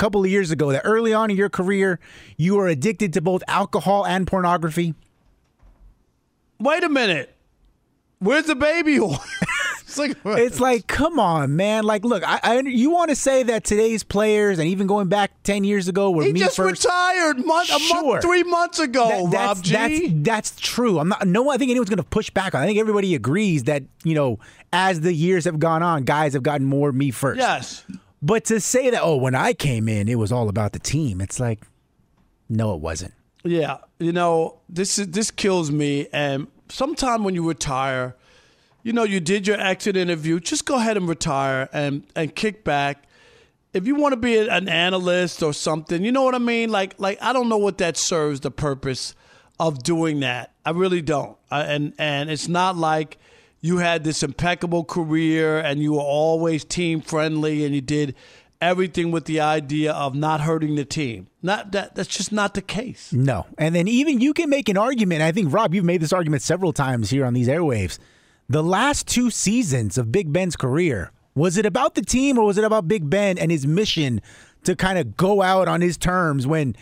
couple 0.00 0.24
of 0.24 0.30
years 0.30 0.50
ago 0.50 0.72
that 0.72 0.82
early 0.84 1.12
on 1.12 1.30
in 1.30 1.36
your 1.36 1.48
career 1.50 2.00
you 2.36 2.56
were 2.56 2.66
addicted 2.68 3.12
to 3.12 3.20
both 3.20 3.42
alcohol 3.46 4.06
and 4.06 4.26
pornography? 4.26 4.94
Wait 6.58 6.82
a 6.84 6.88
minute. 6.88 7.34
Where's 8.18 8.44
the 8.44 8.54
baby 8.54 8.96
it's 9.80 9.96
like 9.98 10.14
It's 10.26 10.60
like, 10.60 10.86
come 10.86 11.18
on, 11.18 11.56
man. 11.56 11.84
Like, 11.84 12.04
look, 12.04 12.22
I, 12.26 12.38
I 12.42 12.60
you 12.60 12.90
want 12.90 13.08
to 13.08 13.16
say 13.16 13.42
that 13.44 13.64
today's 13.64 14.02
players 14.02 14.58
and 14.58 14.68
even 14.68 14.86
going 14.86 15.08
back 15.08 15.30
ten 15.42 15.64
years 15.64 15.88
ago 15.88 16.10
were 16.10 16.24
he 16.24 16.32
me 16.34 16.40
just 16.40 16.56
first. 16.56 16.84
retired 16.84 17.44
month, 17.46 17.70
a 17.70 17.78
Sure. 17.78 18.04
month, 18.12 18.22
three 18.22 18.42
months 18.42 18.78
ago. 18.78 19.08
That- 19.08 19.30
that's, 19.32 19.58
Rob 19.58 19.62
G. 19.64 20.08
that's 20.08 20.50
that's 20.52 20.60
true. 20.60 20.98
I'm 20.98 21.08
not. 21.08 21.26
No, 21.26 21.48
I 21.50 21.56
think 21.56 21.70
anyone's 21.70 21.88
going 21.88 21.96
to 21.96 22.02
push 22.04 22.28
back 22.28 22.54
on. 22.54 22.62
I 22.62 22.66
think 22.66 22.78
everybody 22.78 23.14
agrees 23.14 23.64
that 23.64 23.84
you 24.04 24.14
know, 24.14 24.38
as 24.70 25.00
the 25.00 25.14
years 25.14 25.46
have 25.46 25.58
gone 25.58 25.82
on, 25.82 26.04
guys 26.04 26.34
have 26.34 26.42
gotten 26.42 26.66
more 26.66 26.92
me 26.92 27.10
first. 27.10 27.38
yes. 27.38 27.84
But 28.22 28.44
to 28.46 28.60
say 28.60 28.90
that, 28.90 29.00
oh, 29.02 29.16
when 29.16 29.34
I 29.34 29.52
came 29.52 29.88
in, 29.88 30.08
it 30.08 30.16
was 30.16 30.30
all 30.30 30.48
about 30.48 30.72
the 30.72 30.78
team. 30.78 31.20
It's 31.20 31.40
like, 31.40 31.60
no, 32.48 32.74
it 32.74 32.80
wasn't. 32.80 33.14
Yeah, 33.42 33.78
you 33.98 34.12
know 34.12 34.58
this 34.68 34.98
is 34.98 35.08
this 35.08 35.30
kills 35.30 35.70
me. 35.70 36.08
And 36.12 36.48
sometime 36.68 37.24
when 37.24 37.34
you 37.34 37.46
retire, 37.48 38.14
you 38.82 38.92
know 38.92 39.04
you 39.04 39.20
did 39.20 39.46
your 39.46 39.58
exit 39.58 39.96
interview. 39.96 40.40
Just 40.40 40.66
go 40.66 40.76
ahead 40.76 40.96
and 40.96 41.08
retire 41.08 41.68
and 41.72 42.04
and 42.14 42.34
kick 42.34 42.64
back. 42.64 43.04
If 43.72 43.86
you 43.86 43.94
want 43.94 44.12
to 44.12 44.16
be 44.18 44.36
an 44.36 44.68
analyst 44.68 45.42
or 45.42 45.54
something, 45.54 46.04
you 46.04 46.12
know 46.12 46.22
what 46.22 46.34
I 46.34 46.38
mean. 46.38 46.70
Like 46.70 46.96
like 46.98 47.18
I 47.22 47.32
don't 47.32 47.48
know 47.48 47.56
what 47.56 47.78
that 47.78 47.96
serves 47.96 48.40
the 48.40 48.50
purpose 48.50 49.14
of 49.58 49.82
doing 49.82 50.20
that. 50.20 50.52
I 50.66 50.70
really 50.70 51.00
don't. 51.00 51.38
I, 51.50 51.62
and 51.62 51.94
and 51.98 52.30
it's 52.30 52.48
not 52.48 52.76
like 52.76 53.18
you 53.60 53.78
had 53.78 54.04
this 54.04 54.22
impeccable 54.22 54.84
career 54.84 55.58
and 55.58 55.82
you 55.82 55.92
were 55.94 56.00
always 56.00 56.64
team 56.64 57.00
friendly 57.00 57.64
and 57.64 57.74
you 57.74 57.80
did 57.80 58.14
everything 58.60 59.10
with 59.10 59.24
the 59.24 59.40
idea 59.40 59.92
of 59.92 60.14
not 60.14 60.42
hurting 60.42 60.74
the 60.74 60.84
team. 60.84 61.28
Not 61.42 61.72
that 61.72 61.94
that's 61.94 62.08
just 62.08 62.32
not 62.32 62.54
the 62.54 62.62
case. 62.62 63.12
No. 63.12 63.46
And 63.58 63.74
then 63.74 63.88
even 63.88 64.20
you 64.20 64.34
can 64.34 64.50
make 64.50 64.68
an 64.68 64.76
argument. 64.76 65.22
I 65.22 65.32
think, 65.32 65.52
Rob, 65.52 65.74
you've 65.74 65.84
made 65.84 66.00
this 66.00 66.12
argument 66.12 66.42
several 66.42 66.72
times 66.72 67.10
here 67.10 67.24
on 67.24 67.34
these 67.34 67.48
airwaves. 67.48 67.98
The 68.48 68.62
last 68.62 69.06
two 69.06 69.30
seasons 69.30 69.96
of 69.96 70.10
Big 70.10 70.32
Ben's 70.32 70.56
career, 70.56 71.12
was 71.34 71.56
it 71.56 71.64
about 71.64 71.94
the 71.94 72.02
team 72.02 72.38
or 72.38 72.44
was 72.44 72.58
it 72.58 72.64
about 72.64 72.88
Big 72.88 73.08
Ben 73.08 73.38
and 73.38 73.50
his 73.50 73.66
mission 73.66 74.20
to 74.64 74.74
kind 74.74 74.98
of 74.98 75.16
go 75.16 75.40
out 75.42 75.68
on 75.68 75.80
his 75.80 75.96
terms 75.96 76.46
when 76.46 76.76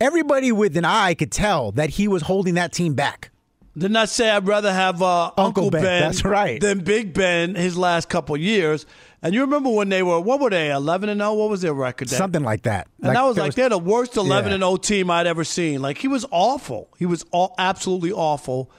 everybody 0.00 0.50
with 0.52 0.76
an 0.76 0.84
eye 0.84 1.14
could 1.14 1.30
tell 1.30 1.70
that 1.72 1.90
he 1.90 2.08
was 2.08 2.22
holding 2.22 2.54
that 2.54 2.72
team 2.72 2.94
back? 2.94 3.30
Didn't 3.76 3.96
I 3.96 4.04
say 4.04 4.30
I'd 4.30 4.46
rather 4.46 4.72
have 4.72 5.02
uh, 5.02 5.32
Uncle, 5.36 5.68
Ben, 5.70 5.82
ben, 5.82 6.02
that's 6.02 6.24
right. 6.24 6.60
than 6.60 6.84
Big 6.84 7.12
Ben 7.12 7.56
his 7.56 7.76
last 7.76 8.08
couple 8.08 8.36
years? 8.36 8.86
And 9.20 9.34
you 9.34 9.40
remember 9.40 9.70
when 9.70 9.88
they 9.88 10.02
were 10.02 10.20
what 10.20 10.38
were 10.38 10.50
they 10.50 10.70
eleven 10.70 11.08
and 11.08 11.20
zero? 11.20 11.34
What 11.34 11.50
was 11.50 11.62
their 11.62 11.74
record? 11.74 12.08
That- 12.08 12.16
Something 12.16 12.44
like 12.44 12.62
that. 12.62 12.86
And 13.02 13.16
I 13.18 13.24
was 13.24 13.36
like, 13.36 13.54
they're 13.54 13.68
the 13.68 13.78
worst 13.78 14.16
11 14.16 14.50
Yeah. 14.50 14.54
and 14.54 14.62
0 14.62 14.76
team 14.76 15.10
I'd 15.10 15.26
ever 15.26 15.42
seen. 15.44 15.82
Like, 15.82 15.98
he 15.98 16.06
was 16.08 16.24
awful. 16.30 16.88
He 16.98 17.06
was 17.06 17.24
all, 17.32 17.54
absolutely 17.58 18.12
awful. 18.12 18.70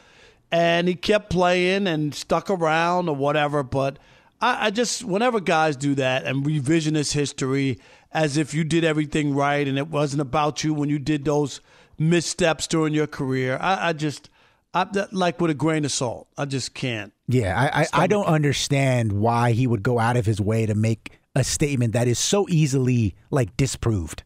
And 0.52 0.88
he 0.88 0.96
kept 0.96 1.30
playing 1.30 1.88
and 1.88 2.16
stuck 2.16 2.50
around 2.50 3.10
or 3.10 3.16
whatever. 3.16 3.64
But 3.64 4.00
I, 4.40 4.68
I 4.68 4.70
just, 4.70 5.04
whenever 5.04 5.40
guys 5.42 5.76
do 5.76 5.96
that 5.96 6.24
and 6.24 6.46
revisionist 6.46 7.12
history 7.14 7.80
as 8.14 8.38
if 8.38 8.54
you 8.54 8.64
did 8.64 8.86
everything 8.86 9.36
right 9.36 9.68
and 9.68 9.78
it 9.78 9.90
wasn't 9.90 10.22
about 10.22 10.64
you 10.64 10.74
when 10.74 10.88
you 10.90 11.00
did 11.00 11.26
those 11.26 11.60
missteps 12.00 12.68
during 12.68 12.94
your 12.94 13.08
career, 13.08 13.58
I, 13.60 13.90
I 13.90 13.94
just, 13.94 14.30
I, 14.76 14.84
that- 14.84 15.14
like 15.14 15.40
with 15.42 15.50
a 15.50 15.56
grain 15.56 15.86
of 15.86 15.92
salt, 15.92 16.28
I 16.38 16.46
just 16.46 16.74
can't. 16.76 17.14
Yeah, 17.28 17.60
I, 17.60 17.82
I, 17.82 17.88
I 18.04 18.08
don't 18.08 18.26
understand 18.28 19.14
why 19.14 19.52
he 19.54 19.66
would 19.66 19.82
go 19.82 19.98
out 19.98 20.18
of 20.18 20.26
his 20.28 20.40
way 20.40 20.66
to 20.68 20.76
make 20.76 21.12
a 21.36 21.44
statement 21.44 21.94
that 21.94 22.08
is 22.08 22.20
so 22.20 22.46
easily 22.50 23.16
like 23.32 23.58
disproved. 23.58 24.24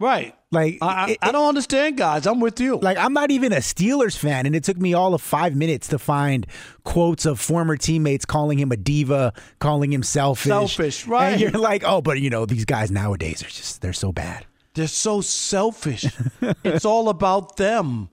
Right. 0.00 0.34
Like 0.50 0.78
I, 0.82 0.86
I, 0.86 1.08
it- 1.10 1.18
I 1.22 1.30
don't 1.30 1.46
understand, 1.48 1.96
guys. 1.96 2.26
I'm 2.26 2.40
with 2.40 2.58
you. 2.58 2.78
Like 2.78 2.98
I'm 2.98 3.12
not 3.12 3.30
even 3.30 3.52
a 3.52 3.58
Steelers 3.58 4.16
fan, 4.18 4.46
and 4.46 4.56
it 4.56 4.64
took 4.64 4.76
me 4.76 4.92
all 4.94 5.14
of 5.14 5.22
five 5.22 5.54
minutes 5.54 5.86
to 5.88 5.98
find 5.98 6.46
quotes 6.84 7.24
of 7.24 7.38
former 7.38 7.76
teammates 7.76 8.24
calling 8.24 8.58
him 8.58 8.72
a 8.72 8.76
diva, 8.76 9.32
calling 9.60 9.92
him 9.92 10.02
selfish. 10.02 10.48
Selfish, 10.48 11.06
right. 11.06 11.32
And 11.32 11.40
you're 11.40 11.50
like, 11.52 11.84
oh, 11.86 12.02
but 12.02 12.20
you 12.20 12.30
know, 12.30 12.44
these 12.46 12.64
guys 12.64 12.90
nowadays 12.90 13.42
are 13.42 13.48
just 13.48 13.80
they're 13.82 13.92
so 13.92 14.10
bad. 14.12 14.44
They're 14.74 14.88
so 14.88 15.20
selfish. 15.20 16.06
it's 16.64 16.84
all 16.84 17.08
about 17.08 17.56
them. 17.56 18.08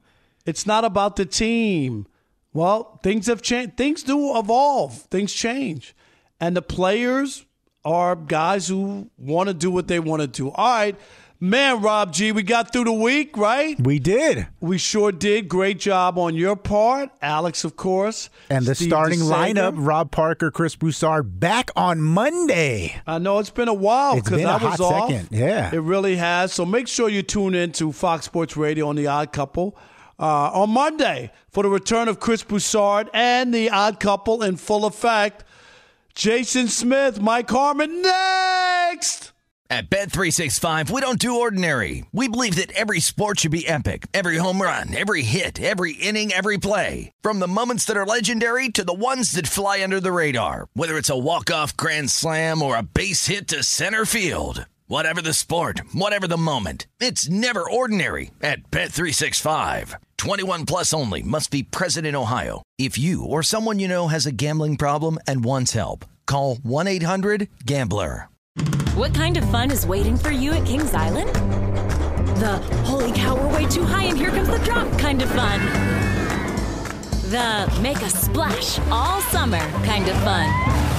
It's 0.46 0.66
not 0.66 0.86
about 0.86 1.16
the 1.16 1.26
team. 1.26 2.08
Well, 2.54 3.00
things 3.04 3.28
have 3.28 3.42
changed. 3.42 3.78
Things 3.78 4.04
do 4.04 4.38
evolve. 4.38 5.04
Things 5.04 5.34
change. 5.34 5.96
And 6.40 6.56
the 6.56 6.62
players 6.62 7.46
are 7.86 8.16
guys 8.16 8.68
who 8.68 9.10
want 9.18 9.50
to 9.50 9.54
do 9.54 9.72
what 9.72 9.88
they 9.88 10.00
want 10.00 10.22
to 10.22 10.28
do. 10.28 10.50
All 10.52 10.72
right. 10.72 10.96
Man, 11.42 11.82
Rob 11.82 12.12
G, 12.12 12.34
we 12.34 12.44
got 12.44 12.74
through 12.74 12.84
the 12.84 12.92
week, 12.92 13.38
right? 13.38 13.80
We 13.80 13.98
did. 13.98 14.48
We 14.60 14.78
sure 14.78 15.14
did. 15.14 15.48
Great 15.48 15.80
job 15.80 16.18
on 16.18 16.36
your 16.36 16.58
part. 16.58 17.12
Alex, 17.22 17.64
of 17.64 17.78
course. 17.78 18.30
And 18.50 18.66
the 18.66 18.76
Steve 18.76 18.90
starting 18.90 19.20
DeSager. 19.20 19.54
lineup: 19.54 19.74
Rob 19.78 20.12
Parker, 20.12 20.52
Chris 20.52 20.76
Broussard, 20.76 21.40
back 21.40 21.72
on 21.78 22.02
Monday. 22.02 23.00
I 23.08 23.20
know 23.20 23.40
it's 23.40 23.52
been 23.52 23.70
a 23.70 23.74
while 23.74 24.16
because 24.16 24.44
I 24.44 24.54
was 24.58 24.62
hot 24.62 24.80
off. 24.82 25.10
second, 25.10 25.30
yeah. 25.32 25.74
it 25.74 25.80
really 25.80 26.18
has. 26.18 26.52
So 26.52 26.66
make 26.66 26.90
sure 26.90 27.08
you 27.08 27.22
tune 27.22 27.56
in 27.56 27.72
to 27.74 27.94
Fox 27.94 28.26
Sports 28.26 28.58
Radio 28.58 28.90
on 28.90 28.98
the 28.98 29.08
Odd 29.08 29.32
Couple 29.32 29.78
uh, 30.20 30.52
on 30.54 30.72
Monday 30.72 31.32
for 31.52 31.64
the 31.64 31.70
return 31.70 32.08
of 32.08 32.20
Chris 32.20 32.44
Broussard 32.44 33.10
and 33.14 33.54
the 33.54 33.70
Odd 33.70 34.00
Couple 34.00 34.44
in 34.44 34.58
full 34.58 34.86
effect. 34.86 35.44
Jason 36.14 36.68
Smith, 36.68 37.22
Mike 37.22 37.50
Harmon, 37.50 38.02
next. 38.02 39.32
At 39.72 39.92
Bet365, 39.92 40.90
we 40.90 41.00
don't 41.00 41.20
do 41.20 41.40
ordinary. 41.40 42.04
We 42.12 42.28
believe 42.28 42.56
that 42.56 42.72
every 42.72 43.00
sport 43.00 43.40
should 43.40 43.52
be 43.52 43.68
epic. 43.68 44.08
Every 44.16 44.38
home 44.38 44.60
run, 44.60 44.98
every 44.98 45.22
hit, 45.22 45.62
every 45.62 45.94
inning, 45.94 46.34
every 46.34 46.58
play. 46.58 47.12
From 47.22 47.40
the 47.40 47.48
moments 47.48 47.86
that 47.86 47.96
are 47.96 48.06
legendary 48.06 48.70
to 48.70 48.84
the 48.84 48.96
ones 48.96 49.34
that 49.34 49.46
fly 49.46 49.84
under 49.84 50.00
the 50.00 50.12
radar. 50.12 50.70
Whether 50.74 50.98
it's 50.98 51.12
a 51.12 51.18
walk-off 51.18 51.78
grand 51.78 52.10
slam 52.10 52.64
or 52.64 52.76
a 52.78 52.82
base 52.82 53.28
hit 53.28 53.48
to 53.50 53.62
center 53.62 54.06
field. 54.06 54.66
Whatever 54.90 55.22
the 55.22 55.36
sport, 55.36 55.82
whatever 55.94 56.28
the 56.28 56.36
moment. 56.36 56.88
It's 57.00 57.30
never 57.30 57.62
ordinary 57.62 58.32
at 58.42 58.72
Bet365. 58.72 59.94
21 60.18 60.66
plus 60.66 60.96
only 60.96 61.22
must 61.22 61.52
be 61.52 61.62
present 61.62 62.08
in 62.08 62.16
Ohio. 62.16 62.64
If 62.80 62.98
you 62.98 63.24
or 63.24 63.44
someone 63.44 63.78
you 63.78 63.88
know 63.88 64.08
has 64.08 64.26
a 64.26 64.32
gambling 64.32 64.78
problem 64.78 65.20
and 65.28 65.46
wants 65.46 65.74
help, 65.74 66.06
call 66.26 66.56
1-800-GAMBLER. 66.56 68.30
What 68.96 69.14
kind 69.14 69.38
of 69.38 69.48
fun 69.52 69.70
is 69.70 69.86
waiting 69.86 70.18
for 70.18 70.32
you 70.32 70.54
at 70.54 70.66
Kings 70.66 70.96
Island? 70.96 71.36
The 72.38 72.58
holy 72.84 73.12
cow, 73.12 73.36
we're 73.36 73.58
way 73.58 73.68
too 73.68 73.84
high 73.84 74.06
and 74.06 74.18
here 74.18 74.32
comes 74.32 74.50
the 74.50 74.58
drop 74.66 74.90
kind 74.98 75.22
of 75.22 75.30
fun. 75.30 75.60
The 77.30 77.80
make 77.80 78.02
a 78.02 78.10
splash 78.10 78.80
all 78.90 79.22
summer 79.22 79.60
kind 79.86 80.08
of 80.08 80.16
fun. 80.24 80.99